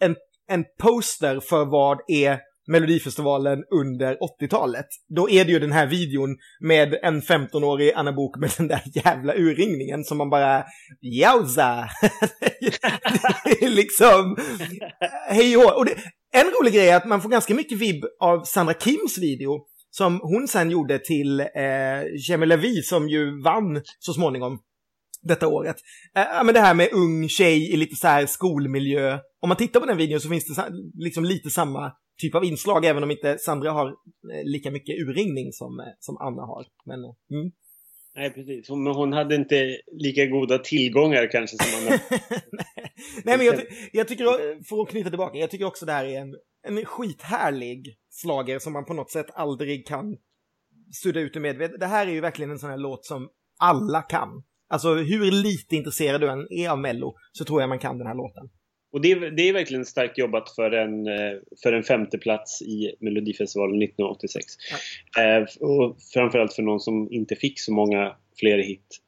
[0.00, 0.16] en,
[0.48, 2.38] en poster för vad är
[2.70, 8.36] Melodifestivalen under 80-talet, då är det ju den här videon med en 15-årig Anna Bok
[8.38, 10.64] med den där jävla urringningen som man bara,
[11.00, 11.88] jauza!
[13.44, 14.36] det är liksom,
[15.28, 15.94] hej och, och det,
[16.32, 19.66] en rolig grej är att man får ganska mycket vibb av Sandra Kims video
[20.00, 21.46] som hon sen gjorde till eh,
[22.28, 24.58] Jamie Levy som ju vann så småningom
[25.22, 25.76] detta året.
[26.16, 29.18] Eh, men det här med ung tjej i lite så här skolmiljö.
[29.40, 32.84] Om man tittar på den videon så finns det liksom lite samma typ av inslag,
[32.84, 36.64] även om inte Sandra har eh, lika mycket urringning som, eh, som Anna har.
[36.86, 37.50] Men, eh, mm.
[38.16, 38.70] Nej, precis.
[38.70, 42.00] Men hon hade inte lika goda tillgångar kanske som Anna.
[43.24, 43.60] Nej, men jag,
[43.92, 44.24] jag, tycker,
[44.68, 46.34] för att knyta tillbaka, jag tycker också det här är en,
[46.68, 50.16] en skithärlig slager som man på något sätt aldrig kan
[51.02, 51.80] sudda ut ur medvetet.
[51.80, 54.42] Det här är ju verkligen en sån här låt som alla kan.
[54.68, 58.06] Alltså hur lite intresserad du än är av Mello så tror jag man kan den
[58.06, 58.50] här låten.
[58.92, 63.82] Och det, det är verkligen starkt jobbat för en, eh, för en femteplats i Melodifestivalen
[63.82, 64.44] 1986.
[65.16, 65.22] Ja.
[65.22, 68.98] Eh, och framförallt för någon som inte fick så många fler hit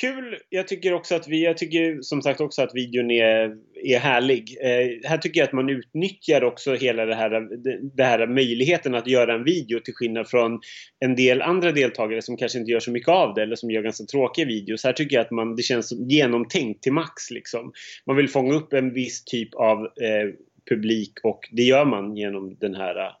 [0.00, 0.38] kul.
[0.48, 4.56] Jag tycker också att vi, jag tycker som sagt också att videon är, är härlig.
[4.60, 7.48] Eh, här tycker jag att man utnyttjar också hela det här,
[7.96, 10.60] det här möjligheten att göra en video till skillnad från
[11.00, 13.82] en del andra deltagare som kanske inte gör så mycket av det eller som gör
[13.82, 14.84] ganska tråkiga videos.
[14.84, 17.72] Här tycker jag att man, det känns genomtänkt till max liksom.
[18.06, 20.34] Man vill fånga upp en viss typ av eh,
[20.70, 23.12] publik och det gör man genom den här eh,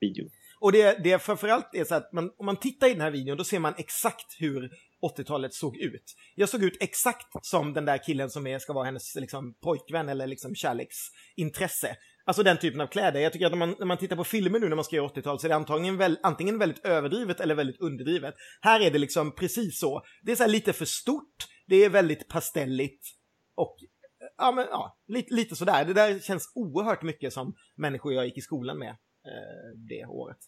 [0.00, 0.30] videon.
[0.60, 3.36] Och det, det framförallt är så att man, om man tittar i den här videon
[3.36, 4.70] då ser man exakt hur
[5.16, 6.14] 80-talet såg ut.
[6.34, 10.08] Jag såg ut exakt som den där killen som är, ska vara hennes liksom, pojkvän
[10.08, 11.96] eller liksom kärleksintresse.
[12.24, 13.20] Alltså den typen av kläder.
[13.20, 15.08] Jag tycker att när man, när man tittar på filmer nu när man ska göra
[15.08, 18.34] 80-tal så är det antagligen väl, antingen väldigt överdrivet eller väldigt underdrivet.
[18.60, 20.02] Här är det liksom precis så.
[20.22, 23.06] Det är så lite för stort, det är väldigt pastelligt
[23.54, 23.76] och
[24.38, 25.84] ja, men, ja lite, lite sådär.
[25.84, 28.96] Det där känns oerhört mycket som människor jag gick i skolan med
[29.88, 30.38] det året.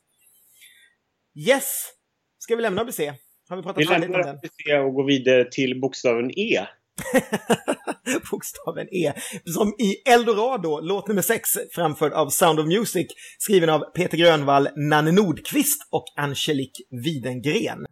[1.49, 1.93] Yes!
[2.39, 3.01] Ska vi lämna ABC?
[3.49, 4.39] Har vi pratat färdigt om den?
[4.43, 6.67] Vi lämnar och går vidare till bokstaven E.
[8.31, 9.13] bokstaven E.
[9.45, 13.07] Som i Eldorado, låt nummer 6, framförd av Sound of Music,
[13.39, 17.87] skriven av Peter Grönvall, Nanne Nordqvist och Angelique Widengren.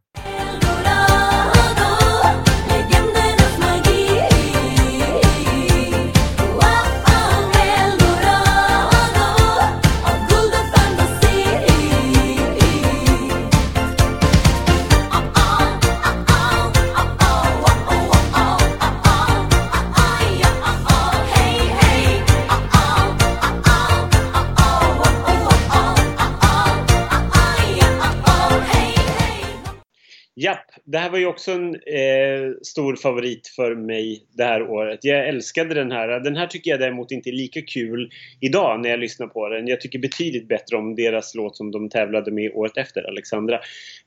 [30.91, 34.99] Det här var ju också en eh, stor favorit för mig det här året.
[35.03, 36.21] Jag älskade den här.
[36.21, 38.11] Den här tycker jag däremot inte är lika kul
[38.41, 39.67] idag när jag lyssnar på den.
[39.67, 43.55] Jag tycker betydligt bättre om deras låt som de tävlade med året efter, Alexandra.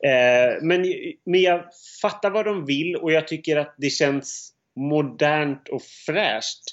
[0.03, 0.85] Eh, men,
[1.25, 1.63] men jag
[2.01, 6.63] fattar vad de vill och jag tycker att det känns modernt och fräscht.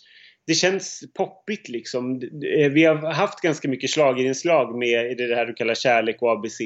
[0.46, 2.22] Det känns poppigt liksom.
[2.56, 6.60] Eh, vi har haft ganska mycket slagerinslag med det här du kallar kärlek och ABC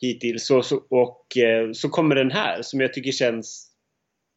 [0.00, 0.50] hittills.
[0.50, 3.70] Och, så, och eh, så kommer den här som jag tycker känns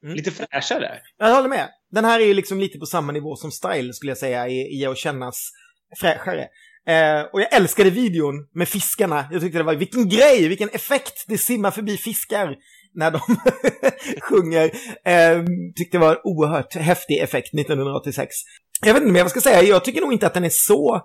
[0.04, 0.16] mm.
[0.16, 1.00] lite fräschare.
[1.18, 1.70] Jag håller med.
[1.92, 4.80] Den här är ju liksom lite på samma nivå som Style skulle jag säga i,
[4.80, 5.52] i att kännas
[6.00, 6.48] fräschare.
[6.88, 9.28] Eh, och jag älskade videon med fiskarna.
[9.32, 12.56] Jag tyckte det var, vilken grej, vilken effekt det simmar förbi fiskar
[12.94, 13.20] när de
[14.22, 14.66] sjunger.
[15.06, 15.44] Eh,
[15.76, 18.36] tyckte det var en oerhört häftig effekt 1986.
[18.86, 20.96] Jag vet inte vad jag ska säga, jag tycker nog inte att den är så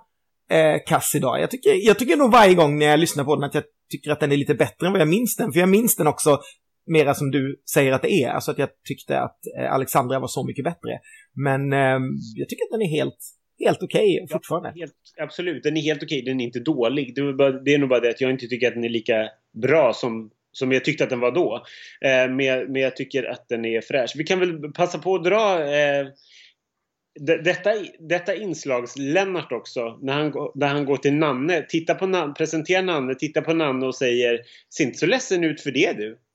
[0.51, 1.41] eh, kass idag.
[1.41, 4.11] Jag tycker, jag tycker nog varje gång när jag lyssnar på den att jag tycker
[4.11, 5.53] att den är lite bättre än vad jag minns den.
[5.53, 6.39] För jag minns den också
[6.87, 8.31] mera som du säger att det är.
[8.31, 10.99] Alltså att jag tyckte att eh, Alexandra var så mycket bättre.
[11.35, 11.99] Men eh,
[12.35, 13.19] jag tycker att den är helt,
[13.59, 14.73] helt okej okay fortfarande.
[14.75, 16.23] Ja, helt, absolut, den är helt okej.
[16.23, 16.33] Okay.
[16.33, 17.15] Den är inte dålig.
[17.15, 18.89] Det är, bara, det är nog bara det att jag inte tycker att den är
[18.89, 19.29] lika
[19.63, 21.65] bra som som jag tyckte att den var då.
[22.01, 24.13] Eh, men, men jag tycker att den är fräsch.
[24.17, 26.07] Vi kan väl passa på att dra eh,
[27.19, 32.83] detta, detta inslags-Lennart också, när han, när han går till Nanne, titta på Nanne, presenterar
[32.83, 34.41] Nanne, tittar på Nanne och säger
[34.75, 36.19] Ser inte så ledsen ut för det du.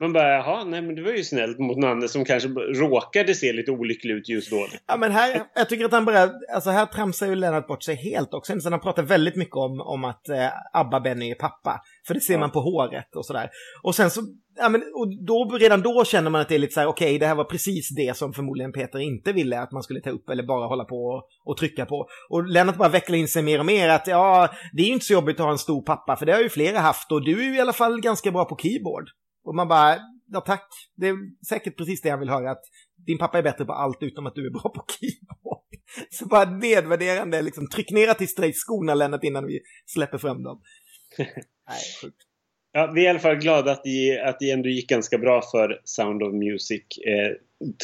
[0.00, 3.52] Man bara, jaha, nej men det var ju snällt mot Nanne som kanske råkade se
[3.52, 4.66] lite olycklig ut just då.
[4.86, 7.94] Ja men här, jag tycker att han bara, alltså här tramsar ju Lennart bort sig
[7.94, 8.60] helt också.
[8.60, 11.82] Sen han pratar väldigt mycket om, om att eh, Abba-Benny är pappa.
[12.06, 12.40] För det ser ja.
[12.40, 13.50] man på håret och sådär.
[13.82, 14.20] Och sen så,
[14.60, 17.06] ja men och då, redan då känner man att det är lite så här, okej
[17.06, 20.10] okay, det här var precis det som förmodligen Peter inte ville att man skulle ta
[20.10, 22.08] upp eller bara hålla på och, och trycka på.
[22.28, 25.06] Och Lennart bara vecklar in sig mer och mer att ja, det är ju inte
[25.06, 27.40] så jobbigt att ha en stor pappa för det har ju flera haft och du
[27.40, 29.08] är ju i alla fall ganska bra på keyboard.
[29.44, 29.96] Och man bara,
[30.32, 31.16] ja tack, det är
[31.48, 32.62] säkert precis det jag vill höra, att
[33.06, 35.60] din pappa är bättre på allt utom att du är bra på keyboard.
[36.10, 40.60] Så bara nedvärderande, liksom tryck ner till dig skorna Lennart innan vi släpper fram dem.
[41.18, 42.29] Nej, sjukt.
[42.72, 45.42] Ja, vi är i alla fall glada att det, att det ändå gick ganska bra
[45.42, 47.32] för Sound of Music, eh,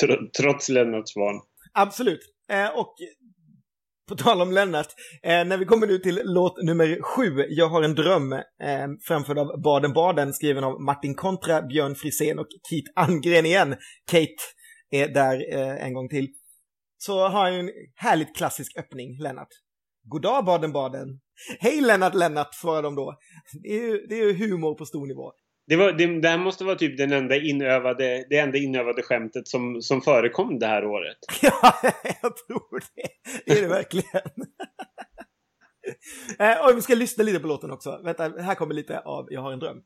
[0.01, 1.41] tr trots Lennart van.
[1.73, 2.21] Absolut.
[2.51, 2.95] Eh, och
[4.09, 4.87] på tal om Lennart,
[5.23, 9.39] eh, när vi kommer nu till låt nummer sju, Jag har en dröm, eh, framförd
[9.39, 13.77] av Baden-Baden, skriven av Martin Kontra, Björn Frisén och Kate Angren igen.
[14.11, 14.43] Kate
[14.91, 16.29] är där eh, en gång till.
[16.99, 19.49] Så har han en härligt klassisk öppning, Lennart.
[20.09, 21.21] Goddag Baden-Baden.
[21.61, 23.19] Hej Lennart Lennart, svarar de då.
[23.63, 25.33] Det är ju, det är ju humor på stor nivå.
[25.69, 29.49] Det, var, det, det här måste vara typ den enda inövade, det enda inövade skämtet
[29.49, 31.17] som, som förekom det här året.
[31.43, 31.73] Ja,
[32.23, 33.09] jag tror det.
[33.47, 34.23] Det är det verkligen.
[36.39, 38.01] eh, och vi ska lyssna lite på låten också.
[38.05, 39.83] Vänta, här kommer lite av Jag har en dröm.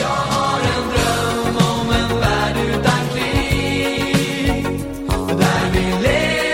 [0.00, 4.64] Jag har en dröm om en värld utan krig
[5.38, 6.48] Där vi lever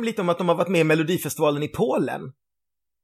[0.00, 2.32] de lite om att de har varit med i Melodifestivalen i Polen.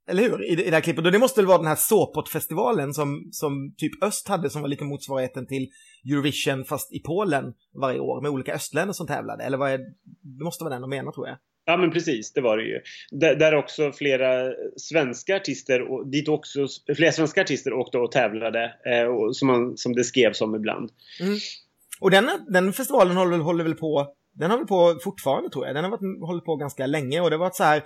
[0.08, 0.44] Eller hur?
[0.44, 1.06] I, i det här klippet.
[1.06, 4.68] Och det måste väl vara den här Sopot-festivalen som, som typ Öst hade som var
[4.68, 5.68] lite motsvarigheten till
[6.10, 7.44] Eurovision fast i Polen
[7.80, 9.44] varje år med olika östländer som tävlade.
[9.44, 10.44] Eller vad är det?
[10.44, 11.38] måste vara den de menar tror jag.
[11.68, 12.80] Ja men precis, det var det ju.
[13.10, 16.66] Där, där också flera svenska artister, och dit också
[16.96, 18.74] flera svenska artister åkte och tävlade.
[18.86, 20.90] Eh, och som, man, som det skrevs om ibland.
[21.20, 21.36] Mm.
[22.00, 25.74] Och den, den festivalen håller, håller väl på den har väl på fortfarande tror jag.
[25.74, 27.82] Den har varit, hållit på ganska länge och det var så här,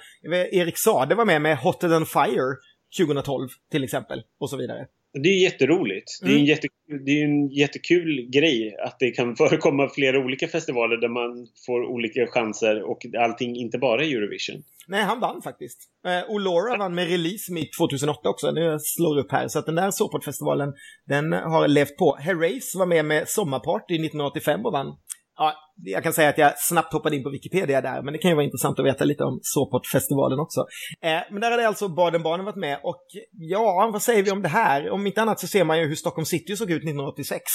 [0.53, 2.57] Erik Sade var med med Hotter than Fire
[2.99, 4.87] 2012 till exempel och så vidare.
[5.13, 6.23] Det är jätteroligt.
[6.23, 6.29] Mm.
[6.29, 6.47] Det, är en mm.
[6.47, 6.69] jätte,
[7.07, 11.85] det är en jättekul grej att det kan förekomma flera olika festivaler där man får
[11.85, 14.63] olika chanser och allting inte bara är Eurovision.
[14.89, 15.79] Nej, han vann faktiskt.
[16.07, 19.49] Eh, och Laura vann med Release Me 2008 också, nu slår upp här.
[19.49, 20.73] Så att den där Sopot-festivalen,
[21.07, 22.17] den har levt på.
[22.21, 24.97] Herreys var med med Sommarparty 1985 och vann.
[25.43, 28.31] Ja, jag kan säga att jag snabbt hoppade in på Wikipedia där, men det kan
[28.31, 30.61] ju vara intressant att veta lite om Sopot-festivalen också.
[31.03, 34.49] Eh, men där hade alltså Baden-Baden varit med och ja, vad säger vi om det
[34.49, 34.91] här?
[34.91, 37.43] Om inte annat så ser man ju hur Stockholm City såg ut 1986.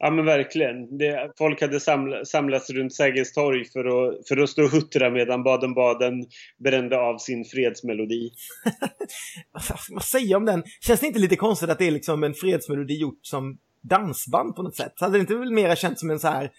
[0.00, 0.98] Ja men verkligen.
[0.98, 5.10] Det, folk hade samla, samlats runt Sergels torg för att, för att stå och huttra
[5.10, 6.14] medan Baden-Baden
[6.64, 8.30] brände av sin fredsmelodi.
[9.90, 10.62] Vad säger om den?
[10.80, 13.58] Känns det inte lite konstigt att det är liksom en fredsmelodi gjort som
[13.88, 14.92] dansband på något sätt?
[15.00, 16.52] Hade det inte väl mera känts som en så här,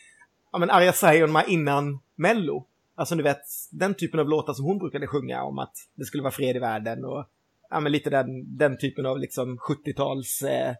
[0.51, 2.65] ja men Arja Saijonmaa innan Mello?
[2.95, 6.23] Alltså du vet, den typen av låtar som hon brukade sjunga om att det skulle
[6.23, 7.25] vara fred i världen och
[7.69, 10.73] ja men lite den, den typen av liksom 70-tals eh,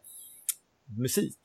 [0.98, 1.40] musik.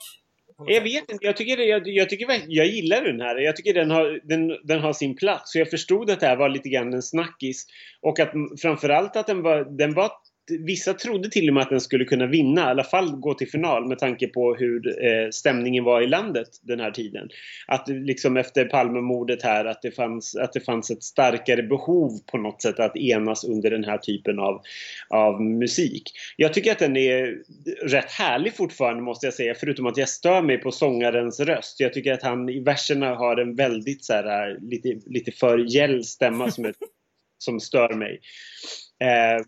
[0.67, 3.37] Jag vet inte, jag tycker, jag, jag, tycker jag gillar den här.
[3.37, 5.53] Jag tycker den har, den, den har sin plats.
[5.53, 7.67] Så jag förstod att det här var lite grann en snackis.
[8.01, 8.33] Och att
[8.63, 10.11] framförallt att den var, den var
[10.51, 13.51] vissa trodde till och med att den skulle kunna vinna, i alla fall gå till
[13.51, 17.29] final med tanke på hur eh, stämningen var i landet den här tiden.
[17.67, 22.39] Att liksom efter Palmemordet här att det, fanns, att det fanns ett starkare behov på
[22.39, 24.63] något sätt att enas under den här typen av,
[25.09, 26.03] av musik.
[26.37, 27.39] Jag tycker att den är
[27.83, 31.81] rätt härlig fortfarande måste jag säga, förutom att jag stör mig på sångarens röst.
[31.81, 36.05] Jag tycker att han i verserna har en väldigt så här, lite, lite för gäll
[36.05, 36.75] stämma som, är,
[37.39, 38.21] som stör mig.
[39.01, 39.45] Eh,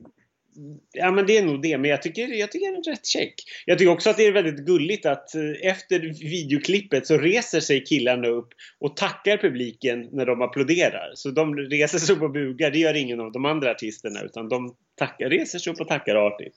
[0.92, 3.34] Ja men det är nog det, men jag tycker, jag tycker det är rätt check.
[3.64, 5.98] Jag tycker också att det är väldigt gulligt att eh, efter
[6.30, 8.48] videoklippet så reser sig killarna upp
[8.80, 11.10] och tackar publiken när de applåderar.
[11.14, 14.48] Så de reser sig upp och bugar, det gör ingen av de andra artisterna utan
[14.48, 16.56] de tackar, reser sig upp och tackar artigt.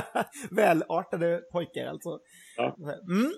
[0.50, 2.18] Välartade pojkar alltså.
[2.56, 2.76] Ja.
[3.10, 3.32] Mm.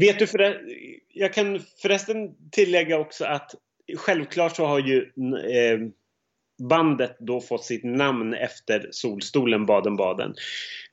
[0.00, 0.60] Vet du, för,
[1.08, 2.16] jag kan förresten
[2.52, 3.54] tillägga också att
[3.96, 4.98] självklart så har ju
[5.50, 5.78] eh,
[6.58, 10.34] bandet då fått sitt namn efter solstolen Baden-Baden.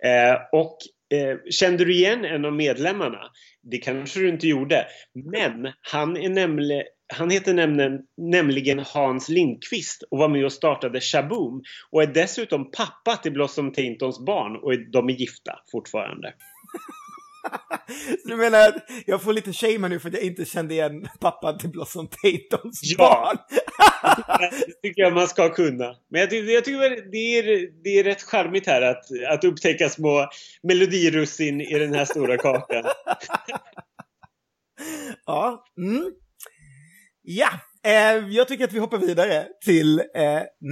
[0.03, 0.78] Eh, och
[1.18, 3.20] eh, kände du igen en av medlemmarna?
[3.72, 4.86] Det kanske du inte gjorde.
[5.14, 6.84] Men han, är nämligen,
[7.14, 12.72] han heter nämligen, nämligen Hans Lindqvist och var med och startade Shaboom och är dessutom
[12.72, 16.34] pappa till Blossom Taintons barn och de är gifta fortfarande.
[18.25, 21.57] Du menar att jag får lite shame nu för att jag inte kände igen pappan
[21.57, 22.97] till Blossom Tatons ja.
[22.97, 23.37] barn?
[24.67, 25.95] det tycker jag man ska kunna.
[26.09, 27.43] Men jag tycker, jag tycker det, är,
[27.83, 30.29] det är rätt charmigt här att, att upptäcka små
[30.63, 32.83] melodirussin i den här stora kakan.
[35.25, 35.65] ja.
[35.77, 36.11] Mm.
[37.21, 37.49] Ja,
[37.86, 40.05] Eh, jag tycker att vi hoppar vidare till eh,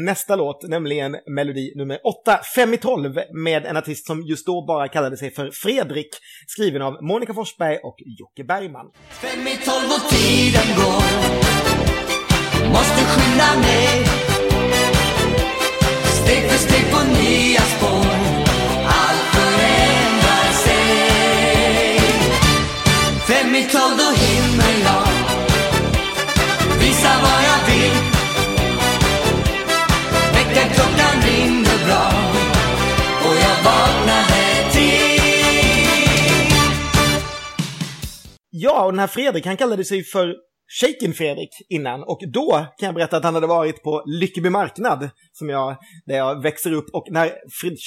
[0.05, 4.65] nästa låt, nämligen melodi nummer 8, 5 i 12, med en artist som just då
[4.65, 6.09] bara kallade sig för Fredrik,
[6.47, 8.85] skriven av Monica Forsberg och Jocke Bergman.
[9.09, 11.03] Fem i tolv och tiden går,
[12.75, 14.05] måste skynda mig,
[16.23, 18.08] steg för steg på nya spår,
[38.61, 40.35] Ja, och den här Fredrik, han kallade sig för
[40.81, 42.03] Shaken Fredrik innan.
[42.03, 45.09] Och då kan jag berätta att han hade varit på Lyckeby marknad
[45.39, 47.31] som jag, där jag växer upp och när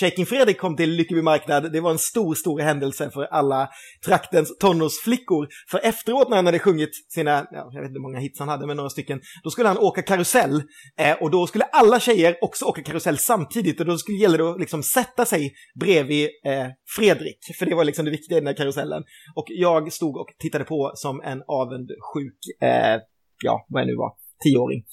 [0.01, 3.69] Shaking Fredrik kom till Lyckeby marknad det var en stor, stor händelse för alla
[4.07, 5.49] traktens tonårsflickor.
[5.71, 8.49] För efteråt när han hade sjungit sina, ja, jag vet inte hur många hits han
[8.49, 10.63] hade, men några stycken, då skulle han åka karusell
[10.99, 14.51] eh, och då skulle alla tjejer också åka karusell samtidigt och då skulle gälla det
[14.51, 18.47] att liksom sätta sig bredvid eh, Fredrik, för det var liksom det viktiga i den
[18.47, 19.03] här karusellen.
[19.35, 23.01] Och jag stod och tittade på som en avundsjuk eh,
[23.45, 24.85] ja, vad jag nu var, tioåring.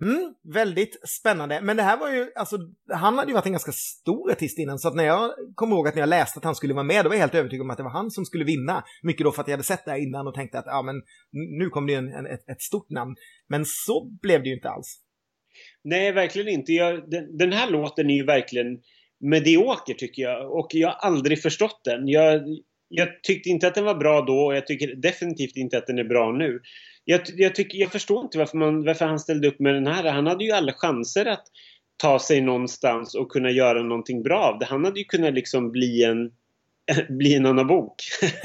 [0.00, 1.60] Mm, väldigt spännande.
[1.60, 2.56] Men det här var ju, alltså,
[2.92, 5.88] han hade ju varit en ganska stor artist innan, så att när jag kommer ihåg
[5.88, 7.70] att när jag läste att han skulle vara med, då var jag helt övertygad om
[7.70, 8.84] att det var han som skulle vinna.
[9.02, 11.02] Mycket då för att jag hade sett det här innan och tänkte att, ja men,
[11.58, 13.16] nu kommer det ju en, en, ett, ett, stort namn.
[13.48, 14.98] Men så blev det ju inte alls.
[15.84, 16.72] Nej, verkligen inte.
[16.72, 18.66] Jag, den, den här låten är ju verkligen
[19.20, 22.08] medioker tycker jag och jag har aldrig förstått den.
[22.08, 22.42] Jag,
[22.88, 25.98] jag tyckte inte att den var bra då och jag tycker definitivt inte att den
[25.98, 26.60] är bra nu
[27.08, 30.12] jag, jag, tycker, jag förstår inte varför, man, varför han ställde upp med den här.
[30.12, 31.44] Han hade ju alla chanser att
[31.96, 34.66] ta sig någonstans och kunna göra någonting bra av det.
[34.66, 36.32] Han hade ju kunnat liksom bli en,
[37.16, 37.94] bli en annan bok.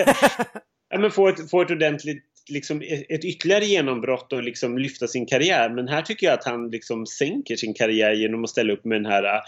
[0.89, 5.25] ja, men få ett, få ett ordentligt liksom ett ytterligare genombrott och liksom lyfta sin
[5.25, 5.69] karriär.
[5.69, 8.97] Men här tycker jag att han liksom sänker sin karriär genom att ställa upp med
[9.03, 9.41] den här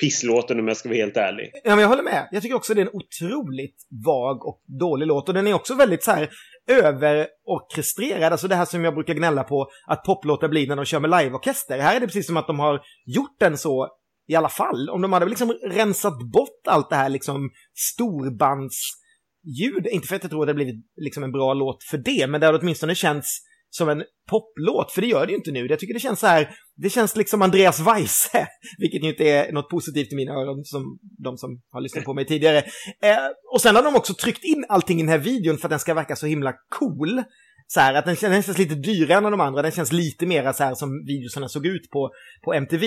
[0.00, 1.50] pisslåten om jag ska vara helt ärlig.
[1.64, 2.28] Ja, men jag håller med.
[2.32, 3.76] Jag tycker också det är en otroligt
[4.06, 5.28] vag och dålig låt.
[5.28, 6.30] Och den är också väldigt så här
[6.68, 11.00] överorkestrerad, alltså det här som jag brukar gnälla på att poplåtar blir när de kör
[11.00, 11.78] med liveorkester.
[11.78, 13.88] Här är det precis som att de har gjort den så
[14.28, 14.90] i alla fall.
[14.90, 20.30] Om de hade liksom rensat bort allt det här liksom storbandsljud, inte för att jag
[20.30, 23.38] tror att det blivit liksom en bra låt för det, men det hade åtminstone känts
[23.76, 25.66] som en poplåt, för det gör det ju inte nu.
[25.66, 28.48] Jag tycker det känns så här, det känns liksom Andreas Weise,
[28.78, 32.14] vilket ju inte är något positivt i mina öron som de som har lyssnat på
[32.14, 32.58] mig tidigare.
[33.02, 33.16] Eh,
[33.52, 35.78] och sen har de också tryckt in allting i den här videon för att den
[35.78, 37.22] ska verka så himla cool.
[37.66, 40.52] Så här, att den, den känns lite dyrare än de andra, den känns lite mer
[40.52, 42.10] så här som videorna såg ut på,
[42.44, 42.86] på MTV.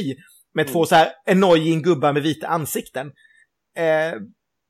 [0.53, 0.73] Med Mm.
[0.73, 3.07] två så här annoying gubbar med vita ansikten.
[3.77, 4.13] Eh,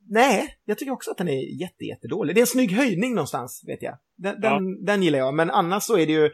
[0.10, 2.36] nej, jag tycker också att den är jätte, jättedålig.
[2.36, 3.98] Det är en snygg höjning någonstans, vet jag.
[4.16, 4.50] Den, Ja.
[4.50, 6.30] den, den gillar jag, men annars så är det ju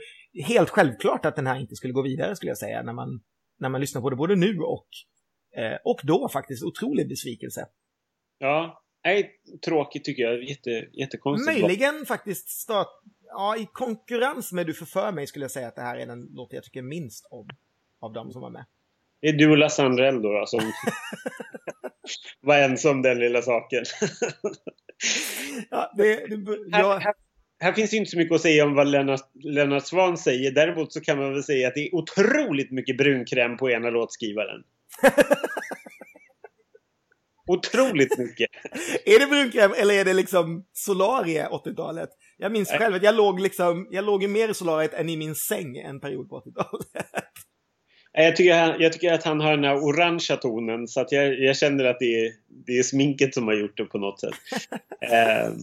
[0.46, 3.22] helt självklart att den här inte skulle gå vidare, skulle jag säga, när man,
[3.60, 4.88] när man lyssnar på det både nu och,
[5.58, 6.64] eh, och då faktiskt.
[6.64, 7.66] Otrolig besvikelse.
[8.38, 9.32] Ja, nej,
[9.66, 10.44] tråkigt tycker jag.
[10.44, 11.62] Jätte, jättekonstigt.
[11.62, 12.88] Möjligen faktiskt start,
[13.28, 16.28] ja, i konkurrens med Du förför mig skulle jag säga att det här är den
[16.32, 17.48] låt jag tycker minst om
[18.00, 18.66] av de som var med.
[19.24, 20.60] Det är du och Lasse Andrell då, då som
[22.42, 23.84] var ense om den lilla saken.
[25.70, 26.36] Ja, det, det,
[26.72, 27.14] Här, ja, här,
[27.60, 30.52] här finns inte så mycket att säga om vad Lennart, Lennart Svan säger.
[30.52, 34.64] Däremot så kan man väl säga att det är otroligt mycket brunkräm på ena låtskrivaren.
[37.48, 38.50] otroligt mycket.
[39.06, 42.10] Är det brunkräm eller är det liksom Solarie 80-talet?
[42.38, 42.80] Jag minns Nej.
[42.80, 46.00] själv att jag låg liksom, jag låg mer i Solariet än i min säng en
[46.00, 46.88] period på 80-talet.
[48.18, 51.12] Nej, Jag tycker, han, jag tycker att han har den här orangea tonen så att
[51.12, 52.32] jag, jag känner att det är,
[52.66, 54.34] det är sminket som har gjort det på något sätt.
[55.02, 55.54] eh,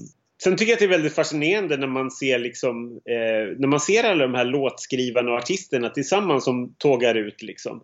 [0.43, 3.81] sen tycker jag att det är väldigt fascinerande när man ser liksom eh, när man
[3.81, 7.77] ser alla de här låtskrivarna och artisterna tillsammans som tågar ut liksom.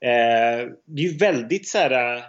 [0.00, 2.22] Eh, det är ju väldigt så här eh,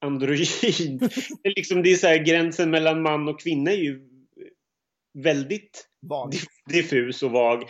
[0.00, 0.98] androgyn.
[1.42, 4.00] det är liksom det är så här, gränsen mellan man och kvinna är ju
[5.18, 6.34] väldigt Vag.
[6.70, 7.64] diffus och vag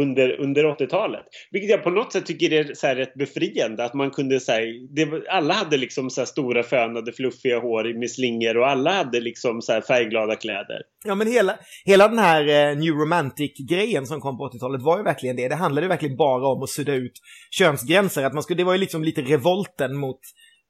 [0.00, 1.24] under, under 80-talet.
[1.50, 3.84] Vilket jag på något sätt tycker är så här rätt befriande.
[3.84, 8.10] Att man kunde säga, det, alla hade liksom så här stora fönade fluffiga hår med
[8.10, 10.82] slingor och alla hade liksom så här färgglada kläder.
[11.04, 15.04] Ja, men hela, hela den här eh, New Romantic-grejen som kom på 80-talet var ju
[15.04, 15.48] verkligen det.
[15.48, 17.20] Det handlade ju verkligen bara om att sudda ut
[17.50, 18.24] könsgränser.
[18.24, 20.20] Att man skulle, det var ju liksom lite revolten mot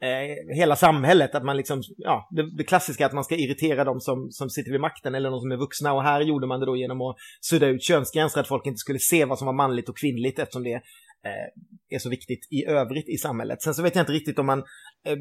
[0.03, 1.35] eh, hela samhället.
[1.35, 4.73] Att man liksom, ja, det, det klassiska att man ska irritera de som, som sitter
[4.73, 5.93] vid makten eller de som är vuxna.
[5.93, 8.99] Och här gjorde man det då genom att sudda ut könsgränser, att folk inte skulle
[8.99, 13.09] se vad som var manligt och kvinnligt eftersom det eh, är så viktigt i övrigt
[13.09, 13.63] i samhället.
[13.63, 14.59] Sen så vet jag inte riktigt om man
[15.07, 15.17] eh,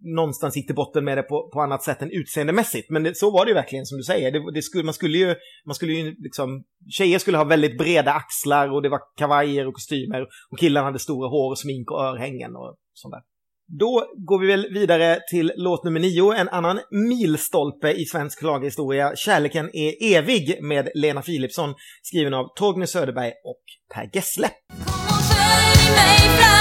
[0.00, 2.90] någonstans gick till botten med det på, på annat sätt än utseendemässigt.
[2.90, 4.32] Men det, så var det ju verkligen som du säger.
[4.32, 5.34] Det, det skulle, man skulle ju,
[5.66, 9.74] man skulle ju liksom, tjejer skulle ha väldigt breda axlar och det var kavajer och
[9.74, 10.22] kostymer.
[10.50, 13.29] Och killarna hade stora hår och smink och örhängen och sånt där.
[13.78, 19.16] Då går vi väl vidare till låt nummer nio, en annan milstolpe i svensk schlagerhistoria.
[19.16, 23.62] Kärleken är evig med Lena Philipsson, skriven av Torgny Söderberg och
[23.94, 24.50] Per Gessle.
[24.68, 26.59] Kom och följ mig fram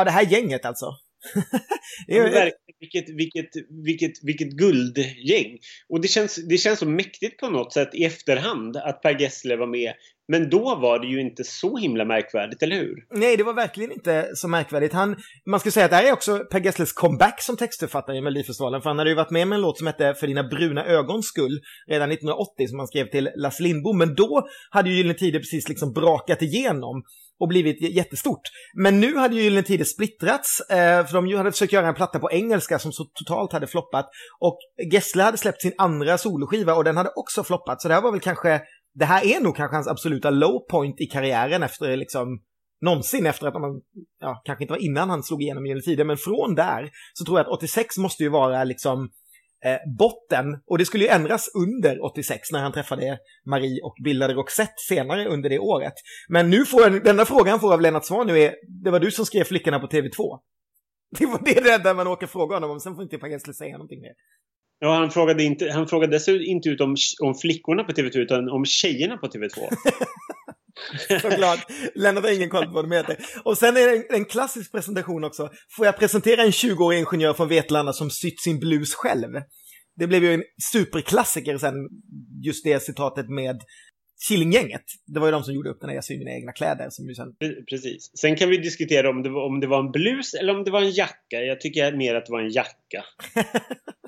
[0.00, 0.86] Ja, det här gänget alltså.
[2.08, 3.50] Verkligen, vilket, vilket,
[3.84, 5.58] vilket, vilket guldgäng.
[5.88, 9.56] Och det känns, det känns så mäktigt på något sätt i efterhand att Per Gessle
[9.56, 9.92] var med.
[10.28, 12.94] Men då var det ju inte så himla märkvärdigt, eller hur?
[13.14, 14.94] Nej, det var verkligen inte så märkvärdigt.
[14.94, 18.20] Han, man skulle säga att det här är också Per Gessles comeback som textförfattare i
[18.20, 20.84] Melodifestivalen, för han hade ju varit med med en låt som hette För dina bruna
[20.84, 25.14] ögons skull redan 1980 som han skrev till Lasse Lindbom, men då hade ju Gyllene
[25.14, 27.02] Tider precis liksom brakat igenom
[27.40, 28.40] och blivit jättestort.
[28.74, 32.18] Men nu hade ju Gyllene Tider splittrats, eh, för de hade försökt göra en platta
[32.18, 34.10] på engelska som så totalt hade floppat.
[34.40, 34.58] Och
[34.92, 38.12] Gessle hade släppt sin andra soloskiva och den hade också floppat, så det här var
[38.12, 38.60] väl kanske,
[38.94, 42.40] det här är nog kanske hans absoluta low point i karriären efter liksom
[42.80, 43.80] någonsin efter att man,
[44.20, 47.38] ja, kanske inte var innan han slog igenom Gyllene Tider, men från där så tror
[47.38, 49.10] jag att 86 måste ju vara liksom
[49.64, 50.46] eh, botten.
[50.66, 55.28] Och det skulle ju ändras under 86 när han träffade Marie och bildade Roxette senare
[55.28, 55.94] under det året.
[56.28, 58.54] Men nu får jag, den enda frågan han får av Lennart Svan nu är,
[58.84, 60.38] det var du som skrev Flickorna på TV2.
[61.18, 63.54] Det var det, det enda man åker fråga honom om, sen får inte Per Gessle
[63.54, 64.12] säga någonting mer.
[64.80, 68.50] Ja, han frågade, inte, han frågade dessutom inte ut om, om flickorna på TV2 utan
[68.50, 69.58] om tjejerna på TV2.
[71.20, 71.66] Såklart.
[71.94, 73.16] Lennart har ingen koll på vad de heter.
[73.44, 75.50] Och sen är det en, en klassisk presentation också.
[75.76, 79.28] Får jag presentera en 20-årig ingenjör från Vetlanda som sytt sin blus själv?
[79.96, 80.42] Det blev ju en
[80.72, 81.74] superklassiker sen,
[82.44, 83.60] just det citatet med
[84.28, 84.84] Killinggänget.
[85.06, 87.08] Det var ju de som gjorde upp den här Jag syr mina egna kläder som
[87.08, 87.28] ju sen...
[87.28, 88.10] Pre- Precis.
[88.18, 90.70] Sen kan vi diskutera om det, var, om det var en blus eller om det
[90.70, 91.36] var en jacka.
[91.36, 93.04] Jag tycker mer att det var en jacka.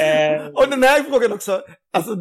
[0.00, 2.16] eh, Och den här frågan också, alltså,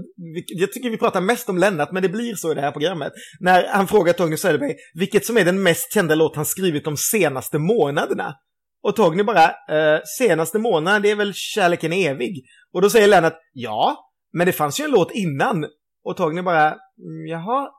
[0.48, 3.14] jag tycker vi pratar mest om Lennart, men det blir så i det här programmet.
[3.40, 6.98] När han frågar Torgny Söderberg vilket som är den mest kända låt han skrivit de
[6.98, 8.36] senaste månaderna.
[8.84, 12.44] Och Torgny bara, eh, senaste månaden, det är väl Kärleken är evig?
[12.74, 15.66] Och då säger Lennart, ja, men det fanns ju en låt innan.
[16.04, 17.70] Och Torgny bara, mm, jaha,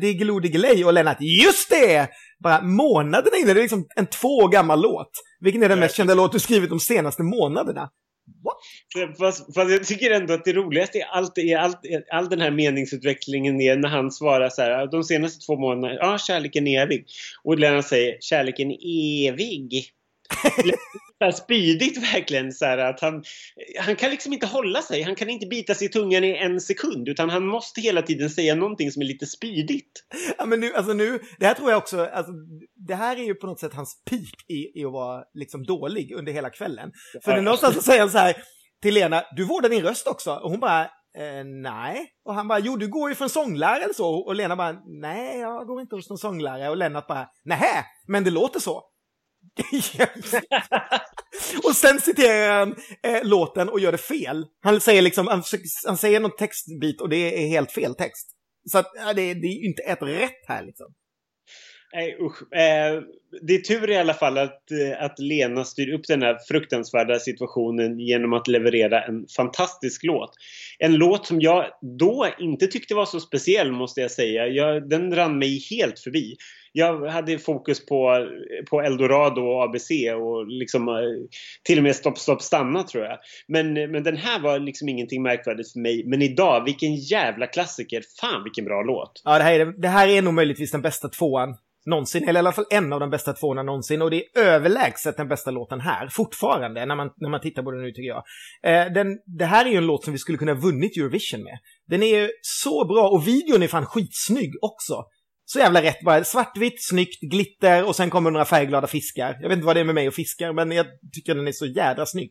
[0.00, 0.84] Diggiloo Diggiley.
[0.84, 2.08] Och Lennart, just det!
[2.38, 5.10] Bara månaderna innan, det är liksom en två år gammal låt.
[5.40, 7.90] Vilken är den mest kända låt du skrivit de senaste månaderna?
[9.18, 11.80] Fast, fast jag tycker ändå att det roligaste i allt, är allt,
[12.12, 14.86] all den här meningsutvecklingen är när han svarar så här.
[14.86, 17.06] De senaste två månaderna, ja kärleken är evig.
[17.44, 19.84] Och Lennart säger kärleken är evig.
[21.34, 23.24] Spydigt verkligen så här att han,
[23.80, 25.02] han kan liksom inte hålla sig.
[25.02, 28.30] Han kan inte bita sig i tungan i en sekund utan han måste hela tiden
[28.30, 29.92] säga någonting som är lite spydigt.
[30.38, 32.32] Ja, men nu, alltså nu, det här tror jag också, alltså,
[32.88, 36.12] det här är ju på något sätt hans peak i, i att vara liksom dålig
[36.12, 36.90] under hela kvällen.
[37.24, 37.40] För Ja.
[37.42, 38.36] någonstans så säger han så här
[38.82, 40.30] till Lena, du vårdar din röst också.
[40.34, 40.80] Och hon bara,
[41.18, 42.06] eh, nej.
[42.24, 44.08] Och han bara, jo du går ju för en sånglärare eller så.
[44.14, 46.68] Och Lena bara, nej jag går inte hos någon sånglärare.
[46.70, 48.82] Och Lennart bara, nähä, men det låter så
[51.64, 54.46] och sen citerar han eh, låten och gör det fel.
[54.62, 58.30] Han säger liksom, han, försöker- han säger någon textbit och det är helt fel text.
[58.70, 60.86] Så att, ja, det, det är ju inte ett rätt här liksom.
[61.94, 62.52] Nej usch.
[62.52, 63.02] Eh,
[63.46, 67.18] det är tur i alla fall att, eh, att Lena styr upp den här fruktansvärda
[67.18, 70.30] situationen genom att leverera en fantastisk låt.
[70.78, 71.66] En låt som jag
[71.98, 74.46] då inte tyckte var så speciell måste jag säga.
[74.46, 76.36] Jag, den rann mig helt förbi.
[76.78, 78.28] Jag hade fokus på,
[78.70, 80.94] på Eldorado och ABC och liksom eh,
[81.64, 83.18] till och med Stopp, stopp, stanna tror jag.
[83.48, 86.04] Men, eh, men den här var liksom ingenting märkvärdigt för mig.
[86.06, 88.02] Men idag, vilken jävla klassiker.
[88.20, 89.22] Fan vilken bra låt.
[89.24, 91.54] Ja, det här, är, det här är nog möjligtvis den bästa tvåan
[91.86, 94.02] någonsin, eller i alla fall en av de bästa tvåorna någonsin.
[94.02, 97.70] Och det är överlägset den bästa låten här, fortfarande, när man, när man tittar på
[97.70, 98.22] den nu tycker jag.
[98.62, 101.58] Eh, den, det här är ju en låt som vi skulle kunna vunnit Eurovision med.
[101.86, 105.04] Den är ju så bra, och videon är fan skitsnygg också.
[105.48, 106.24] Så jävla rätt bara.
[106.24, 109.38] Svartvitt, snyggt, glitter och sen kommer några färgglada fiskar.
[109.40, 111.52] Jag vet inte vad det är med mig och fiskar, men jag tycker den är
[111.52, 112.30] så jädra snygg.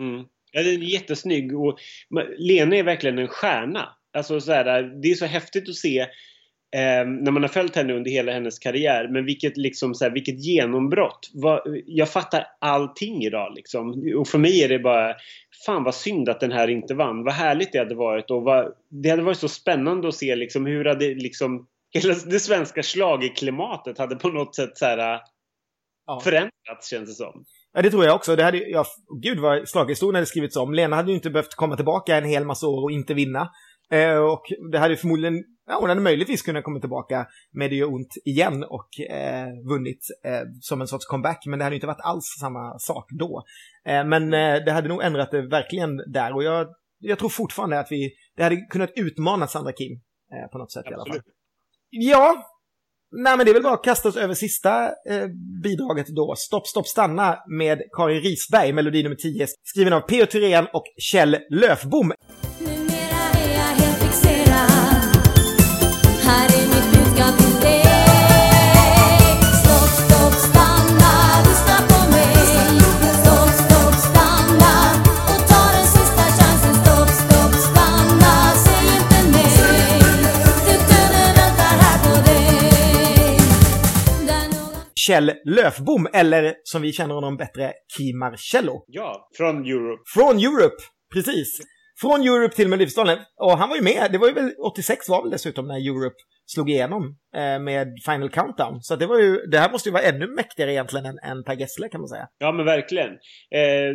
[0.00, 0.24] Mm.
[0.52, 1.78] Ja, den är jättesnygg och
[2.38, 3.88] Lena är verkligen en stjärna.
[4.12, 6.00] Alltså så här, det är så häftigt att se
[6.76, 9.08] eh, när man har följt henne under hela hennes karriär.
[9.08, 11.30] Men vilket, liksom, så här, vilket genombrott.
[11.34, 14.12] Va, jag fattar allting idag liksom.
[14.16, 15.14] Och för mig är det bara
[15.66, 17.24] Fan vad synd att den här inte vann.
[17.24, 20.66] Vad härligt det hade varit och vad, det hade varit så spännande att se liksom
[20.66, 25.20] hur hade liksom hela det svenska schlagerklimatet hade på något sätt så här,
[26.06, 26.20] Ja.
[26.20, 27.44] förändrats känns det som.
[27.72, 28.36] Ja, det tror jag också.
[28.36, 28.84] Det hade, ja,
[29.22, 30.74] gud vad schlagerhistorien hade skrivits om.
[30.74, 33.50] Lena hade ju inte behövt komma tillbaka en hel massa år och inte vinna.
[33.90, 34.42] Eh, och
[34.72, 38.64] det hade förmodligen, ja, hon hade möjligtvis kunnat komma tillbaka med Det gör ont igen
[38.64, 41.42] och eh, vunnit eh, som en sorts comeback.
[41.46, 43.42] Men det hade inte varit alls samma sak då.
[43.86, 46.34] Eh, men eh, det hade nog ändrat det verkligen där.
[46.34, 46.66] Och jag,
[46.98, 49.92] jag tror fortfarande att vi, det hade kunnat utmana Sandra Kim
[50.32, 51.20] eh, på något sätt i alla fall.
[51.90, 52.46] Ja,
[53.16, 55.26] nej men det är väl bara att kasta oss över sista eh,
[55.62, 56.34] bidraget då.
[56.36, 60.26] Stopp, stopp, stanna med Karin Risberg, melodi nummer 10, skriven av P.O.
[60.26, 62.12] Thyrén och Kjell Löfbom.
[85.08, 88.84] Kjell Löfbom, eller som vi känner honom bättre, Ki Marcello.
[88.86, 90.02] Ja, från Europe.
[90.14, 90.76] Från Europe,
[91.12, 91.60] precis.
[92.00, 93.18] Från Europe till Melodifestivalen.
[93.36, 96.16] Och han var ju med, det var ju väl 86 var väl dessutom när Europe
[96.48, 98.82] slog igenom eh, med Final Countdown.
[98.82, 101.54] Så det var ju, det här måste ju vara ännu mäktigare egentligen än, än Per
[101.54, 102.28] Gessle kan man säga.
[102.38, 103.10] Ja men verkligen.
[103.50, 103.94] Eh,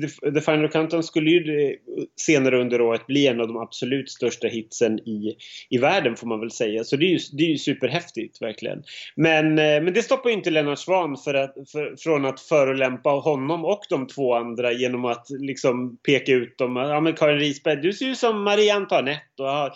[0.00, 1.74] The, The Final Countdown skulle ju eh,
[2.16, 5.36] senare under året bli en av de absolut största hitsen i,
[5.70, 6.84] i världen får man väl säga.
[6.84, 8.82] Så det är ju, det är ju superhäftigt verkligen.
[9.16, 13.10] Men, eh, men det stoppar ju inte Lennart Swahn för att, för, från att förolämpa
[13.10, 16.76] honom och de två andra genom att liksom peka ut dem.
[16.76, 19.72] Ja men Karin Risberg, du ser ju som Marie Antoinette och har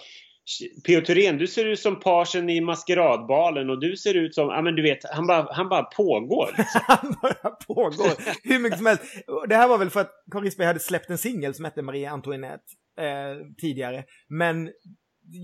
[0.86, 1.00] P.O.
[1.00, 4.74] Thyrén, du ser ut som parsen i Maskeradbalen och du ser ut som, ja men
[4.74, 6.50] du vet, han bara, han bara pågår.
[6.86, 8.12] Han bara pågår
[8.48, 9.02] hur mycket som helst.
[9.48, 12.10] Det här var väl för att Karin Risberg hade släppt en singel som hette Maria
[12.10, 12.64] Antoinette
[13.00, 14.04] eh, tidigare.
[14.28, 14.70] Men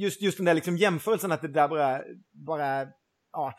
[0.00, 2.00] just, just den där liksom jämförelsen att det där bara,
[2.46, 2.86] bara
[3.32, 3.54] ja,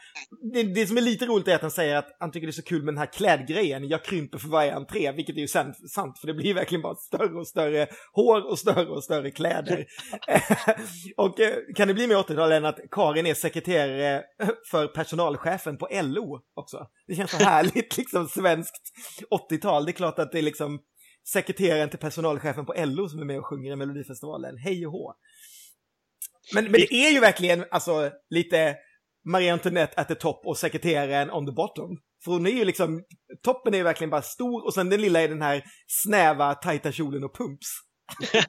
[0.54, 2.62] det, det som är lite roligt är att han säger att han tycker det är
[2.62, 3.88] så kul med den här klädgrejen.
[3.88, 6.96] Jag krymper för varje entré, vilket är ju sant, sant för det blir verkligen bara
[6.96, 9.86] större och större hår och större och större kläder.
[11.18, 14.24] och eh, kan det bli mer 80-tal än att Karin är sekreterare
[14.72, 16.88] för personalchefen på LO också?
[17.08, 18.82] Det känns så härligt, liksom svenskt
[19.52, 19.86] 80-tal.
[19.86, 20.80] Det är klart att det är liksom
[21.34, 24.58] sekreteraren till personalchefen på LO som är med och sjunger i Melodifestivalen.
[24.58, 25.14] Hej och hå.
[26.54, 28.76] Men, men det är ju verkligen alltså lite
[29.26, 31.98] Marie Antoinette at the top och sekreteraren on the bottom.
[32.24, 33.04] För hon är ju liksom,
[33.44, 36.92] toppen är ju verkligen bara stor och sen den lilla är den här snäva, tajta
[36.92, 37.68] kjolen och pumps.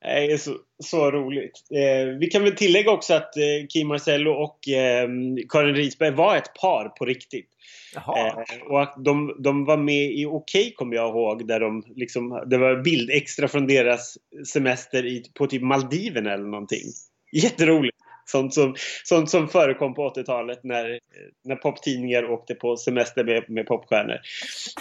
[0.00, 1.52] Det är så, så roligt.
[1.74, 5.08] Eh, vi kan väl tillägga också att eh, Kim Marcello och eh,
[5.48, 7.48] Karin Risberg var ett par på riktigt.
[7.96, 11.48] Eh, och att de, de var med i Okej kommer jag ihåg.
[11.48, 14.18] Där de liksom, det var bild extra från deras
[14.52, 16.84] semester i, på typ Maldiverna eller någonting.
[17.32, 17.97] Jätteroligt.
[18.30, 18.74] Sånt som,
[19.04, 20.98] sånt som förekom på 80-talet när,
[21.44, 24.18] när poptidningar åkte på semester med, med popstjärnor.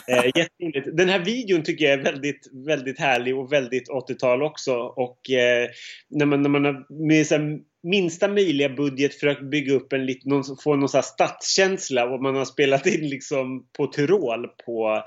[0.07, 0.97] Eh, jätteroligt.
[0.97, 4.75] Den här videon tycker jag är väldigt, väldigt härlig och väldigt 80-tal också.
[4.77, 5.69] Och eh,
[6.09, 10.05] när, man, när man har med så minsta möjliga budget för att bygga upp en
[10.05, 14.47] lite, någon, få någon sån här stadskänsla och man har spelat in liksom på Tyrol
[14.65, 15.03] på,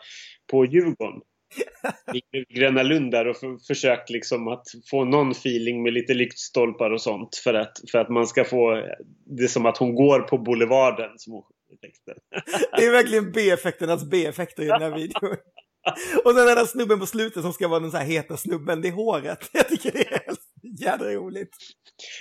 [0.51, 1.21] på Djurgården
[2.15, 6.91] i Gröna Lund där och för, försökt liksom att få någon feeling med lite lyktstolpar
[6.91, 8.83] och sånt för att, för att man ska få
[9.39, 11.33] det som att hon går på Boulevarden som.
[12.77, 15.37] Det är verkligen B-effekternas B-effekter i den här videon.
[16.25, 18.83] Och sen den där snubben på slutet som ska vara den så här heta snubben,
[18.83, 19.51] det är håret.
[19.53, 20.23] Jag tycker det är
[20.81, 21.57] jädra roligt.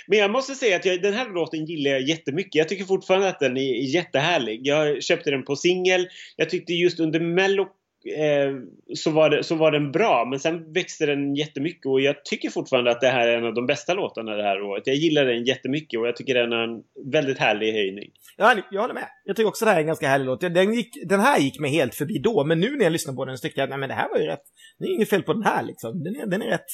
[0.06, 2.54] Men jag måste säga att jag, den här låten gillar jag jättemycket.
[2.54, 4.60] Jag tycker fortfarande att den är jättehärlig.
[4.64, 6.08] Jag köpte den på singel.
[6.36, 7.66] Jag tyckte just under Mello
[8.06, 8.52] eh,
[8.94, 10.24] så, var det, så var den bra.
[10.30, 13.54] Men sen växte den jättemycket och jag tycker fortfarande att det här är en av
[13.54, 14.86] de bästa låtarna det här året.
[14.86, 16.82] Jag gillar den jättemycket och jag tycker den är en
[17.12, 18.10] väldigt härlig höjning.
[18.36, 19.08] Ja, jag håller med.
[19.24, 20.40] Jag tycker också det här är en ganska härlig låt.
[20.40, 23.24] Den, gick, den här gick mig helt förbi då, men nu när jag lyssnar på
[23.24, 24.44] den så tycker jag att nej, men det här var ju rätt.
[24.78, 26.02] Det är inget fel på den här liksom.
[26.04, 26.70] Den är, den är, rätt,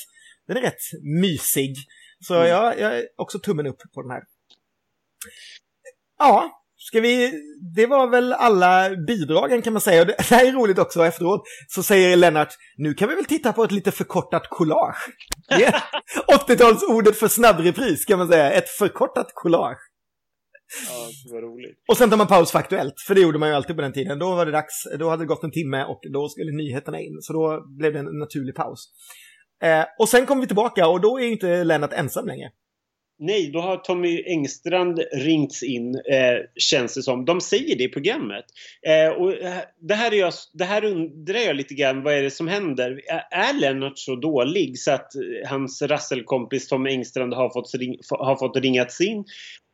[0.49, 0.83] den är rätt
[1.23, 1.75] mysig.
[2.21, 2.49] Så Mm.
[2.49, 4.23] jag, jag är också tummen upp på den här.
[6.19, 6.51] Ja,
[6.87, 7.33] ska vi...
[7.75, 10.01] Det var väl alla bidragen kan man säga.
[10.01, 11.43] Och det, det här är roligt också efteråt.
[11.69, 15.09] Så säger Lennart, nu kan vi väl titta på ett lite förkortat collage.
[15.49, 15.83] Är
[16.49, 18.51] 80-talsordet för snabbrepris kan man säga.
[18.51, 19.79] Ett förkortat collage.
[20.89, 21.85] Ja, var roligt.
[21.89, 23.93] Och sen tar man paus för Aktuellt, för det gjorde man ju alltid på den
[23.93, 24.19] tiden.
[24.19, 27.19] Då var det dags, då hade det gått en timme och då skulle nyheterna in.
[27.21, 28.89] Så då blev det en naturlig paus.
[29.63, 32.51] Eh, och sen kom vi tillbaka och då är inte Lennart ensam längre.
[33.19, 37.25] Nej, då har Tommy Engstrand ringts in, eh, känns det som.
[37.25, 38.45] De säger det i programmet.
[38.87, 42.23] Eh, och eh, det, här är jag, det här undrar jag lite grann, vad är
[42.23, 43.01] det som händer?
[43.31, 48.37] Är, Lennart så dålig så att eh, hans rasselkompis Tommy Engstrand har fått, ring, har
[48.37, 49.25] fått ringats in?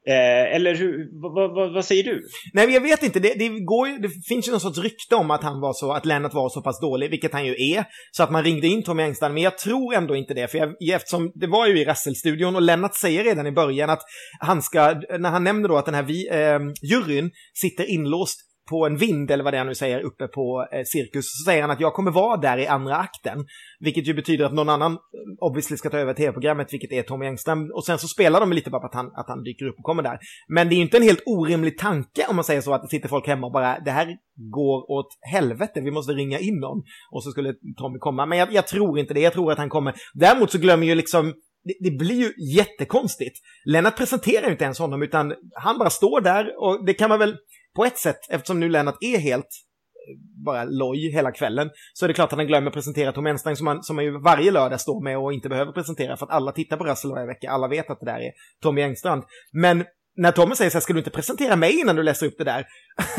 [0.07, 2.23] Eh, eller hur, vad, vad, vad säger du?
[2.53, 3.21] Nej, men jag vet inte.
[3.21, 5.93] Det, det, går ju, det finns ju någon sorts rykte om att han var så,
[5.93, 7.85] att Lennart var så pass dålig, vilket han ju är.
[8.11, 10.49] Så att man ringde in Tommy Engstrand, men jag tror ändå inte det.
[10.49, 14.03] För jag, eftersom det var ju i Rasselstudion och Lennart säger redan i början att
[14.41, 18.87] han ska, när han nämner då att den här vi, eh, juryn sitter inlåst på
[18.87, 21.71] en vind, eller vad det är nu säger, uppe på eh, Cirkus, så säger han
[21.71, 23.47] att jag kommer vara där i andra akten.
[23.81, 24.99] Vilket ju betyder att någon annan eh,
[25.41, 27.71] obviously ska ta över tv-programmet, vilket är Tommy Engström.
[27.75, 29.85] Och sen så spelar de lite bara på att han, att han dyker upp och
[29.85, 30.19] kommer där.
[30.49, 32.89] Men det är ju inte en helt orimlig tanke om man säger så, att det
[32.89, 36.83] sitter folk hemma och bara det här går åt helvete, vi måste ringa in någon.
[37.11, 38.27] Och så skulle Tommy komma.
[38.27, 39.95] Men jag, jag tror inte det, jag tror att han kommer.
[40.15, 41.35] Däremot så glömmer ju liksom
[41.65, 43.39] det, det blir ju jättekonstigt.
[43.65, 47.19] Lennart presenterar ju inte ens honom, utan han bara står där och det kan man
[47.19, 47.37] väl
[47.77, 52.09] på ett sätt, eftersom nu Lennart är helt eh, bara loj hela kvällen, så är
[52.09, 54.81] det klart att han glömmer presentera Tom Enstein som han, som han ju varje lördag
[54.81, 57.69] står med och inte behöver presentera för att alla tittar på Russell varje vecka, alla
[57.69, 58.33] vet att det där är
[58.63, 59.23] Tommy Engstrand.
[59.53, 59.85] Men
[60.17, 62.45] när Tommy säger så här, ska du inte presentera mig innan du läser upp det
[62.45, 62.67] där?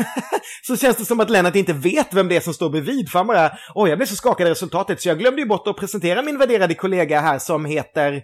[0.66, 3.18] så känns det som att Lennart inte vet vem det är som står bredvid, för
[3.18, 5.76] han bara, oj, jag blev så skakad av resultatet så jag glömde ju bort att
[5.76, 8.22] presentera min värderade kollega här som heter...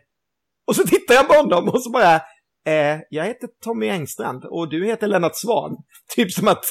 [0.67, 2.21] Och så tittar jag på honom och så bara,
[2.67, 5.77] eh, jag heter Tommy Engstrand och du heter Lennart Svan.
[6.17, 6.65] Typ som att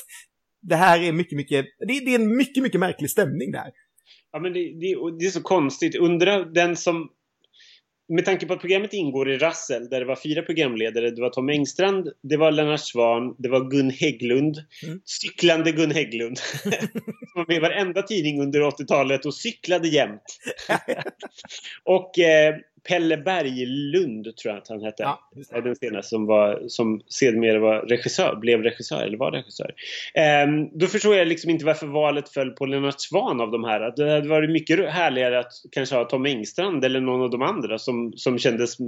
[0.62, 3.72] det här är mycket, mycket, det, det är en mycket, mycket märklig stämning där.
[4.32, 5.96] Ja, men det, det, det är så konstigt.
[5.96, 7.10] Undra den som...
[8.12, 11.12] Med tanke på att programmet ingår i Rassel, där det var fyra programledare.
[11.12, 14.58] Det var Tom Engstrand, det var Lennart Svan, det var Gun Hägglund.
[14.84, 15.02] Mm.
[15.06, 16.38] Cyklande Gun Hägglund.
[17.34, 20.22] som var med i varenda tidning under 80-talet och cyklade jämt.
[21.84, 22.56] och eh,
[22.88, 25.04] Pelle Berglund, tror jag att han hette.
[25.04, 29.74] Ja, den senaste som, var, som sedermera var regissör, blev regissör eller var regissör.
[30.14, 33.82] Ehm, då förstår jag liksom inte varför valet föll på Lennart Svan av de här.
[33.82, 37.42] Att Det hade varit mycket härligare att kanske ha Tom Engstrand eller någon av de
[37.42, 38.80] andra som, som kändes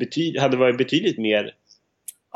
[0.00, 1.54] bety- hade varit betydligt mer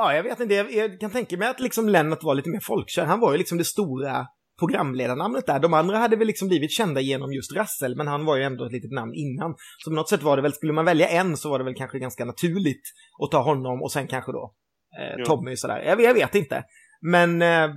[0.00, 0.54] Ja, jag vet inte.
[0.54, 3.04] Jag, jag kan tänka mig att liksom Lennart var lite mer folkkär.
[3.04, 4.26] Han var ju liksom det stora
[4.58, 5.58] programledarnamnet där.
[5.58, 8.64] De andra hade väl liksom blivit kända genom just Rassel, men han var ju ändå
[8.64, 9.54] ett litet namn innan.
[9.78, 11.74] Så på något sätt var det väl, skulle man välja en så var det väl
[11.74, 12.82] kanske ganska naturligt
[13.24, 14.54] att ta honom och sen kanske då
[15.00, 15.24] eh.
[15.24, 15.82] Tommy sådär.
[15.86, 16.64] Jag, jag vet inte.
[17.00, 17.68] Men eh,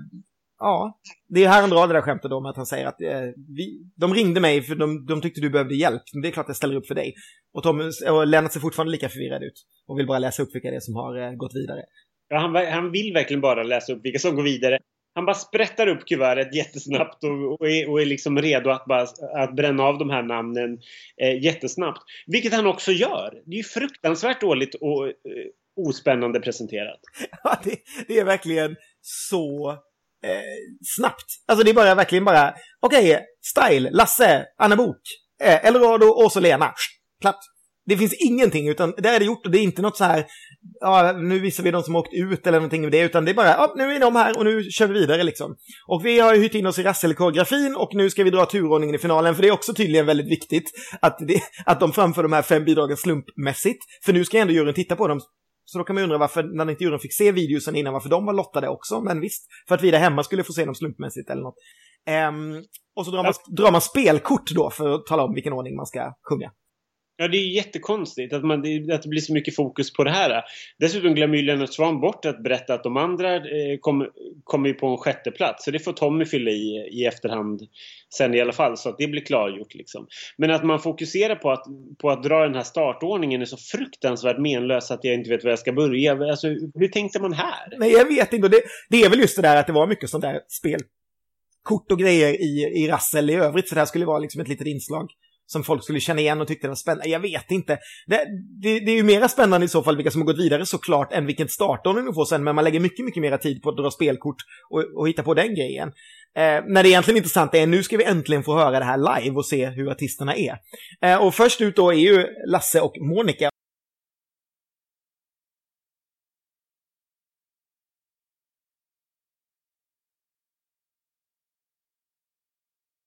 [0.59, 3.21] ja, det är här han drar det där skämtet om att han säger att eh,
[3.57, 6.01] vi, de ringde mig för de, de tyckte du behövde hjälp.
[6.13, 7.13] Men det är klart jag ställer upp för dig.
[7.53, 10.69] Och, Tommy, och Lennart ser fortfarande lika förvirrad ut och vill bara läsa upp vilka
[10.69, 11.81] det är som har eh, gått vidare.
[12.29, 14.79] Ja, han, han vill verkligen bara läsa upp vilka som går vidare.
[15.13, 19.07] Han bara sprättar upp kuvertet jättesnabbt och, och, är, och är liksom redo att, bara,
[19.43, 20.79] att bränna av de här namnen
[21.21, 22.01] eh, jättesnabbt.
[22.27, 23.41] Vilket han också gör.
[23.45, 25.13] Det är ju fruktansvärt dåligt och eh,
[25.87, 26.99] ospännande presenterat.
[27.43, 27.75] Ja, det,
[28.07, 29.71] det är verkligen så
[30.25, 30.41] eh,
[30.97, 31.25] snabbt.
[31.47, 35.01] Alltså det är bara verkligen bara, okej, Style, Lasse, Anna Bok,
[35.43, 36.73] eh, Eldorado, Åsa så Lena.
[37.21, 37.39] Platt.
[37.85, 40.25] Det finns ingenting, utan det är det gjort och det är inte något så här,
[40.79, 43.35] ja, nu visar vi de som åkt ut eller någonting med det, utan det är
[43.35, 45.55] bara, ja, nu är de här och nu kör vi vidare liksom.
[45.87, 48.95] Och vi har ju hyrt in oss i Rassel-koreografin och nu ska vi dra turordningen
[48.95, 50.71] i finalen, för det är också tydligen väldigt viktigt
[51.01, 54.73] att, det, att de framför de här fem bidragen slumpmässigt, för nu ska ändå juryn
[54.73, 55.21] titta på dem
[55.65, 58.25] så då kan man undra varför, när inte juryn fick se videosen innan, varför de
[58.25, 59.01] var lottade också.
[59.01, 61.55] Men visst, för att vi där hemma skulle få se dem slumpmässigt eller något.
[62.07, 62.63] Ehm,
[62.95, 65.85] och så drar man, drar man spelkort då för att tala om vilken ordning man
[65.85, 66.51] ska sjunga.
[67.21, 68.59] Ja, det är ju jättekonstigt att, man,
[68.91, 70.43] att det blir så mycket fokus på det här.
[70.79, 74.09] Dessutom glömmer ju Lennart Swahn bort att berätta att de andra eh, kommer
[74.43, 75.65] kom på en sjätte plats.
[75.65, 77.61] Så det får Tommy fylla i i efterhand
[78.09, 79.73] sen i alla fall, så att det blir klargjort.
[79.73, 80.07] Liksom.
[80.37, 81.63] Men att man fokuserar på att,
[82.01, 85.49] på att dra den här startordningen är så fruktansvärt menlös att jag inte vet var
[85.49, 86.11] jag ska börja.
[86.11, 87.77] Alltså, hur tänkte man här?
[87.77, 88.47] Nej, jag vet inte.
[88.47, 91.99] Det, det är väl just det där att det var mycket sånt där spelkort och
[91.99, 93.69] grejer i, i Rassel i övrigt.
[93.69, 95.11] Så det här skulle vara liksom ett litet inslag
[95.51, 97.09] som folk skulle känna igen och tyckte det var spännande.
[97.09, 97.79] Jag vet inte.
[98.07, 98.25] Det,
[98.61, 101.13] det, det är ju mera spännande i så fall vilka som har gått vidare såklart
[101.13, 102.43] än vilken startordning du får sen.
[102.43, 104.35] Men man lägger mycket, mycket mera tid på att dra spelkort
[104.69, 105.87] och, och hitta på den grejen.
[106.35, 109.35] Eh, när det egentligen intressanta är nu ska vi äntligen få höra det här live
[109.35, 110.57] och se hur artisterna är.
[111.01, 113.49] Eh, och först ut då är ju Lasse och Monica.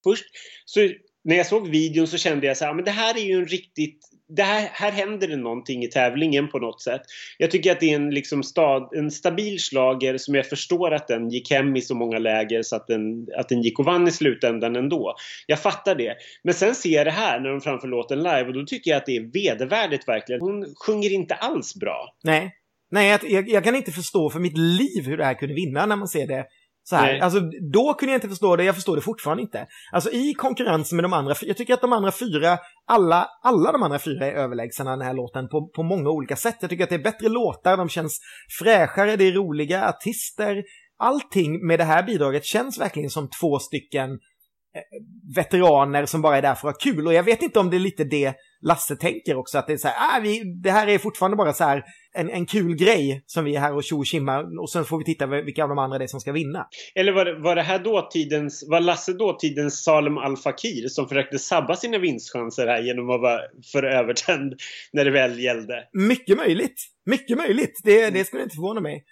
[0.04, 0.24] Först
[0.64, 0.80] så
[1.24, 3.34] när jag såg videon så kände jag så här, ah, men det här är ju
[3.34, 7.01] en riktigt det här, här händer det någonting i tävlingen på något sätt.
[7.38, 11.09] Jag tycker att det är en, liksom stad, en stabil slager som jag förstår att
[11.09, 14.09] den gick hem i så många läger så att den, att den gick och vann
[14.09, 15.14] i slutändan ändå.
[15.46, 16.16] Jag fattar det.
[16.42, 18.98] Men sen ser jag det här när de framför låten live och då tycker jag
[18.98, 20.40] att det är vedervärdigt verkligen.
[20.40, 22.14] Hon sjunger inte alls bra.
[22.24, 22.55] Nej.
[22.90, 25.86] Nej, jag, jag, jag kan inte förstå för mitt liv hur det här kunde vinna
[25.86, 26.44] när man ser det
[26.85, 27.12] så här.
[27.12, 27.20] Nej.
[27.20, 27.40] Alltså,
[27.73, 29.66] då kunde jag inte förstå det, jag förstår det fortfarande inte.
[29.93, 33.82] Alltså i konkurrens med de andra, jag tycker att de andra fyra, alla, alla de
[33.82, 36.56] andra fyra är överlägsna den här låten på, på många olika sätt.
[36.61, 38.20] Jag tycker att det är bättre låtar, de känns
[38.59, 40.62] fräschare, det är roliga artister.
[40.98, 44.11] Allting med det här bidraget känns verkligen som två stycken
[45.36, 47.06] veteraner som bara är där för att ha kul.
[47.06, 49.76] Och jag vet inte om det är lite det Lasse tänker också, att det är
[49.76, 51.84] så här, ah, vi, det här är fortfarande bara så här
[52.14, 55.05] en, en kul grej som vi är här och tjo och och sen får vi
[55.05, 56.66] titta vilka av de andra det är som ska vinna.
[56.94, 61.38] Eller var det, var det här dåtidens, var Lasse dåtidens Salem Al Fakir som försökte
[61.38, 63.40] sabba sina vinstchanser här genom att vara
[63.72, 64.55] för övertänd
[64.92, 65.88] när det väl gällde?
[65.92, 67.80] Mycket möjligt, mycket möjligt.
[67.84, 69.05] Det, det skulle inte förvåna mig.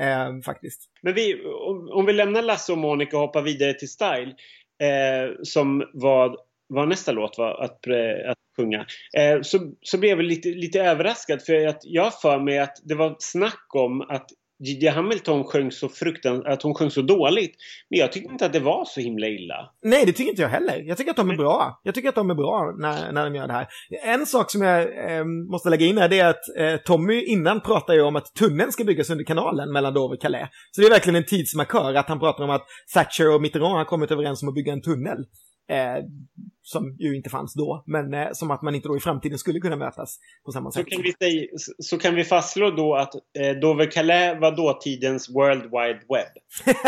[0.00, 0.80] Eh, faktiskt.
[1.02, 4.34] Men vi, om, om vi lämnar Lasse och Monica och hoppar vidare till Style.
[4.82, 6.36] Eh, som var,
[6.68, 8.86] vad nästa låt var att, eh, att sjunga.
[9.18, 12.76] Eh, så, så blev jag lite, lite överraskad för att jag har för mig att
[12.84, 14.26] det var snack om att
[14.58, 17.54] Gigi Hamilton sjöng så fruktan att hon sjöng så dåligt.
[17.90, 19.70] Men jag tyckte inte att det var så himla illa.
[19.82, 20.82] Nej, det tycker inte jag heller.
[20.86, 21.80] Jag tycker att de är bra.
[21.82, 23.66] Jag tycker att de är bra när, när de gör det här.
[24.04, 27.60] En sak som jag eh, måste lägga in här det är att eh, Tommy innan
[27.60, 30.48] pratar ju om att tunneln ska byggas under kanalen mellan Dover och Calais.
[30.70, 33.84] Så det är verkligen en tidsmarkör att han pratar om att Thatcher och Mitterrand har
[33.84, 35.24] kommit överens om att bygga en tunnel.
[35.68, 35.96] Eh,
[36.62, 39.60] som ju inte fanns då, men eh, som att man inte då i framtiden skulle
[39.60, 40.88] kunna mötas på samma Så sätt.
[40.90, 41.46] kan vi, säga,
[41.78, 46.32] så kan vi fastslå då att eh, Dover Calais var dåtidens World Wide Web.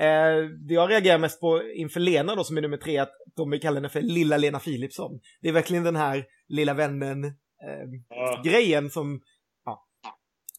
[0.00, 3.50] Eh, det jag reagerar mest på inför Lena då, som är nummer tre, att de
[3.50, 5.20] vill kalla henne för Lilla Lena Philipsson.
[5.42, 9.20] Det är verkligen den här lilla vännen-grejen Ja, som,
[9.64, 9.86] ja,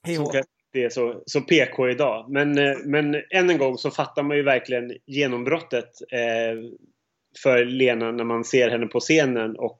[0.04, 0.32] hej som och
[0.76, 2.26] inte är så, så PK idag.
[2.30, 6.60] Men, eh, men än en gång så fattar man ju verkligen genombrottet eh,
[7.44, 9.80] för Lena när man ser henne på scenen och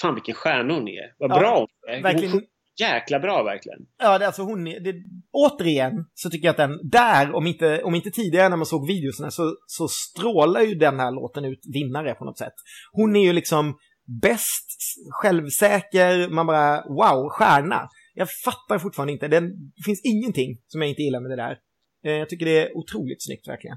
[0.00, 1.14] fan vilken stjärna hon är.
[1.18, 2.02] Vad Ja, bra hon är.
[2.02, 2.32] verkligen.
[2.32, 2.42] Hon,
[2.80, 3.78] jäkla bra verkligen.
[3.98, 4.94] Ja, det, alltså hon det,
[5.32, 8.86] återigen så tycker jag att den, där, om inte, om inte tidigare när man såg
[8.86, 12.54] videorna, så, så strålar ju den här låten ut vinnare på något sätt.
[12.92, 13.78] Hon är ju liksom
[14.22, 14.68] bäst,
[15.10, 17.88] självsäker, man bara wow, stjärna.
[18.18, 19.28] Jag fattar fortfarande inte.
[19.28, 19.52] Det
[19.84, 21.58] finns ingenting som jag inte gillar med det där.
[22.04, 23.76] Eh, jag tycker det är otroligt snyggt verkligen.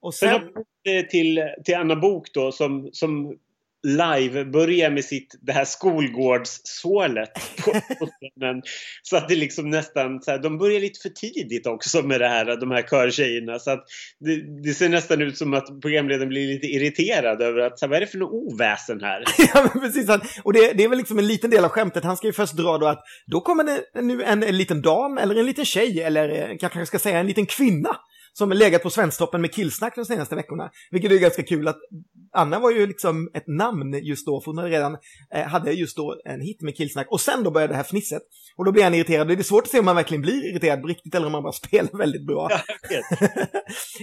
[0.00, 0.40] Och Sen
[1.10, 3.38] till, till Anna Bok då som, som
[3.86, 7.32] live börjar med sitt, det här skolgårdssålet
[7.64, 8.62] på, på scenen.
[9.02, 12.28] Så att det liksom nästan, så här, de börjar lite för tidigt också med det
[12.28, 13.58] här, de här körtjejerna.
[13.58, 13.84] Så att
[14.20, 17.90] det, det ser nästan ut som att programledaren blir lite irriterad över att, så här,
[17.90, 19.24] vad är det för något oväsen här?
[19.54, 20.08] ja, men precis.
[20.42, 22.04] Och det, det är väl liksom en liten del av skämtet.
[22.04, 25.18] Han ska ju först dra då att då kommer det nu en, en liten dam
[25.18, 27.96] eller en liten tjej eller eh, jag kanske ska säga en liten kvinna
[28.38, 30.70] som legat på Svensktoppen med killsnack de senaste veckorna.
[30.90, 31.78] Vilket är ganska kul att
[32.32, 34.96] Anna var ju liksom ett namn just då, för hon hade redan
[35.34, 37.06] eh, hade just då en hit med killsnack.
[37.10, 38.22] Och sen då började det här fnisset.
[38.56, 39.28] Och då blir han irriterad.
[39.28, 41.42] Det är svårt att se om man verkligen blir irriterad på riktigt eller om man
[41.42, 42.50] bara spelar väldigt bra.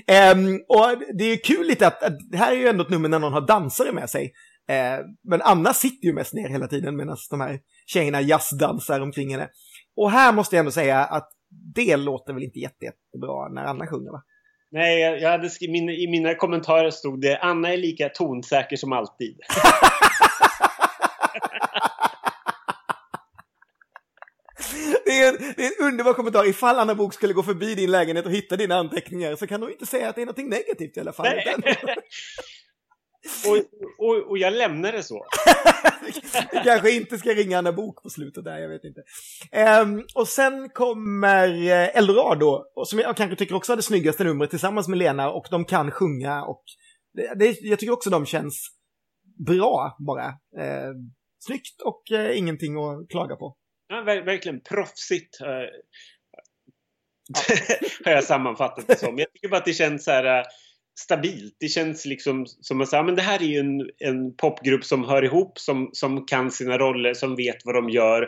[0.07, 3.09] Ehm, och det är kul lite att, att det här är ju ändå ett nummer
[3.09, 4.33] när någon har dansare med sig.
[4.69, 9.31] Eh, men Anna sitter ju mest ner hela tiden medan de här tjejerna jazzdansar omkring
[9.31, 9.49] henne.
[9.95, 11.29] Och här måste jag ändå säga att
[11.75, 14.23] det låter väl inte jätte, jättebra när Anna sjunger va?
[14.71, 18.93] Nej, jag hade skri- min, i mina kommentarer stod det Anna är lika tonsäker som
[18.93, 19.39] alltid.
[25.05, 26.49] Det är, en, det är en underbar kommentar.
[26.49, 29.71] Ifall Anna Bok skulle gå förbi din lägenhet och hitta dina anteckningar så kan du
[29.71, 31.25] inte säga att det är något negativt i alla fall.
[33.47, 33.57] Och,
[34.05, 35.25] och, och jag lämnar det så.
[36.51, 39.01] Du kanske inte ska ringa Anna Bok på slutet där, jag vet inte.
[39.51, 44.49] Ehm, och sen kommer eh, Eldorado, som jag kanske tycker också är det snyggaste numret
[44.49, 46.63] tillsammans med Lena och de kan sjunga och
[47.13, 48.69] det, det, jag tycker också de känns
[49.47, 50.25] bra bara.
[50.63, 50.91] Eh,
[51.39, 53.57] snyggt och eh, ingenting att klaga på.
[53.87, 55.41] Ja, ver verkligen proffsigt.
[55.41, 55.47] eh,
[58.05, 59.17] har jag sammanfattat det som.
[59.17, 60.45] Jag tycker bara att det känns så här
[60.99, 61.55] stabilt.
[61.59, 65.03] Det känns liksom som att säga, men det här är ju en, en popgrupp som
[65.03, 68.21] hör ihop, som, som kan sina roller, som vet vad de gör.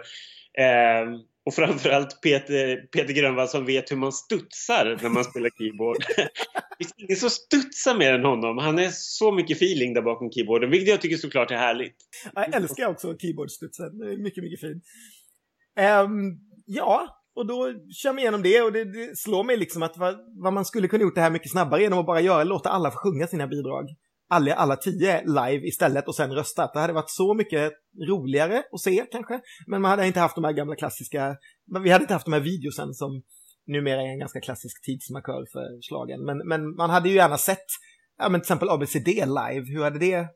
[0.59, 5.97] Eh, och framförallt Peter, Peter Grönvall som vet hur man studsar när man spelar keyboard.
[6.15, 8.57] det finns ingen som studsar mer än honom.
[8.57, 11.95] Han är så mycket feeling där bakom keyboarden, vilket jag tycker såklart är härligt.
[12.35, 14.83] Jag älskar också keyboardstudsen, det är mycket, mycket fint.
[15.79, 19.97] Ehm, ja, och då kör man igenom det och det, det slår mig liksom att
[19.97, 22.69] vad, vad man skulle kunna gjort det här mycket snabbare genom att bara göra, låta
[22.69, 23.85] alla få sjunga sina bidrag.
[24.29, 26.69] Alla, alla tio live istället och sen rösta.
[26.73, 27.73] Det hade varit så mycket
[28.09, 29.39] roligare att se kanske.
[29.67, 31.37] Men man hade inte haft de här gamla klassiska,
[31.83, 33.23] vi hade inte haft de här videosen som
[33.67, 36.25] numera är en ganska klassisk tidsmarkör för slagen.
[36.25, 37.67] Men, men man hade ju gärna sett,
[38.17, 40.27] ja men till exempel ABCD live, hur hade det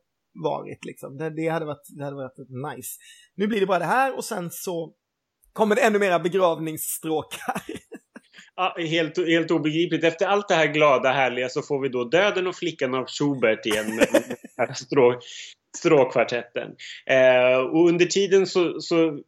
[0.42, 1.16] varit liksom?
[1.16, 2.38] Det, det, hade varit, det hade varit
[2.76, 2.90] nice.
[3.34, 4.94] Nu blir det bara det här och sen så
[5.52, 7.62] kommer det ännu mera begravningsstråkar.
[8.56, 10.04] Ja, helt, helt obegripligt.
[10.04, 13.66] Efter allt det här glada, härliga så får vi då Döden och flickan av Schubert
[13.66, 13.96] igen.
[13.96, 14.08] med
[14.56, 15.20] här strå,
[15.76, 16.68] stråkkvartetten.
[17.06, 19.18] Eh, och under tiden så, så,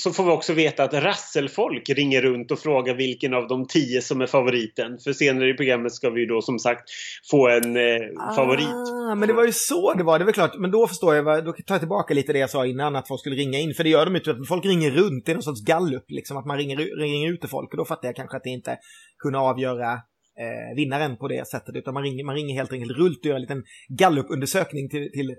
[0.00, 4.02] så får vi också veta att rasselfolk ringer runt och frågar vilken av de tio
[4.02, 4.98] som är favoriten.
[5.04, 6.82] För senare i programmet ska vi ju då som sagt
[7.30, 8.66] få en eh, favorit.
[9.10, 10.58] Ah, men det var ju så det var, det väl klart.
[10.58, 13.08] Men då förstår jag, vad- då tar jag tillbaka lite det jag sa innan, att
[13.08, 13.74] folk skulle ringa in.
[13.74, 16.46] För det gör de inte, folk ringer runt, det är någon sorts gallup, liksom, att
[16.46, 17.70] man ringer, ringer ut till folk.
[17.70, 18.78] Och då fattar jag kanske att det inte
[19.18, 23.18] kunde avgöra eh, vinnaren på det sättet, utan man ringer, man ringer helt enkelt runt
[23.18, 25.34] och gör en liten gallupundersökning till, till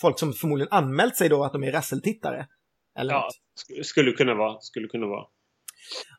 [0.00, 2.46] folk som förmodligen anmält sig då att de är rasseltittare.
[3.00, 3.28] Eller Ja,
[3.76, 3.86] något.
[3.86, 4.60] skulle kunna vara.
[4.60, 5.24] Skulle kunna vara.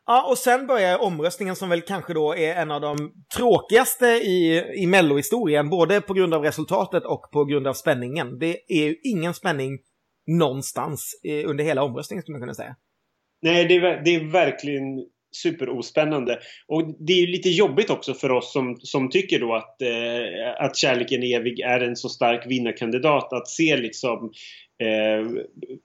[0.06, 4.64] Ja, och sen börjar omröstningen som väl kanske då är en av de tråkigaste i,
[4.82, 8.38] i Mello-historien, både på grund av resultatet och på grund av spänningen.
[8.38, 9.78] Det är ju ingen spänning
[10.26, 12.76] någonstans under hela omröstningen, skulle man kunna säga.
[13.42, 15.06] Nej, det är, det är verkligen
[15.36, 16.38] superospännande.
[16.66, 20.64] Och det är ju lite jobbigt också för oss som, som tycker då att, eh,
[20.64, 24.32] att Kärleken är evig är en så stark vinnarkandidat att se liksom
[24.82, 25.42] eh,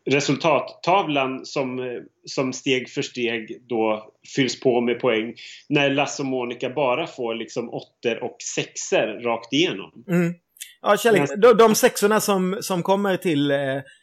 [0.10, 1.86] resultattavlan som, eh,
[2.26, 5.34] som steg för steg då fylls på med poäng.
[5.70, 9.92] När Lasse och Monica bara får liksom åttor och sexer rakt igenom.
[10.10, 10.34] Mm.
[10.82, 13.58] Ja, kärlek, de, de sexorna som, som kommer till, eh,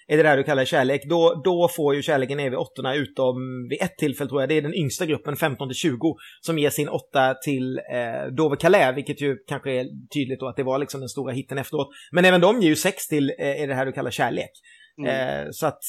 [0.07, 3.37] är det där du kallar kärlek, då, då får ju kärleken evig åttorna utom
[3.71, 6.71] vid ett tillfälle tror jag, det är den yngsta gruppen, 15 till 20, som ger
[6.71, 9.85] sin åtta till eh, Dover Calais, vilket ju kanske är
[10.15, 11.89] tydligt då att det var liksom den stora hitten efteråt.
[12.13, 14.51] Men även de ger ju sex till, eh, är det här du kallar kärlek.
[14.99, 15.47] Mm.
[15.47, 15.83] Eh, så att,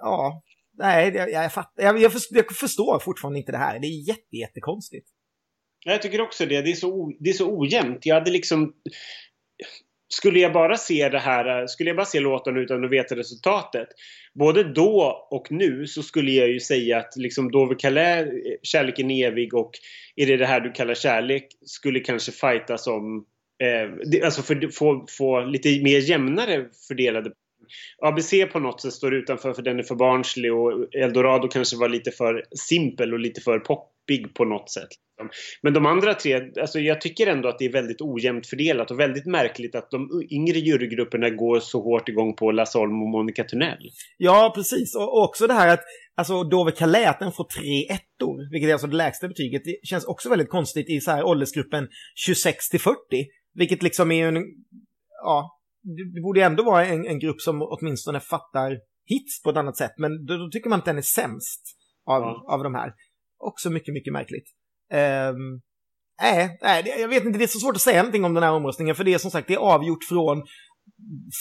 [0.00, 0.42] ja,
[0.78, 3.78] nej, jag, jag, fattar, jag, jag, förstår, jag förstår fortfarande inte det här.
[3.78, 5.08] Det är jätte, jättekonstigt.
[5.84, 6.62] Jag tycker också det.
[6.62, 8.06] Det är så, det är så ojämnt.
[8.06, 8.74] Jag hade liksom...
[10.08, 13.88] Skulle jag bara se det här, skulle jag bara se låten utan att veta resultatet.
[14.34, 18.28] Både då och nu så skulle jag ju säga att liksom Dover Calais,
[18.62, 19.70] Kärleken är evig och
[20.16, 21.48] Är det det här du kallar kärlek?
[21.64, 23.26] Skulle kanske fightas om...
[23.62, 27.30] Eh, det, alltså för få, få lite mer jämnare fördelade
[28.02, 31.88] ABC på något sätt står utanför för den är för barnslig och Eldorado kanske var
[31.88, 34.88] lite för simpel och lite för poppig på något sätt.
[35.16, 35.30] Liksom.
[35.62, 39.00] Men de andra tre, alltså jag tycker ändå att det är väldigt ojämnt fördelat och
[39.00, 43.44] väldigt märkligt att de yngre jurygrupperna går så hårt igång på Lasse Holm och Monica
[43.44, 43.90] Tunnell.
[44.16, 44.96] Ja, precis.
[44.96, 45.82] Och också det här att
[46.16, 49.62] alltså, Dove Calais, får tre ettor, vilket är alltså det lägsta betyget.
[49.64, 52.96] Det känns också väldigt konstigt i så här åldersgruppen 26 till 40,
[53.54, 54.44] vilket liksom är en,
[55.22, 55.55] ja,
[56.14, 59.92] det borde ändå vara en, en grupp som åtminstone fattar hits på ett annat sätt,
[59.98, 61.62] men då, då tycker man att den är sämst
[62.06, 62.44] av, Ja.
[62.48, 62.92] av de här.
[63.38, 64.44] Också mycket, mycket märkligt.
[64.92, 65.60] Um,
[66.22, 68.52] nej, nej, jag vet inte, det är så svårt att säga någonting om den här
[68.52, 70.42] omröstningen, för det är som sagt, det är avgjort från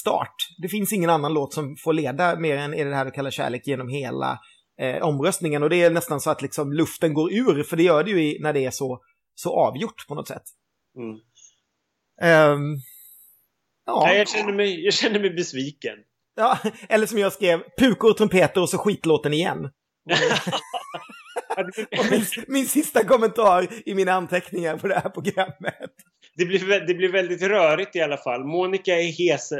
[0.01, 0.35] start.
[0.61, 3.31] Det finns ingen annan låt som får leda mer än Är det här du kallar
[3.31, 4.39] kärlek genom hela
[4.79, 5.63] eh, omröstningen.
[5.63, 8.23] Och det är nästan så att liksom luften går ur, för det gör det ju
[8.23, 9.01] i, när det är så,
[9.35, 10.43] så avgjort på något sätt.
[10.97, 11.19] Mm.
[12.21, 12.75] Ehm,
[13.85, 14.03] ja.
[14.05, 15.95] Nej, jag, känner mig, jag känner mig besviken.
[16.35, 16.59] ja,
[16.89, 19.69] eller som jag skrev, pukor och trumpeter och så skitlåten igen.
[22.11, 25.91] Min, min sista kommentar i mina anteckningar på det här programmet.
[26.37, 28.43] Det blir, det blir väldigt rörigt i alla fall.
[28.43, 29.53] Monica är hes,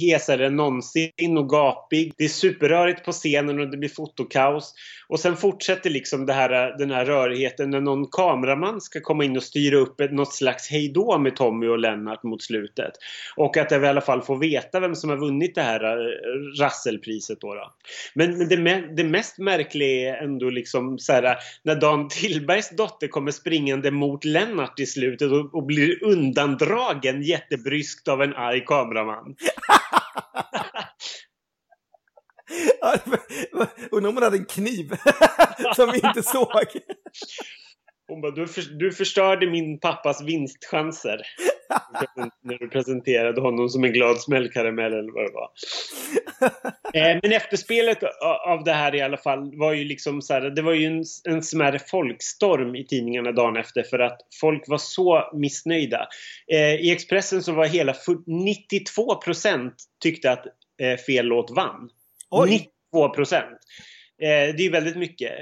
[0.00, 2.12] hesare än någonsin och gapig.
[2.18, 4.74] Det är superrörigt på scenen och det blir fotokaos.
[5.08, 9.36] Och sen fortsätter liksom det här, den här rörigheten när någon kameraman ska komma in
[9.36, 12.92] och styra upp ett, något slags hejdå med Tommy och Lennart mot slutet.
[13.36, 16.62] Och att jag i alla fall får veta vem som har vunnit det här eh,
[16.62, 17.54] rasselpriset då.
[17.54, 17.72] då.
[18.14, 23.08] Men, men det, det mest märkliga är ändå liksom så här när Dan Tillbergs dotter
[23.08, 29.36] kommer springande mot Lennart i slutet och, och blir undandragen jättebryskt av en arg kameraman.
[33.90, 34.96] Undrar om hon hade en kniv
[35.76, 36.66] som vi inte såg.
[38.08, 41.20] Hon bara, du, för, du förstörde min pappas vinstchanser.
[42.42, 45.50] När du presenterade honom som en glad smällkaramell eller vad det var.
[46.94, 47.98] Eh, men efterspelet
[48.46, 51.04] av det här i alla fall var ju liksom så här, det var ju en,
[51.24, 56.08] en smärre folkstorm i tidningarna dagen efter för att folk var så missnöjda.
[56.52, 60.46] Eh, I Expressen så var hela fu- 92 procent tyckte att
[60.80, 61.88] eh, fel låt vann.
[62.30, 62.50] Oj.
[62.92, 63.58] 92 procent.
[64.18, 65.32] Det är ju väldigt mycket.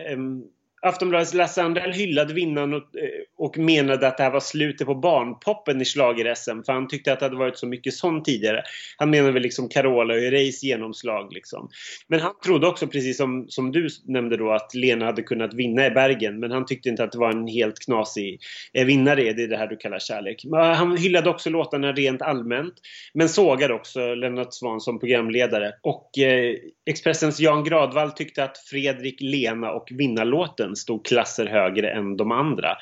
[0.83, 4.95] Aftonbladets Lasse Andrell hyllade vinnaren och, eh, och menade att det här var slutet på
[4.95, 8.63] barnpoppen i schlager-SM för han tyckte att det hade varit så mycket sånt tidigare.
[8.97, 11.69] Han menade väl liksom Carola och Herreys genomslag liksom.
[12.09, 15.87] Men han trodde också precis som, som du nämnde då att Lena hade kunnat vinna
[15.87, 18.41] i Bergen men han tyckte inte att det var en helt knasig
[18.73, 20.45] eh, vinnare det det, det här du kallar kärlek.
[20.45, 22.75] Men Han hyllade också låtarna rent allmänt
[23.15, 25.73] men sågade också Lennart Swahn som programledare.
[25.83, 26.57] Och eh,
[26.87, 32.77] Expressens Jan Gradvall tyckte att Fredrik, Lena och vinnarlåten stod klasser högre än de andra.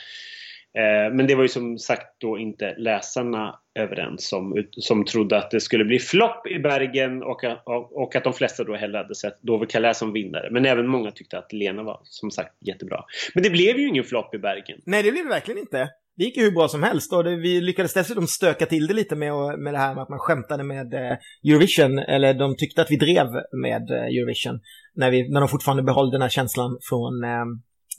[0.78, 5.50] Eh, men det var ju som sagt då inte läsarna överens om, som trodde att
[5.50, 9.14] det skulle bli flopp i Bergen och, och, och att de flesta då hellre hade
[9.14, 10.48] sett Dove Calais som vinnare.
[10.50, 13.04] Men även många tyckte att Lena var som sagt jättebra.
[13.34, 14.80] Men det blev ju ingen flopp i Bergen.
[14.84, 15.88] Nej, det blev det verkligen inte.
[16.16, 18.94] Det gick ju hur bra som helst och det, vi lyckades dessutom stöka till det
[18.94, 22.82] lite med, med det här med att man skämtade med eh, Eurovision, eller de tyckte
[22.82, 24.60] att vi drev med eh, Eurovision,
[24.94, 27.44] när, vi, när de fortfarande behöll den här känslan från eh,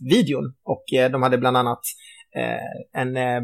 [0.09, 0.53] videon.
[0.63, 1.81] Och eh, de hade bland annat
[2.35, 3.41] eh, en eh,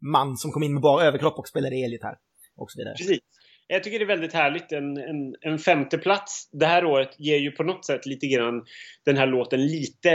[0.00, 2.16] man som kom in med bara överkropp och spelade elgitarr
[2.56, 2.94] och så vidare.
[2.98, 3.20] Precis.
[3.66, 4.72] Jag tycker det är väldigt härligt.
[4.72, 8.64] En, en, en femte plats det här året ger ju på något sätt lite grann
[9.04, 10.10] den här låten lite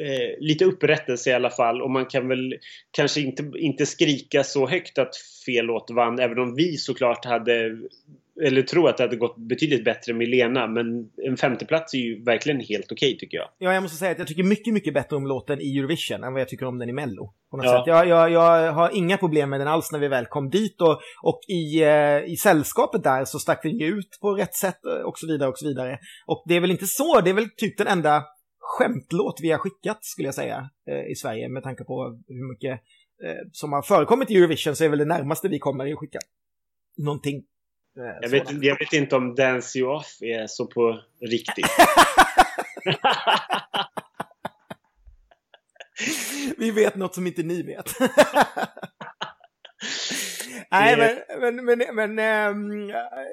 [0.00, 2.54] eh, lite upprättelse i alla fall och man kan väl
[2.90, 5.16] kanske inte, inte skrika så högt att
[5.46, 7.78] fel låt vann även om vi såklart hade
[8.46, 10.86] eller tror att det hade gått betydligt bättre med Lena men
[11.28, 13.48] en femteplats är ju verkligen helt okej tycker jag.
[13.58, 16.32] Ja, jag måste säga att jag tycker mycket, mycket bättre om låten i Eurovision än
[16.32, 17.34] vad jag tycker om den i Mello.
[17.50, 17.78] På något Ja.
[17.78, 17.86] sätt.
[17.86, 21.00] Jag, jag, jag har inga problem med den alls när vi väl kom dit och,
[21.22, 25.02] och i, eh, i sällskapet där så stack den ju ut på rätt sätt eh,
[25.08, 25.98] och så vidare och så vidare.
[26.26, 28.24] Och det är väl inte så, det är väl typ den enda
[28.58, 32.72] skämtlåt vi har skickat skulle jag säga eh, i Sverige med tanke på hur mycket
[33.24, 36.18] eh, som har förekommit i Eurovision så är väl det närmaste vi kommer att skicka
[36.98, 37.42] någonting.
[37.94, 41.66] Jag vet, jag vet inte om Dance You Off är så på riktigt.
[46.58, 47.90] Vi vet något som inte ni vet.
[50.70, 52.90] nej, men, men, men, men ehm,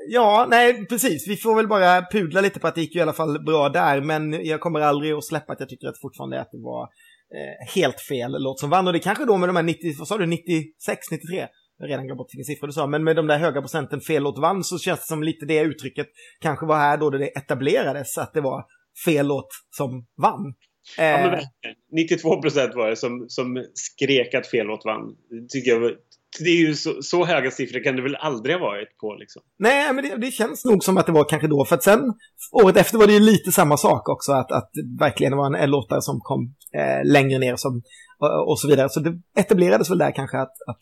[0.10, 1.28] ja, nej, precis.
[1.28, 3.70] Vi får väl bara pudla lite på att det gick ju i alla fall bra
[3.70, 6.84] där, men jag kommer aldrig att släppa att jag tycker att fortfarande att det var
[6.84, 8.88] eh, helt fel låt som vann.
[8.88, 11.48] Och det kanske då med de här 90, vad sa du, 96, 93?
[11.78, 14.02] Jag har redan glömt bort vilken siffra du sa, men med de där höga procenten
[14.02, 16.08] fel låt vann så känns det som lite det uttrycket
[16.40, 18.66] kanske var här då det etablerades, att det var
[19.06, 20.54] fel låt som vann.
[20.98, 21.76] Ja, Eh, verkligen.
[21.91, 25.16] 92 procent var det som, som skrek att fel låt vann.
[25.30, 25.91] Det tycker jag
[26.40, 29.41] det är ju så, så höga siffror kan det väl aldrig ha varit på liksom.
[29.60, 31.66] Nej, men det, det känns nog som att det var kanske då.
[31.66, 32.14] För att sen,
[32.52, 34.32] året efter var det ju lite samma sak också.
[34.32, 37.82] Att, att det verkligen var en låtare som kom eh, längre ner som,
[38.20, 38.90] och, och så vidare.
[38.90, 40.82] Så det etablerades väl där kanske att, att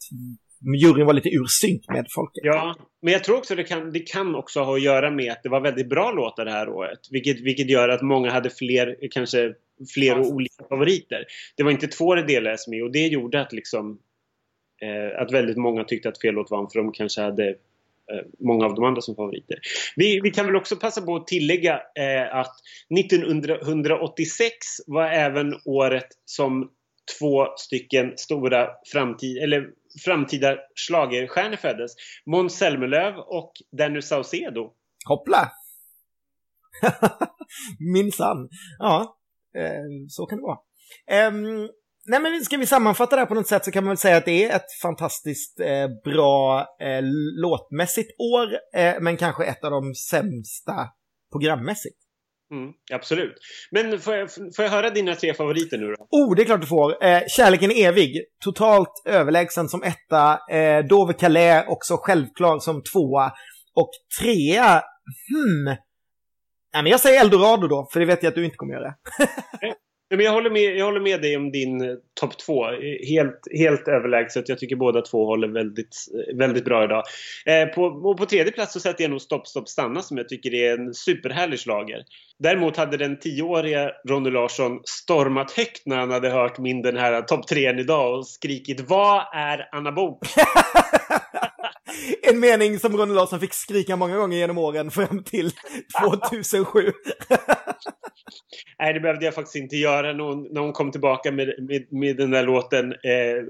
[0.74, 2.42] juryn var lite ur synk med folket.
[2.46, 5.44] Ja, men jag tror också det kan, det kan också ha att göra med att
[5.44, 7.00] det var väldigt bra låtar det här året.
[7.12, 9.54] Vilket, vilket gör att många hade fler, kanske
[9.94, 11.26] fler och olika favoriter.
[11.58, 14.00] Det var inte två det delades med och det gjorde att liksom
[14.82, 18.66] eh, att väldigt många tyckte att fel låt vann för de kanske hade eh, många
[18.66, 19.60] av de andra som favoriter.
[19.96, 22.56] Vi, vi kan väl också passa på att tillägga eh, att
[23.00, 24.50] 1986
[24.88, 26.72] var även året som
[27.20, 29.70] två stycken stora framtid, eller
[30.06, 31.92] framtida schlagerstjärnor föddes.
[32.26, 34.74] Måns Zelmerlöw och Danny Saucedo.
[35.08, 35.52] Hoppla!
[37.94, 38.50] Minsann.
[38.80, 39.18] Ja,
[39.56, 40.58] eh, så kan det vara.
[41.08, 41.70] Ehm,
[42.06, 44.18] nej men ska vi sammanfatta det här på något sätt så kan man väl säga
[44.18, 47.02] att det är ett fantastiskt eh, bra eh,
[47.42, 50.90] låtmässigt år, eh, men kanske ett av de sämsta
[51.32, 52.05] programmässigt.
[52.52, 53.34] Mm, absolut.
[53.72, 56.08] Men får jag, får jag höra dina tre favoriter nu då?
[56.12, 57.04] Oh, det är klart du får.
[57.06, 58.26] Eh, Kärleken är evig.
[58.44, 60.40] Totalt överlägsen som etta.
[60.52, 63.32] Eh, Dover Calais också självklar som tvåa.
[63.76, 63.90] Och
[64.22, 64.84] trea,
[65.30, 65.76] hmm.
[66.74, 68.94] Nej, men jag säger Eldorado då, för det vet jag att du inte kommer göra.
[70.10, 72.66] Men jag, håller med, jag håller med dig om din eh, topp två.
[72.66, 74.50] Eh, helt, helt överlägset.
[74.50, 77.04] Jag tycker båda två håller väldigt, eh, väldigt bra idag.
[77.46, 80.30] Eh, på, och på tredje plats så sätter jag nog Stopp, stopp, stanna som jag
[80.30, 82.04] tycker är en superhärlig slager.
[82.40, 87.22] Däremot hade den tioåriga Ronny Larsson stormat högt när han hade hört min den här
[87.22, 90.20] topp trean idag och skrikit Vad är Anna Bok?
[92.22, 95.52] en mening som Ronny Larsson fick skrika många gånger genom åren fram till
[96.32, 96.80] 2007.
[98.80, 101.94] Nej, det behövde jag faktiskt inte göra när hon, när hon kom tillbaka med, med,
[101.94, 103.44] med den där låten eh,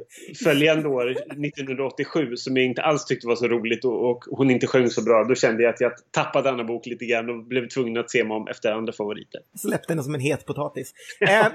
[0.44, 4.68] följande år, 1987, som jag inte alls tyckte var så roligt och, och hon inte
[4.68, 5.24] sjöng så bra.
[5.24, 8.24] Då kände jag att jag tappade Anna Bok lite grann och blev tvungen att se
[8.24, 9.42] mig om efter andra favoriter.
[9.58, 10.94] Släppte henne som en het potatis.
[11.22, 11.48] Eh,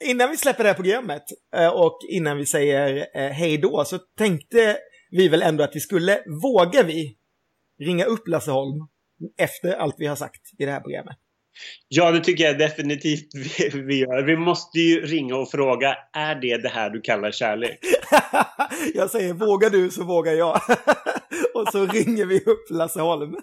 [0.00, 1.24] innan vi släpper det här programmet
[1.56, 4.76] eh, och innan vi säger eh, hej då så tänkte
[5.10, 7.16] vi väl ändå att vi skulle, vågar vi
[7.80, 8.88] ringa upp Lasse Holm
[9.38, 11.16] efter allt vi har sagt i det här programmet?
[11.88, 14.22] Ja, det tycker jag definitivt vi, vi gör.
[14.22, 17.78] Vi måste ju ringa och fråga, är det det här du kallar kärlek?
[18.94, 20.54] jag säger vågar du så vågar jag.
[21.54, 23.36] och så ringer vi upp Lasse Holm.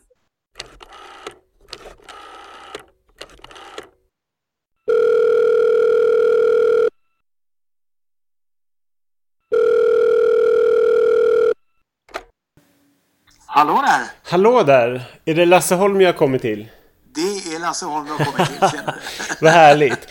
[13.57, 14.05] Hallå där!
[14.23, 15.03] Hallå där!
[15.25, 16.67] Är det Lasse Holm jag har kommit till?
[17.15, 19.35] Det är Lasse Holm jag kommer till, känner du.
[19.45, 20.07] Vad härligt!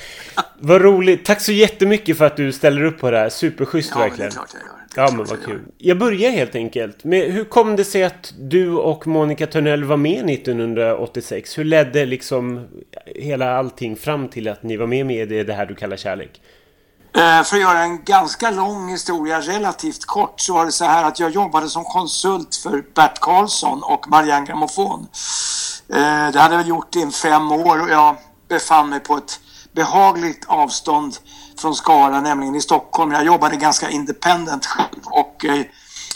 [0.58, 1.24] Vad roligt!
[1.24, 3.28] Tack så jättemycket för att du ställer upp på det här.
[3.28, 4.30] Superschysst Ja, men det är verkligen.
[4.32, 5.08] klart jag gör.
[5.08, 5.60] Ja men vad kul.
[5.78, 9.96] Jag börjar helt enkelt med hur kom det sig att du och Monica Törnell var
[9.96, 11.58] med 1986?
[11.58, 12.68] Hur ledde liksom
[13.06, 16.40] hela allting fram till att ni var med med det, det här du kallar kärlek?
[17.16, 21.04] Eh, för att göra en ganska lång historia relativt kort så var det så här
[21.04, 25.08] att jag jobbade som konsult för Bert Karlsson och Marianne Grammofon.
[25.88, 28.16] Eh, det hade jag väl gjort i fem år och jag
[28.48, 29.40] befann mig på ett
[29.72, 31.16] behagligt avstånd
[31.58, 33.12] från Skara, nämligen i Stockholm.
[33.12, 35.64] Jag jobbade ganska independent själv och eh,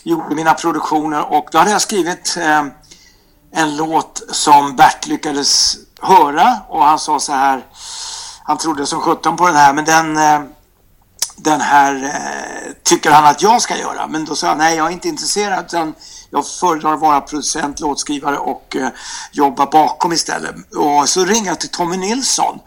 [0.02, 2.36] gjorde mina produktioner och då hade jag skrivit
[3.52, 7.66] en låt som Bert lyckades höra och han sa så här,
[8.44, 10.16] han trodde som sjutton på den här men den
[11.42, 14.06] den här eh, tycker han att jag ska göra.
[14.06, 15.64] Men då sa jag nej, jag är inte intresserad.
[15.64, 15.94] Utan
[16.30, 18.88] jag föredrar att vara producent, låtskrivare och eh,
[19.32, 20.54] jobba bakom istället.
[20.76, 22.58] Och så ringde jag till Tommy Nilsson.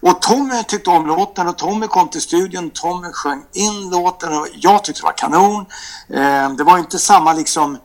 [0.00, 2.70] Och Tommy tyckte om låten och Tommy kom till studion.
[2.70, 5.66] Tommy sjöng in låten och jag tyckte det var kanon.
[6.08, 7.78] Eh, det var inte samma liksom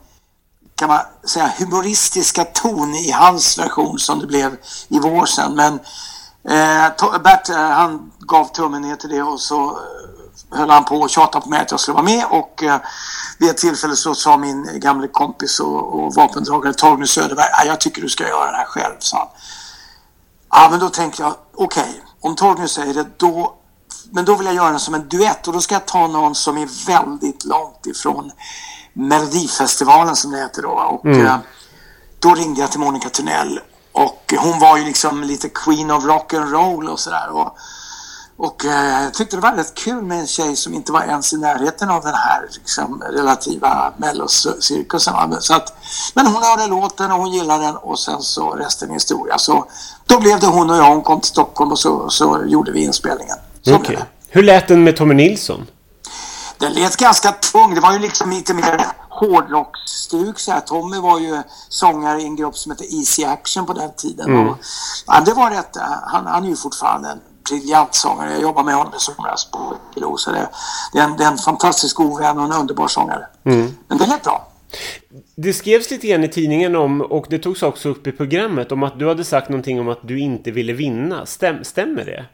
[0.76, 4.56] kan man säga humoristiska ton i hans version som det blev
[4.88, 5.54] i vår sen.
[5.54, 5.72] Men
[6.48, 10.13] eh, Bert eh, han gav tummen ner till det och så eh,
[10.54, 12.76] höll han på och tjatade på mig att jag skulle vara med och eh,
[13.38, 17.80] vid ett tillfälle så sa min gamle kompis och, och vapendragare Torgny Söderberg, "Ah, jag
[17.80, 19.28] tycker du ska göra det här själv, sa han.
[20.50, 23.54] Ja, men då tänkte jag, okej, om Torgny säger det, då,
[24.10, 26.34] men då vill jag göra den som en duett och då ska jag ta någon
[26.34, 28.30] som är väldigt långt ifrån
[28.92, 30.68] Melodifestivalen som det heter då.
[30.68, 31.36] Och eh,
[32.18, 33.60] då ringde jag till Monica Tunnell
[33.92, 37.28] och hon var ju liksom lite queen of rock and roll och sådär.
[38.36, 41.36] Och, eh, tyckte det var rätt kul med en tjej som inte var ens i
[41.36, 45.14] närheten av den här liksom, relativa mellocirkusen.
[45.14, 45.36] va.
[45.40, 45.74] Så att,
[46.14, 49.38] men hon hörde låten och hon gillade den och sen så resten är historia.
[49.38, 49.66] Så
[50.06, 50.88] då blev det hon och jag.
[50.88, 53.36] Hon kom till Stockholm och så, så gjorde vi inspelningen.
[53.62, 54.04] Så Okej.
[54.28, 55.66] Hur lät den med Tommy Nilsson?
[56.58, 57.74] Den lät ganska tung.
[57.74, 60.38] Det var ju liksom lite mer hårdrocksstuk.
[60.38, 60.60] så här.
[60.60, 64.26] Tommy var ju sångare i en grupp som hette Easy Action på den tiden.
[64.26, 64.48] Mm.
[64.48, 64.58] Och,
[65.06, 68.32] ja, det var rätt, han, han är ju fortfarande en briljant sångare.
[68.32, 70.48] Jag jobbar med honom i somras på Pilo, så det,
[70.92, 73.26] det, är en, det är en fantastisk god vän och en underbar sångare.
[73.44, 73.76] Mm.
[73.88, 74.48] Men det lät bra.
[75.36, 78.82] Det skrevs lite grann i tidningen om, och det togs också upp i programmet, om
[78.82, 81.26] att du hade sagt någonting om att du inte ville vinna.
[81.26, 82.24] Stäm, stämmer det?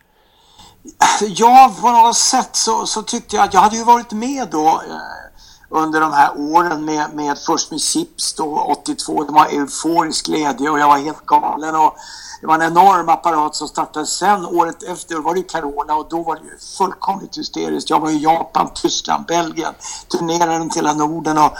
[1.21, 4.69] Ja, på något sätt så, så tyckte jag att jag hade ju varit med då
[4.69, 5.30] eh,
[5.71, 9.25] under de här åren med, med först med Chips då 82.
[9.25, 11.97] Det var euforisk glädje och jag var helt galen och
[12.41, 16.23] det var en enorm apparat som startade sen året efter var det Carola och då
[16.23, 17.91] var det ju fullkomligt hysteriskt.
[17.91, 19.75] Jag var i Japan, Tyskland, Belgien,
[20.09, 21.53] turnerade runt hela Norden och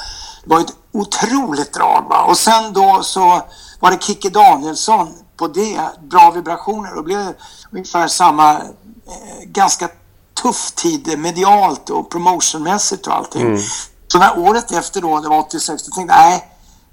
[0.45, 2.25] det var ett otroligt drag va.
[2.25, 3.43] Och sen då så
[3.81, 7.35] var det Kikki Danielsson på det, Bra vibrationer och det blev
[7.73, 9.89] ungefär samma eh, ganska
[10.43, 13.43] tuff tid medialt och promotionmässigt och allting.
[13.43, 13.61] Mm.
[14.13, 16.45] Så när året efter då, det var 86, då tänkte jag nej,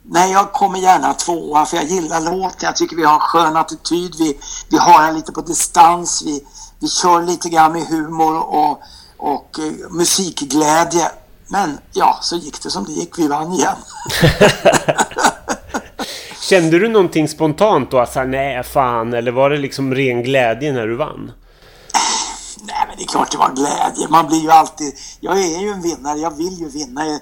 [0.03, 3.57] nej jag kommer gärna tvåa för jag gillar låten, jag tycker vi har en skön
[3.57, 4.37] attityd, vi,
[4.69, 6.43] vi har den lite på distans, vi,
[6.79, 8.81] vi kör lite grann med humor och,
[9.17, 11.11] och eh, musikglädje.
[11.47, 13.75] Men ja, så gick det som det gick, vi vann igen.
[16.41, 17.99] Kände du någonting spontant då?
[17.99, 19.13] Alltså, nej, fan.
[19.13, 21.31] Eller var det liksom ren glädje när du vann?
[22.67, 24.07] Nej, men det är klart det var glädje.
[24.09, 24.93] Man blir ju alltid...
[25.19, 26.19] Jag är ju en vinnare.
[26.19, 27.05] Jag vill ju vinna.
[27.05, 27.19] Jag-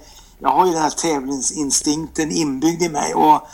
[0.50, 3.14] har ju den här tävlingsinstinkten inbyggd i mig.
[3.14, 3.48] Och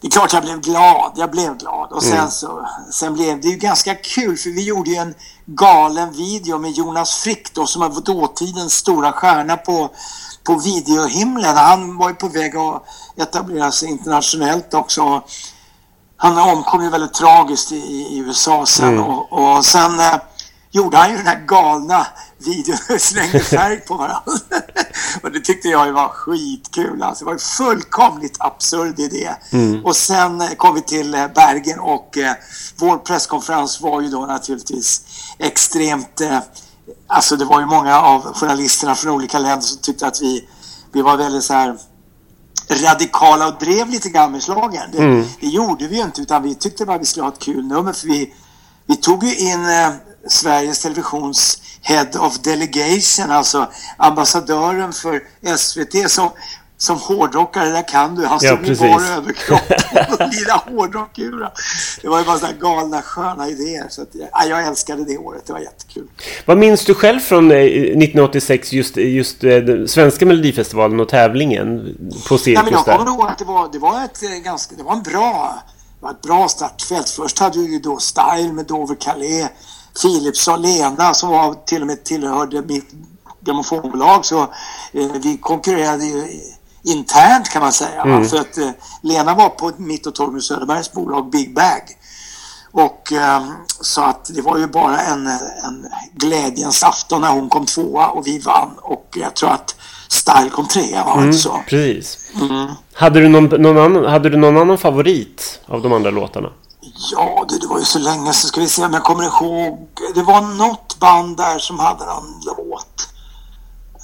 [0.00, 1.12] det är klart jag blev glad.
[1.16, 1.92] Jag blev glad.
[1.92, 2.68] Och sen så...
[2.92, 5.14] Sen blev det ju ganska kul för vi gjorde ju en
[5.46, 9.90] galen video med Jonas Frick då som var dåtidens stora stjärna på,
[10.44, 11.56] på videohimlen.
[11.56, 12.82] Han var ju på väg att
[13.16, 15.22] etablera sig internationellt också.
[16.16, 20.14] Han omkom ju väldigt tragiskt i, i USA sen och, och sen eh,
[20.72, 22.06] gjorde han ju den här galna
[22.38, 24.22] videon och slängde färg på varandra.
[25.22, 27.02] och det tyckte jag ju var skitkul.
[27.02, 29.30] Alltså, det var en fullkomligt absurd idé.
[29.84, 32.34] Och sen kom vi till eh, Bergen och eh,
[32.76, 35.02] vår presskonferens var ju då naturligtvis
[35.38, 36.20] extremt...
[36.20, 36.38] Eh,
[37.06, 40.48] alltså det var ju många av journalisterna från olika länder som tyckte att vi,
[40.92, 41.78] vi var väldigt så här
[42.70, 44.90] radikala och drev lite grann med schlagern.
[44.92, 47.66] Det, det gjorde vi ju inte utan vi tyckte bara vi skulle ha ett kul
[47.66, 48.34] nummer för vi,
[48.86, 49.90] vi tog ju in eh,
[50.28, 53.66] Sveriges Televisions Head of Delegation, alltså
[53.96, 55.22] ambassadören för
[55.56, 56.30] SVT som,
[56.78, 58.26] som hårdrockare, där kan du.
[58.26, 58.80] Han Ja, stod i precis.
[58.80, 59.60] bara överkropp
[60.10, 61.50] och lirade hårdrockura.
[62.02, 63.86] Det var ju bara sådana galna sköna idéer.
[63.88, 66.06] Så att, ja, jag älskade det året, det var jättekul.
[66.46, 71.68] Vad minns du själv från eh, 1986, just, just eh, den svenska melodifestivalen och tävlingen
[72.28, 74.74] på Nej, men Cirkus jag kommer ihåg att det var, det var ett eh, ganska,
[74.76, 75.62] det var en bra,
[76.00, 77.08] det var ett bra startfält.
[77.08, 79.46] Först hade vi ju då Style med Dover Calais,
[80.02, 82.90] Philipsson, Lena som var till och med tillhörde mitt
[83.40, 84.42] grammofonbolag så
[84.92, 86.40] eh, vi konkurrerade ju
[86.82, 88.04] internt kan man säga.
[88.04, 88.24] va?
[88.24, 88.70] För att eh,
[89.02, 91.82] Lena var på mitt och Torgny Söderbergs bolag Big Bag.
[92.72, 93.42] Och eh,
[93.80, 98.26] så att det var ju bara en, en glädjens afton när hon kom tvåa och
[98.26, 98.70] vi vann.
[98.78, 99.74] Och jag tror att
[100.08, 101.60] Style kom trea, var det inte så?
[101.68, 102.18] Precis.
[102.40, 102.68] Mm.
[102.94, 106.48] Hade, du någon, någon annan, hade du någon annan favorit av de andra låtarna?
[107.10, 109.88] Ja, det, det var ju så länge så ska vi se om jag kommer ihåg.
[110.14, 113.08] Det var något band där som hade någon låt.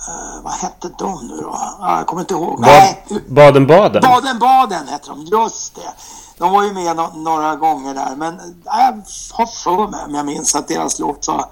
[0.08, 1.58] Eh, vad hette de nu då?
[1.80, 2.60] Ah, jag kommer inte ihåg.
[2.60, 4.02] Nej, Baden-Baden?
[4.02, 5.92] Baden-Baden hette de, just det.
[6.38, 9.02] De var ju med no några gånger där, men jag
[9.32, 11.46] har för mig, om jag minns, att deras låt var,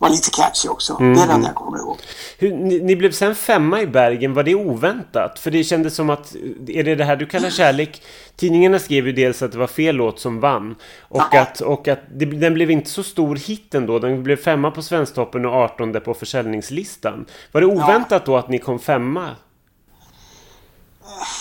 [0.00, 0.96] var lite catchy också.
[0.98, 1.98] Det är den jag kommer ihåg.
[2.38, 5.38] Hur, ni, ni blev sen femma i Bergen, var det oväntat?
[5.38, 6.34] För det kändes som att,
[6.68, 8.02] är det det här du kallar kärlek?
[8.36, 10.74] Tidningarna skrev ju dels att det var fel låt som vann.
[11.08, 11.40] Och Ja.
[11.40, 13.98] att, och att det, den blev inte så stor hit ändå.
[13.98, 17.26] Den blev femma på Svensktoppen och 18 på försäljningslistan.
[17.52, 19.28] Var det oväntat då att ni kom femma?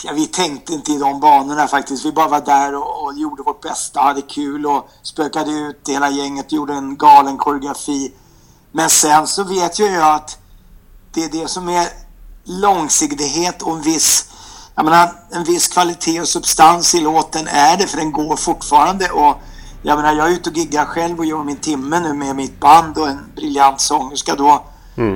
[0.05, 2.05] Ja, vi tänkte inte i de banorna faktiskt.
[2.05, 6.09] Vi bara var där och, och gjorde vårt bästa, hade kul och spökade ut hela
[6.09, 8.13] gänget, gjorde en galen koreografi.
[8.71, 10.37] Men sen så vet jag ju att
[11.13, 11.87] det är det som är
[12.43, 14.25] långsiktighet och en viss,
[14.75, 19.09] jag menar, en viss kvalitet och substans i låten är det för den går fortfarande
[19.09, 19.37] och
[19.81, 22.59] jag menar jag är ute och giggar själv och gör min timme nu med mitt
[22.59, 24.65] band och en briljant sångerska då.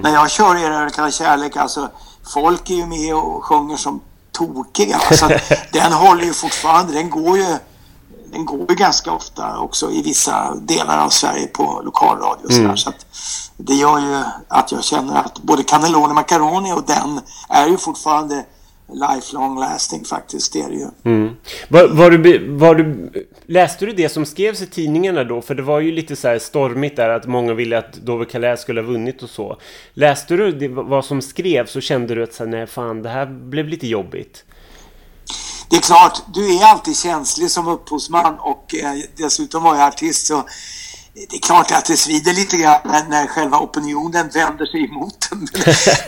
[0.02, 1.90] När jag kör Era kalla kärlek alltså
[2.34, 4.02] folk är ju med och sjunger som
[4.32, 5.00] tokiga.
[5.00, 5.28] Så
[5.72, 7.58] den håller ju fortfarande, den går ju
[8.34, 12.80] den går ju ganska ofta också i vissa delar av Sverige på lokalradio och.
[12.80, 13.06] Så att
[13.58, 17.20] det gör ju att jag känner att både Cannelloni Macaroni och den
[17.50, 18.46] är ju fortfarande
[18.94, 20.54] lifelong lasting faktiskt.
[20.54, 20.88] Det är det ju.
[21.04, 21.36] Mm.
[21.68, 23.12] Var, var du, var du,
[23.46, 25.42] läste du det som skrevs i tidningarna då?
[25.42, 28.62] För det var ju lite så här stormigt där att många ville att Dover Calais
[28.62, 29.58] skulle ha vunnit och så.
[29.94, 33.10] Läste du det, vad som skrevs så kände du att så här, nej fan det
[33.10, 34.46] här blev lite jobbigt?
[35.74, 40.28] Det är klart, du är alltid känslig som upphovsman och eh, dessutom var jag artist
[40.28, 40.44] så
[41.14, 45.30] det är klart att det svider lite grann när, när själva opinionen vänder sig emot
[45.30, 45.48] den.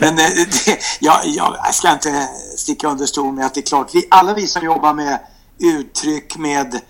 [0.00, 3.66] Men eh, det, jag, jag, jag ska inte sticka under stol med att det är
[3.66, 5.18] klart, vi, alla vi som jobbar med
[5.58, 6.80] uttryck med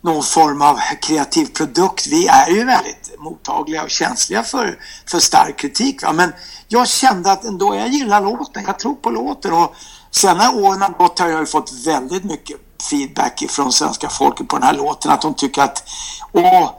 [0.00, 5.56] någon form av kreativ produkt, vi är ju väldigt mottagliga och känsliga för, för stark
[5.56, 6.02] kritik.
[6.02, 6.12] Va?
[6.12, 6.32] Men
[6.68, 9.74] jag kände att ändå, jag gillar låten, jag tror på låten och
[10.10, 12.56] sen när åren har gått har jag ju fått väldigt mycket
[12.90, 15.84] feedback från svenska folket på den här låten, att de tycker att
[16.32, 16.70] åh,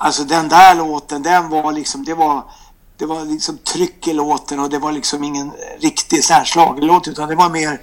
[0.00, 2.44] Alltså den där låten, den var liksom, det var,
[2.96, 6.34] det var liksom tryck i låten och det var liksom ingen riktig så
[7.06, 7.80] utan det var mer,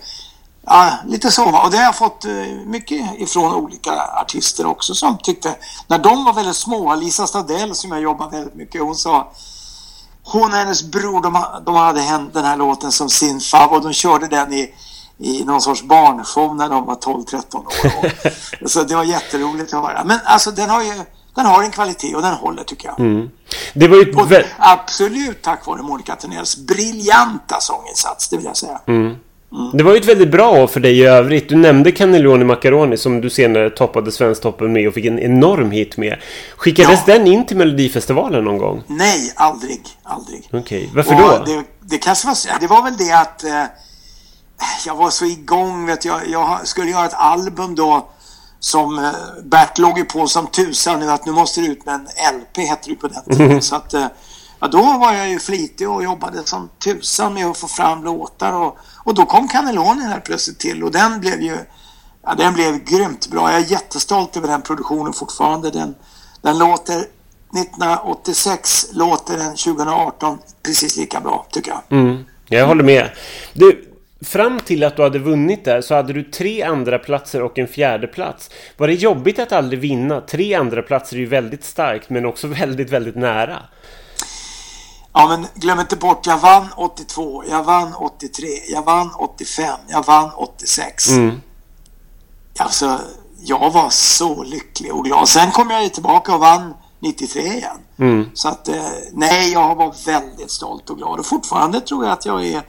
[0.65, 1.45] ja, lite så.
[1.63, 2.31] Och det har jag fått eh,
[2.65, 3.91] mycket ifrån olika
[4.21, 5.55] artister också som tyckte,
[5.87, 9.31] när de var väldigt små, Lisa Stadell som jag jobbar väldigt mycket, hon sa
[10.23, 12.01] hon och hennes bror, de, de hade
[12.33, 14.73] den här låten som sin fav och de körde den i,
[15.19, 17.63] i någon sorts barnshow när de var 12-13 år.
[18.63, 20.03] Och, så det var jätteroligt att höra.
[20.05, 20.91] Men alltså den har ju
[21.35, 22.99] den har en kvalitet och den håller tycker jag.
[22.99, 23.29] Mm.
[23.73, 24.27] Det var ju Och
[24.57, 28.81] absolut tack vare Monica Törnells briljanta sånginsats, det vill jag säga.
[28.87, 29.15] Mm.
[29.73, 31.49] Det var ju ett väldigt bra år för dig i övrigt.
[31.49, 35.97] Du nämnde Cannelloni Macaroni som du senare toppade Svensktoppen med och fick en enorm hit
[35.97, 36.19] med.
[36.57, 37.13] Skickades Ja.
[37.13, 38.83] den in till Melodifestivalen någon gång?
[38.87, 40.49] Nej, aldrig, aldrig.
[40.53, 41.43] Okej, varför Och då?
[41.45, 43.63] Det, det kanske var det var väl det att eh,
[44.85, 48.09] jag var så igång, vet jag, jag skulle göra ett album då
[48.59, 49.11] som eh,
[49.43, 52.57] Bert låg ju på som tusan nu att nu måste det ut med en LP
[52.57, 53.61] hette det på den tiden.
[53.61, 54.07] Så att eh,
[54.59, 58.53] ja, då var jag ju flitig och jobbade som tusan med att få fram låtar
[58.53, 61.57] och, och då kom Cannelloni här plötsligt till och den blev ju
[62.23, 63.51] ja, den blev grymt bra.
[63.51, 65.71] Jag är jättestolt över den produktionen fortfarande.
[65.71, 65.95] Den,
[66.41, 71.99] den låter 1986 låter den 2018 precis lika bra tycker jag.
[71.99, 73.09] Mm, jag håller med.
[73.53, 73.94] Du,
[74.25, 77.67] fram till att du hade vunnit där så hade du tre andra platser och en
[77.67, 78.49] fjärde plats.
[78.77, 80.21] Var det jobbigt att aldrig vinna?
[80.21, 83.59] Tre andra platser är ju väldigt starkt men också väldigt, väldigt nära.
[85.13, 90.05] Ja men glöm inte bort, jag vann 82, jag vann 83, jag vann 85, jag
[90.05, 91.09] vann 86.
[91.09, 91.41] Mm.
[92.59, 92.99] Alltså,
[93.37, 95.29] jag var så lycklig och glad.
[95.29, 97.77] Sen kom jag ju tillbaka och vann 93 igen.
[97.99, 98.29] Mm.
[98.33, 98.83] Så att, eh,
[99.13, 101.19] nej, jag var väldigt stolt och glad.
[101.19, 102.61] Och fortfarande tror jag att jag är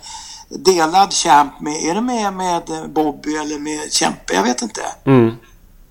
[0.49, 4.35] delad champ med, är det med, med Bobby eller med Kämpe?
[4.35, 4.81] Jag vet inte.
[5.05, 5.27] Mm.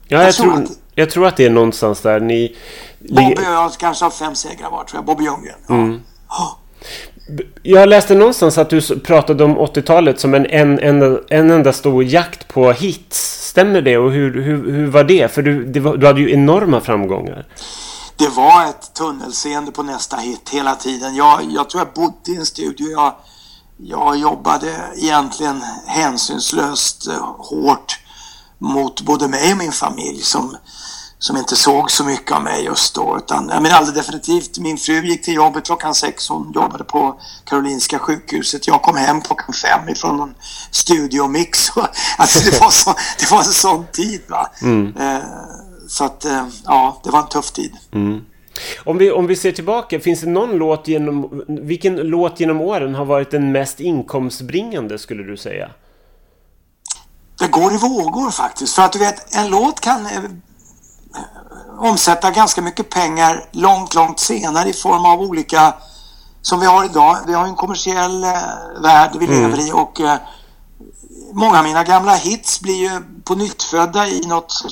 [0.07, 2.55] Ja, jag, Jag tror att- jag tror att det är någonstans där ni...
[3.09, 5.05] Bobby och jag kanske har fem segrar var tror jag.
[5.05, 5.55] Bobby Ljunggren.
[5.67, 5.73] Ja.
[5.73, 5.99] Mm.
[6.29, 6.57] Ja.
[7.63, 12.03] Jag läste någonstans att du pratade om 80-talet som en, en, en, en enda stor
[12.03, 13.47] jakt på hits.
[13.49, 13.97] Stämmer det?
[13.97, 15.31] Och hur, hur, hur var det?
[15.33, 17.45] För du, det var, du hade ju enorma framgångar.
[18.17, 21.15] Det var ett tunnelseende på nästa hit hela tiden.
[21.15, 22.91] Jag, jag tror jag bodde i en studio.
[22.91, 23.13] Jag,
[23.77, 27.99] jag jobbade egentligen hänsynslöst eh, hårt
[28.57, 30.57] mot både mig och min familj som,
[31.19, 33.17] som inte såg så mycket av mig just då.
[33.17, 36.29] Utan, jag menar alldeles definitivt, min fru gick till jobbet klockan sex.
[36.29, 38.67] Hon jobbade på Karolinska sjukhuset.
[38.67, 40.35] Jag kom hem klockan fem ifrån en
[40.71, 41.71] studiomix.
[42.17, 44.21] alltså det var, så, det var en sån tid.
[44.27, 44.49] Va?
[44.99, 45.23] Eh,
[45.87, 47.73] så att, eh, ja, det var en tuff tid.
[48.83, 51.43] Om vi, om vi ser tillbaka, finns det någon låt genom...
[51.47, 55.69] Vilken låt genom åren har varit den mest inkomstbringande skulle du säga?
[57.39, 58.75] Det går i vågor faktiskt.
[58.75, 60.21] För att du vet, en låt kan eh,
[61.77, 65.73] omsätta ganska mycket pengar långt, långt senare i form av olika
[66.41, 67.17] som vi har idag.
[67.27, 68.31] Vi har en kommersiell eh,
[68.81, 70.17] värld vi lever i och eh,
[71.33, 74.63] många av mina gamla hits blir ju på nyttfödda i något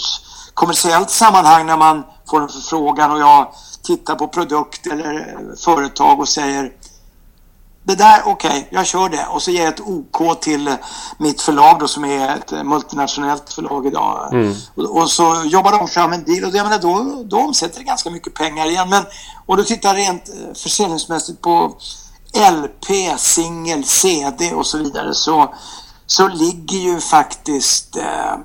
[0.54, 3.54] kommersiellt sammanhang när man får en förfrågan och jag
[3.84, 6.72] tittar på produkt eller företag och säger
[7.86, 9.26] det där, okej, jag kör det.
[9.26, 10.76] Och så ger jag ett OK till
[11.18, 14.34] mitt förlag då som är ett multinationellt förlag idag.
[14.76, 17.80] Och, och så jobbar de fram en deal och det, jag menar, då, då omsätter
[17.80, 18.90] det ganska mycket pengar igen.
[18.90, 19.04] Men,
[19.46, 21.76] och du tittar rent eh, försäljningsmässigt på
[22.34, 25.54] LP, singel, CD och så vidare så,
[26.06, 28.36] så ligger ju faktiskt eh,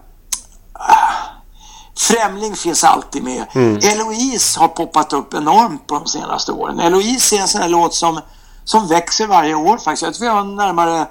[1.99, 3.45] Främling finns alltid med.
[3.85, 6.81] Eloise har poppat upp enormt på de senaste åren.
[6.81, 8.21] Eloise är en sån här låt som,
[8.65, 10.03] som växer varje år faktiskt.
[10.03, 11.07] Jag tror vi har närmare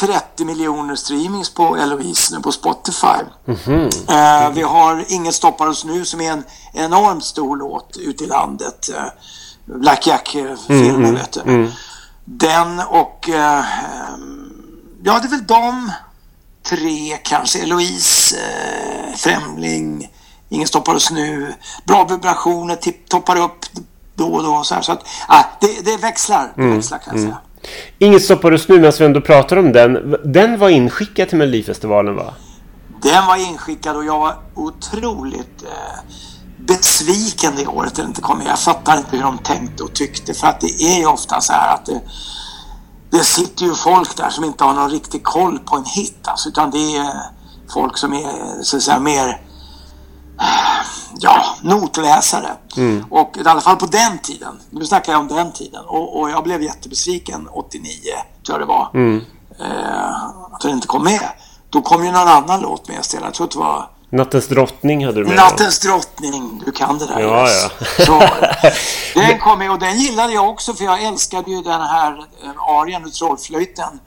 [0.00, 3.20] 30 miljoner streamings på Eloise nu på Spotify.
[4.08, 8.26] Eh, vi har Inget stoppar oss nu som är en enormt stor låt ute i
[8.26, 8.90] landet.
[8.96, 9.04] Eh,
[9.64, 11.40] Black Jack-filmen vet du.
[12.24, 13.28] Den och...
[13.28, 13.64] Eh,
[15.02, 15.92] ja, det är väl de
[16.68, 17.62] tre kanske.
[17.62, 20.08] Eloise, eh, Främling,
[20.48, 21.54] Ingen stoppar oss nu.
[21.84, 23.58] Bra vibrationer, tipp, toppar upp
[24.14, 24.62] då och då.
[24.64, 27.38] Så, här, så att, ah, det, det växlar, det växlar kan jag säga.
[27.98, 30.16] Inget stoppar oss nu medan vi ändå pratar om den.
[30.24, 32.34] Den var inskickad till Melodifestivalen va?
[33.02, 36.00] Den var inskickad och jag var otroligt eh,
[36.58, 38.46] besviken det året den inte kom med.
[38.46, 41.52] Jag fattar inte hur de tänkte och tyckte för att det är ju ofta så
[41.52, 42.00] här att det,
[43.14, 46.48] det sitter ju folk där som inte har någon riktig koll på en hit alltså,
[46.48, 47.14] utan det är
[47.74, 49.28] folk som är så att säga mer
[50.40, 50.86] eh,
[51.18, 52.50] ja, notläsare.
[53.10, 54.60] Och i alla fall på den tiden.
[54.70, 55.84] Nu snackar jag om den tiden.
[55.84, 57.90] Och, och jag blev jättebesviken 89,
[58.46, 58.90] tror jag det var.
[59.58, 61.28] Eh, att den inte kom med.
[61.70, 63.24] Då kom ju någon annan låt med istället.
[63.24, 66.62] Jag tror att det var Nattens drottning hade du med Nattens drottning.
[66.64, 67.20] Du kan det där.
[67.20, 67.70] Ja, yes.
[67.98, 68.04] ja.
[68.04, 68.22] Så,
[69.20, 72.68] den kom med och den gillade jag också för jag älskade ju den här eh,
[72.68, 74.00] arian ur Trollflöjten.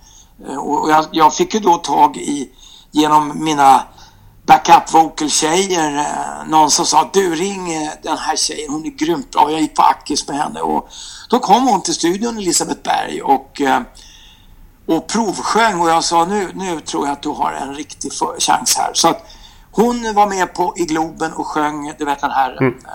[0.50, 2.50] Eh, Och jag, jag fick ju då tag i,
[2.92, 3.84] genom mina
[4.46, 9.32] backup vocal tjejer eh, någon som sa du ring den här tjejen, hon är grymt
[9.32, 9.52] bra.
[9.52, 10.90] Jag gick på Ackis med henne och
[11.30, 13.62] då kom hon till studion, Elisabeth Berg och
[14.88, 18.78] och provsjöng och jag sa nu, nu tror jag att du har en riktig chans
[18.78, 18.92] här.
[18.94, 19.26] Så att
[19.78, 22.74] hon var med på i Globen och sjöng, du vet den här Mm.
[22.86, 22.92] eh,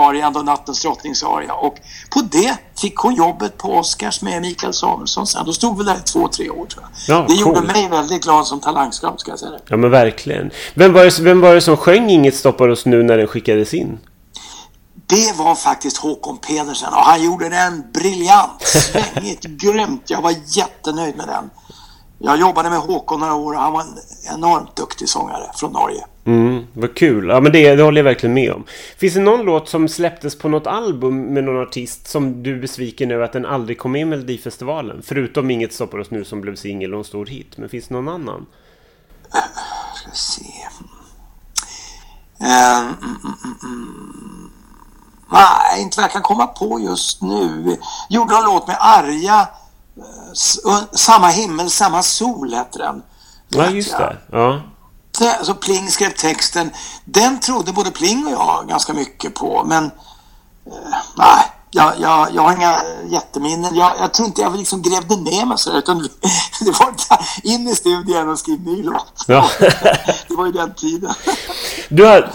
[0.00, 1.54] arian då, Nattens drottnings aria.
[1.54, 1.74] Och
[2.10, 5.46] på det fick hon jobbet på Oscars med Mikael Samuelsson sen.
[5.46, 7.16] Då stod vi där i två, tre år tror jag.
[7.18, 7.72] Ja, det gjorde coolt.
[7.72, 9.60] mig väldigt glad som talangscout ska jag säga det.
[9.68, 10.50] Ja men verkligen.
[10.74, 13.74] Vem var, det, vem var det som sjöng Inget stoppar oss nu när den skickades
[13.74, 13.98] in?
[15.06, 20.02] Det var faktiskt Håkon Pedersen och han gjorde den briljant, svängigt, grymt.
[20.06, 21.50] Jag var jättenöjd med den.
[22.18, 23.98] Jag jobbade med Håkon några år och han var en
[24.34, 26.04] enormt duktig sångare från Norge.
[26.24, 27.28] Mm, vad kul.
[27.28, 28.64] Ja men det, det håller jag verkligen med om.
[28.98, 32.60] Finns det någon låt som släpptes på något album med någon artist som du är
[32.60, 35.02] besviken över att den aldrig kom med i Melodifestivalen?
[35.04, 37.56] Förutom Inget stoppar oss nu som blev singel och en stor hit.
[37.56, 38.46] Men finns det någon annan?
[39.94, 40.44] Ska se.
[42.40, 42.94] Eh, mm,
[43.24, 44.50] mm, mm.
[45.32, 47.76] Nej, inte vad jag kan komma på just nu.
[48.10, 49.48] Gjorde en låt med Arja.
[49.96, 53.02] eh, Samma himmel, samma sol hette den.
[53.48, 54.16] Ja just det.
[54.30, 54.60] Ja.
[55.22, 56.70] Det- Så Pling skrev texten.
[57.04, 59.90] Den trodde både Pling och jag ganska mycket på, men eh,
[61.16, 61.44] nej,
[61.74, 62.76] jag, jag, jag har inga
[63.10, 63.74] jätteminnen.
[63.76, 65.98] Jag, jag tror inte jag liksom grävde ner mig sådär, utan
[66.60, 66.94] det var
[67.42, 69.24] in i studion och skriv ny låt.
[69.26, 69.48] Ja.
[70.28, 71.10] det var ju den tiden.
[71.88, 72.30] Du har,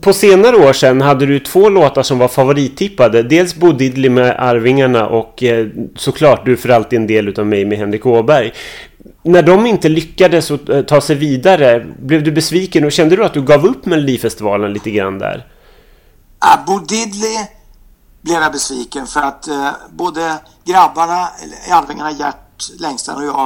[0.00, 3.22] på senare år sedan hade du två låtar som var favorittippade.
[3.22, 5.66] Dels Bo Diddley med Arvingarna och eh,
[5.96, 8.52] såklart Du är för alltid en del utav mig med Henrik Åberg.
[9.26, 13.24] När de inte lyckades att, eh, ta sig vidare, blev du besviken och kände du
[13.24, 15.46] att du gav upp Melodifestivalen lite grann där?
[16.40, 17.46] Ja, Bo Diddley
[18.22, 23.44] blev jag besviken för att eh, både grabbarna, eller Arvingarna Gert Längstrand och jag,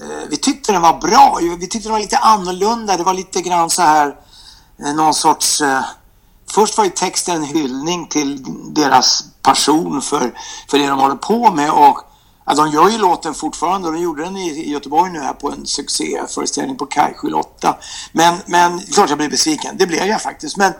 [0.00, 1.38] eh, vi tyckte den var bra.
[1.42, 1.56] ju.
[1.56, 2.96] Vi tyckte den var lite annorlunda.
[2.96, 4.16] Det var lite grann så här,
[4.84, 5.60] eh, någon sorts...
[5.60, 5.84] Eh,
[6.50, 10.32] först var ju texten en hyllning till deras passion för,
[10.70, 12.07] för det de håller på med och
[12.48, 15.50] ja, de gör ju låten fortfarande och de gjorde den i, Göteborg nu här på
[15.50, 17.76] en succéföreställning på Kajskjul 8.
[18.12, 20.56] Men, men klart jag blev besviken, det blev jag faktiskt.
[20.56, 20.72] Men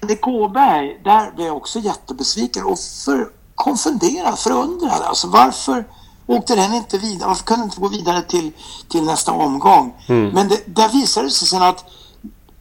[0.00, 5.02] Henrik Åberg, där blev jag också jättebesviken och för, konfunderad, förundrad.
[5.02, 5.84] Alltså varför
[6.26, 7.28] åkte den inte vidare?
[7.28, 8.52] Varför kunde den inte gå vidare till,
[8.88, 9.94] till nästa omgång?
[10.32, 11.84] Men det, där visade det sig sen att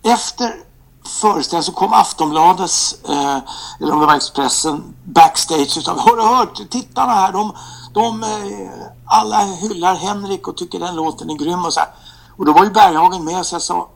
[0.03, 0.55] efter
[1.07, 3.37] föreställningen så kom Aftonbladets, eh,
[3.79, 6.69] eller om det var Expressen, backstage utav Har du hört?
[6.69, 7.55] Tittarna här, de,
[7.97, 8.29] de eh,
[9.05, 11.89] alla hyllar Henrik och tycker den låten är grym och så här.
[12.37, 13.89] Och då var ju Berghagen med så jag sa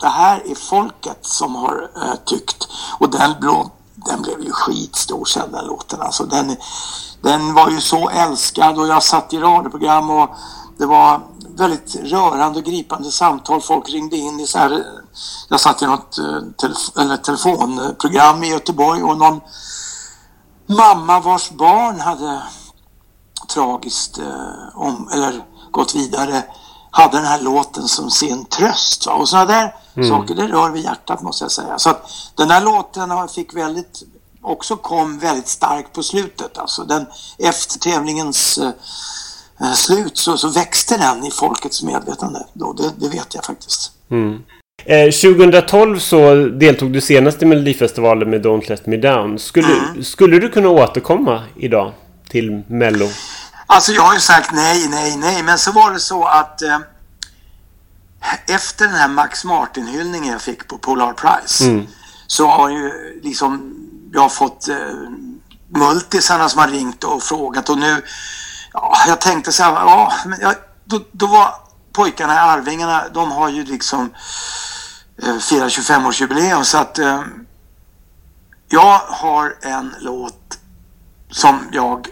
[0.00, 2.68] det här är folket som har äh, tyckt.
[2.98, 6.00] Och den, blå, den blev ju skitstor sen den låten.
[6.00, 6.56] Alltså den,
[7.22, 10.30] den var ju så älskad och jag satt i radioprogram och
[10.78, 11.20] det var
[11.56, 13.60] väldigt rörande och gripande samtal.
[13.60, 14.78] Folk ringde in i så här, eh,
[15.48, 16.18] jag satt i något
[16.56, 19.40] telef eller telefonprogram i Göteborg och någon
[20.66, 22.42] mamma vars barn hade
[23.48, 25.32] tragiskt eh, om, eller
[25.70, 26.42] gått vidare
[26.90, 29.06] hade den här låten som sin tröst.
[29.06, 29.12] Va?
[29.12, 29.74] Och sådana där
[30.08, 31.78] saker, det rör vid hjärtat måste jag säga.
[31.78, 34.02] Så att den här låten fick väldigt,
[34.42, 36.58] också kom väldigt starkt på slutet.
[36.58, 37.06] Alltså den,
[37.38, 38.70] efter tävlingens eh,
[39.60, 42.46] eh, slut så, så växte den i folkets medvetande.
[42.52, 43.92] Då, det, det vet jag faktiskt.
[44.84, 49.38] Eh, 2012 så deltog du senast i Melodifestivalen med Don't Let Me Down.
[49.38, 51.92] Skulle, skulle du kunna återkomma idag
[52.28, 53.06] till Mello?
[53.70, 56.78] Alltså jag har ju sagt nej, nej, nej, men så var det så att eh,
[58.46, 61.64] efter den här Max Martin-hyllningen jag fick på Polar Prize
[62.26, 63.74] så har ju liksom
[64.12, 64.76] jag har fått eh,
[65.68, 68.04] multisarna som har ringt och frågat och nu,
[68.72, 70.54] ja, jag tänkte så här, ja, men jag,
[70.84, 71.54] då, då var
[71.92, 74.14] pojkarna i Arvingarna, de har ju liksom
[75.22, 77.22] eh, firat 25-årsjubileum så att eh,
[78.68, 80.58] jag har en låt
[81.30, 82.08] som jag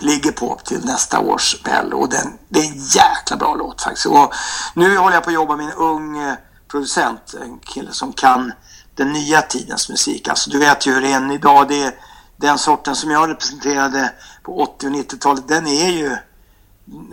[0.00, 4.06] ligger på till nästa års Mello och den, det är en jäkla bra låt faktiskt.
[4.06, 4.32] Och
[4.74, 6.34] nu håller jag på att jobba med en ung eh,
[6.70, 8.52] producent, en kille som kan
[8.94, 10.28] den nya tidens musik.
[10.28, 11.68] Alltså du vet ju hur det är än idag.
[11.68, 11.94] Det är
[12.36, 14.12] den sorten som jag representerade
[14.42, 15.48] på 80 och 90-talet.
[15.48, 16.16] Den är ju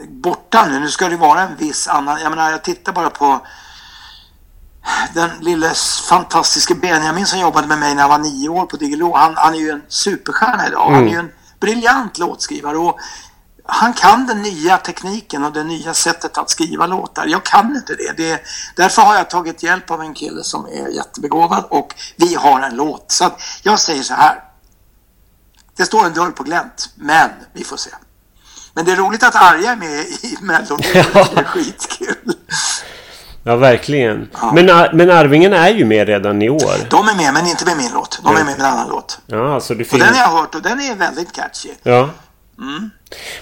[0.08, 0.80] borta nu.
[0.80, 2.22] Nu ska det vara en viss annan.
[2.22, 3.40] Jag menar, jag tittar bara på
[5.14, 5.74] den lille
[6.10, 9.16] fantastiska Benjamin som jobbade med mig när jag var nio år på Diggiloo.
[9.16, 10.92] Han, han är ju en superstjärna idag.
[10.92, 11.32] Han är ju en
[11.62, 12.78] briljant låtskrivare.
[12.78, 13.00] Och
[13.64, 17.26] han kan den nya tekniken och det nya sättet att skriva låtar.
[17.26, 18.14] Jag kan inte det.
[18.18, 18.42] det.
[18.76, 22.76] Därför har jag tagit hjälp av en kille som är jättebegåvad och vi har en
[22.76, 23.12] låt.
[23.12, 24.44] Så att jag säger så här.
[25.76, 27.90] Det står en dörr på glänt, men vi får se.
[28.74, 30.80] Men det är roligt att Arja är med i Mellon.
[30.82, 32.36] Det är skitkul.
[33.44, 34.30] Ja, verkligen.
[34.54, 36.90] Men, Ar- men Arvingen är ju med redan i år.
[36.90, 38.20] De är med, men inte med min låt.
[38.24, 39.20] De är med med en annan låt.
[39.28, 40.04] Ja, alltså det Och finns...
[40.04, 41.70] den har jag hört och den är väldigt catchy.
[41.84, 42.10] Ja.
[42.58, 42.90] Mm.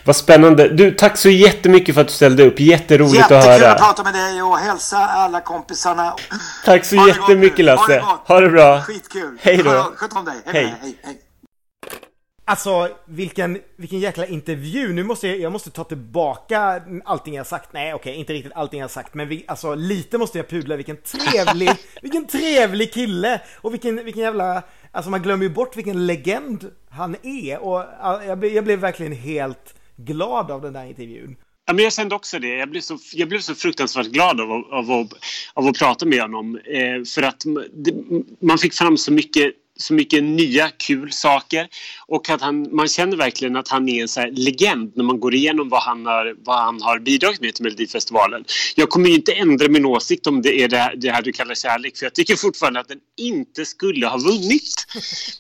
[0.05, 0.67] Vad spännande.
[0.69, 2.59] Du, tack så jättemycket för att du ställde upp.
[2.59, 3.71] Jätteroligt att Jättekul höra.
[3.73, 6.13] att prata med dig och hälsa alla kompisarna.
[6.65, 7.71] Tack så jättemycket nu.
[7.71, 8.03] Ha det Lasse.
[8.25, 8.81] Ha det bra.
[8.81, 9.37] Skitkul.
[9.41, 9.91] Hej då.
[9.95, 10.35] Sköt om dig.
[10.45, 10.75] Hej.
[10.81, 10.95] Hej.
[11.03, 11.17] Hej.
[12.49, 14.93] Alltså vilken, vilken jäkla intervju.
[14.93, 17.73] Nu måste jag, jag måste ta tillbaka allting jag sagt.
[17.73, 19.13] Nej okej, inte riktigt allting jag sagt.
[19.13, 20.75] Men vi, alltså lite måste jag pudla.
[20.75, 21.69] Vilken trevlig,
[22.01, 23.41] vilken trevlig kille.
[23.61, 27.59] Och vilken, vilken jävla, alltså man glömmer ju bort vilken legend han är.
[27.59, 31.35] Och ja, jag, blev- jag blev verkligen helt glad av den där intervjun.
[31.65, 32.55] Ja, men jag kände också det.
[32.55, 35.13] Jag blev så, jag blev så fruktansvärt glad av, att- av, att-
[35.53, 36.59] av att prata med honom.
[36.65, 37.43] Eh, för att
[37.73, 37.93] det,
[38.41, 41.67] man fick fram så mycket, så mycket nya kul saker.
[42.09, 45.19] Och att han, man känner verkligen att han är en så här legend när man
[45.19, 48.45] går igenom vad han, har, vad han har bidragit med till Melodifestivalen.
[48.75, 51.31] Jag kommer ju inte ändra min åsikt om det är det här, det här du
[51.31, 51.97] kallar kärlek.
[51.97, 54.73] För jag tycker fortfarande att den inte skulle ha vunnit.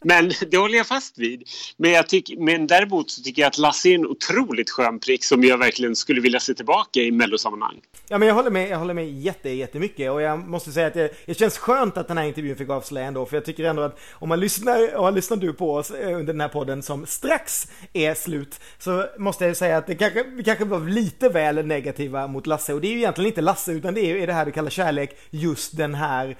[0.03, 1.43] Men det håller jag fast vid.
[1.77, 5.23] Men, jag tyck, men däremot så tycker jag att Lasse är en otroligt skön prick
[5.23, 7.79] som jag verkligen skulle vilja se tillbaka i mellosammanhang.
[8.09, 10.93] Ja men jag håller med, jag håller med jätte, jättemycket och jag måste säga att
[10.93, 13.81] det, det känns skönt att den här intervjun fick avslöja ändå för jag tycker ändå
[13.81, 17.05] att om man lyssnar, och lyssnar du på oss eh, under den här podden som
[17.05, 21.65] strax är slut så måste jag säga att det kanske, vi kanske var lite väl
[21.65, 22.73] negativa mot Lasse.
[22.73, 24.69] Och det är ju egentligen inte Lasse utan det är ju det här du kallar
[24.69, 26.37] kärlek just den här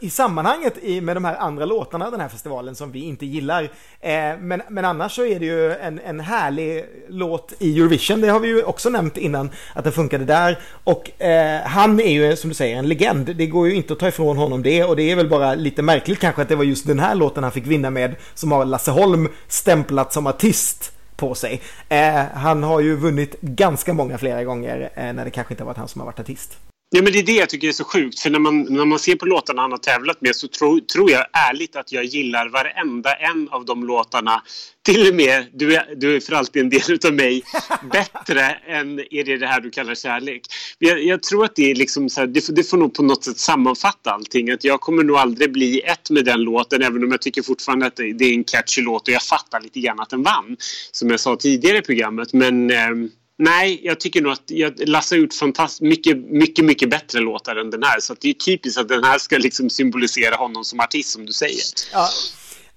[0.00, 3.62] i sammanhanget i, med de här andra låtarna den här festivalen som vi inte gillar.
[4.00, 8.28] Eh, men, men annars så är det ju en, en härlig låt i Eurovision, det
[8.28, 10.58] har vi ju också nämnt innan att den funkade där.
[10.84, 13.98] Och eh, han är ju som du säger en legend, det går ju inte att
[13.98, 16.64] ta ifrån honom det och det är väl bara lite märkligt kanske att det var
[16.64, 20.92] just den här låten han fick vinna med som har Lasse Holm stämplat som artist
[21.16, 21.60] på sig.
[21.88, 25.66] Eh, han har ju vunnit ganska många flera gånger eh, när det kanske inte har
[25.66, 26.58] varit han som har varit artist.
[26.90, 28.20] Ja, men det är det jag tycker är så sjukt.
[28.20, 31.10] För när man, när man ser på låtarna han har tävlat med så tro, tror
[31.10, 34.42] jag ärligt att jag gillar varenda en av de låtarna.
[34.84, 37.42] Till och med Du är, du är för alltid en del utav mig
[37.92, 40.42] bättre än Är det det här du kallar kärlek.
[40.78, 43.02] Jag, jag tror att det är liksom så här, det, får- det får nog på
[43.02, 44.50] något sätt sammanfatta allting.
[44.50, 47.86] Att jag kommer nog aldrig bli ett med den låten även om jag tycker fortfarande
[47.86, 50.56] att det, det är en catchy låt och jag fattar lite grann att den vann.
[50.92, 52.32] Som jag sa tidigare i programmet.
[52.32, 53.10] Men ehm,
[53.40, 57.56] Nej, jag tycker nog att jag, Lasse har gjort fantastiskt mycket, mycket, mycket bättre låtar
[57.56, 58.00] än den här.
[58.00, 61.26] Så att det är typiskt att den här ska liksom symbolisera honom som artist, som
[61.26, 61.62] du säger.
[61.92, 62.08] Ja.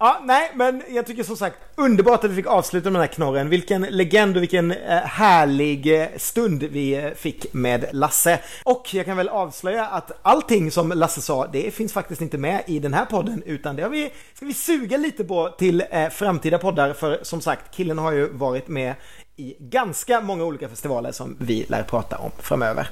[0.04, 3.14] Ja, nej, men jag tycker som sagt underbart att vi fick avsluta med den här
[3.14, 3.50] knorren.
[3.50, 8.40] Vilken legend och vilken eh, härlig eh, stund vi eh, fick med Lasse.
[8.64, 12.64] Och jag kan väl avslöja att allting som Lasse sa, det finns faktiskt inte med
[12.68, 16.10] i den här podden, utan det har vi, ska vi suga lite på till eh,
[16.10, 16.94] framtida poddar.
[16.94, 18.96] För som sagt, killen har ju varit med
[19.38, 22.90] i ganska många olika festivaler som vi lär prata om framöver.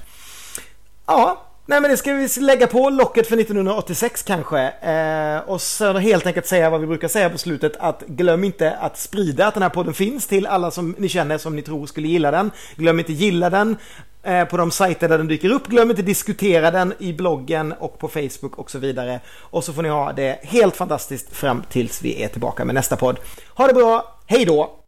[1.06, 4.70] Ja, nej men det ska vi lägga på locket för 1986 kanske.
[4.70, 8.72] Eh, och så helt enkelt säga vad vi brukar säga på slutet att glöm inte
[8.72, 11.86] att sprida att den här podden finns till alla som ni känner som ni tror
[11.86, 12.52] skulle gilla den.
[12.76, 13.78] Glöm inte gilla den
[14.24, 15.68] eh, på de sajter där den dyker upp.
[15.68, 19.20] Glöm inte diskutera den i bloggen och på Facebook och så vidare.
[19.40, 22.96] Och så får ni ha det helt fantastiskt fram tills vi är tillbaka med nästa
[22.96, 23.20] podd.
[23.54, 24.79] Ha det bra, hej då!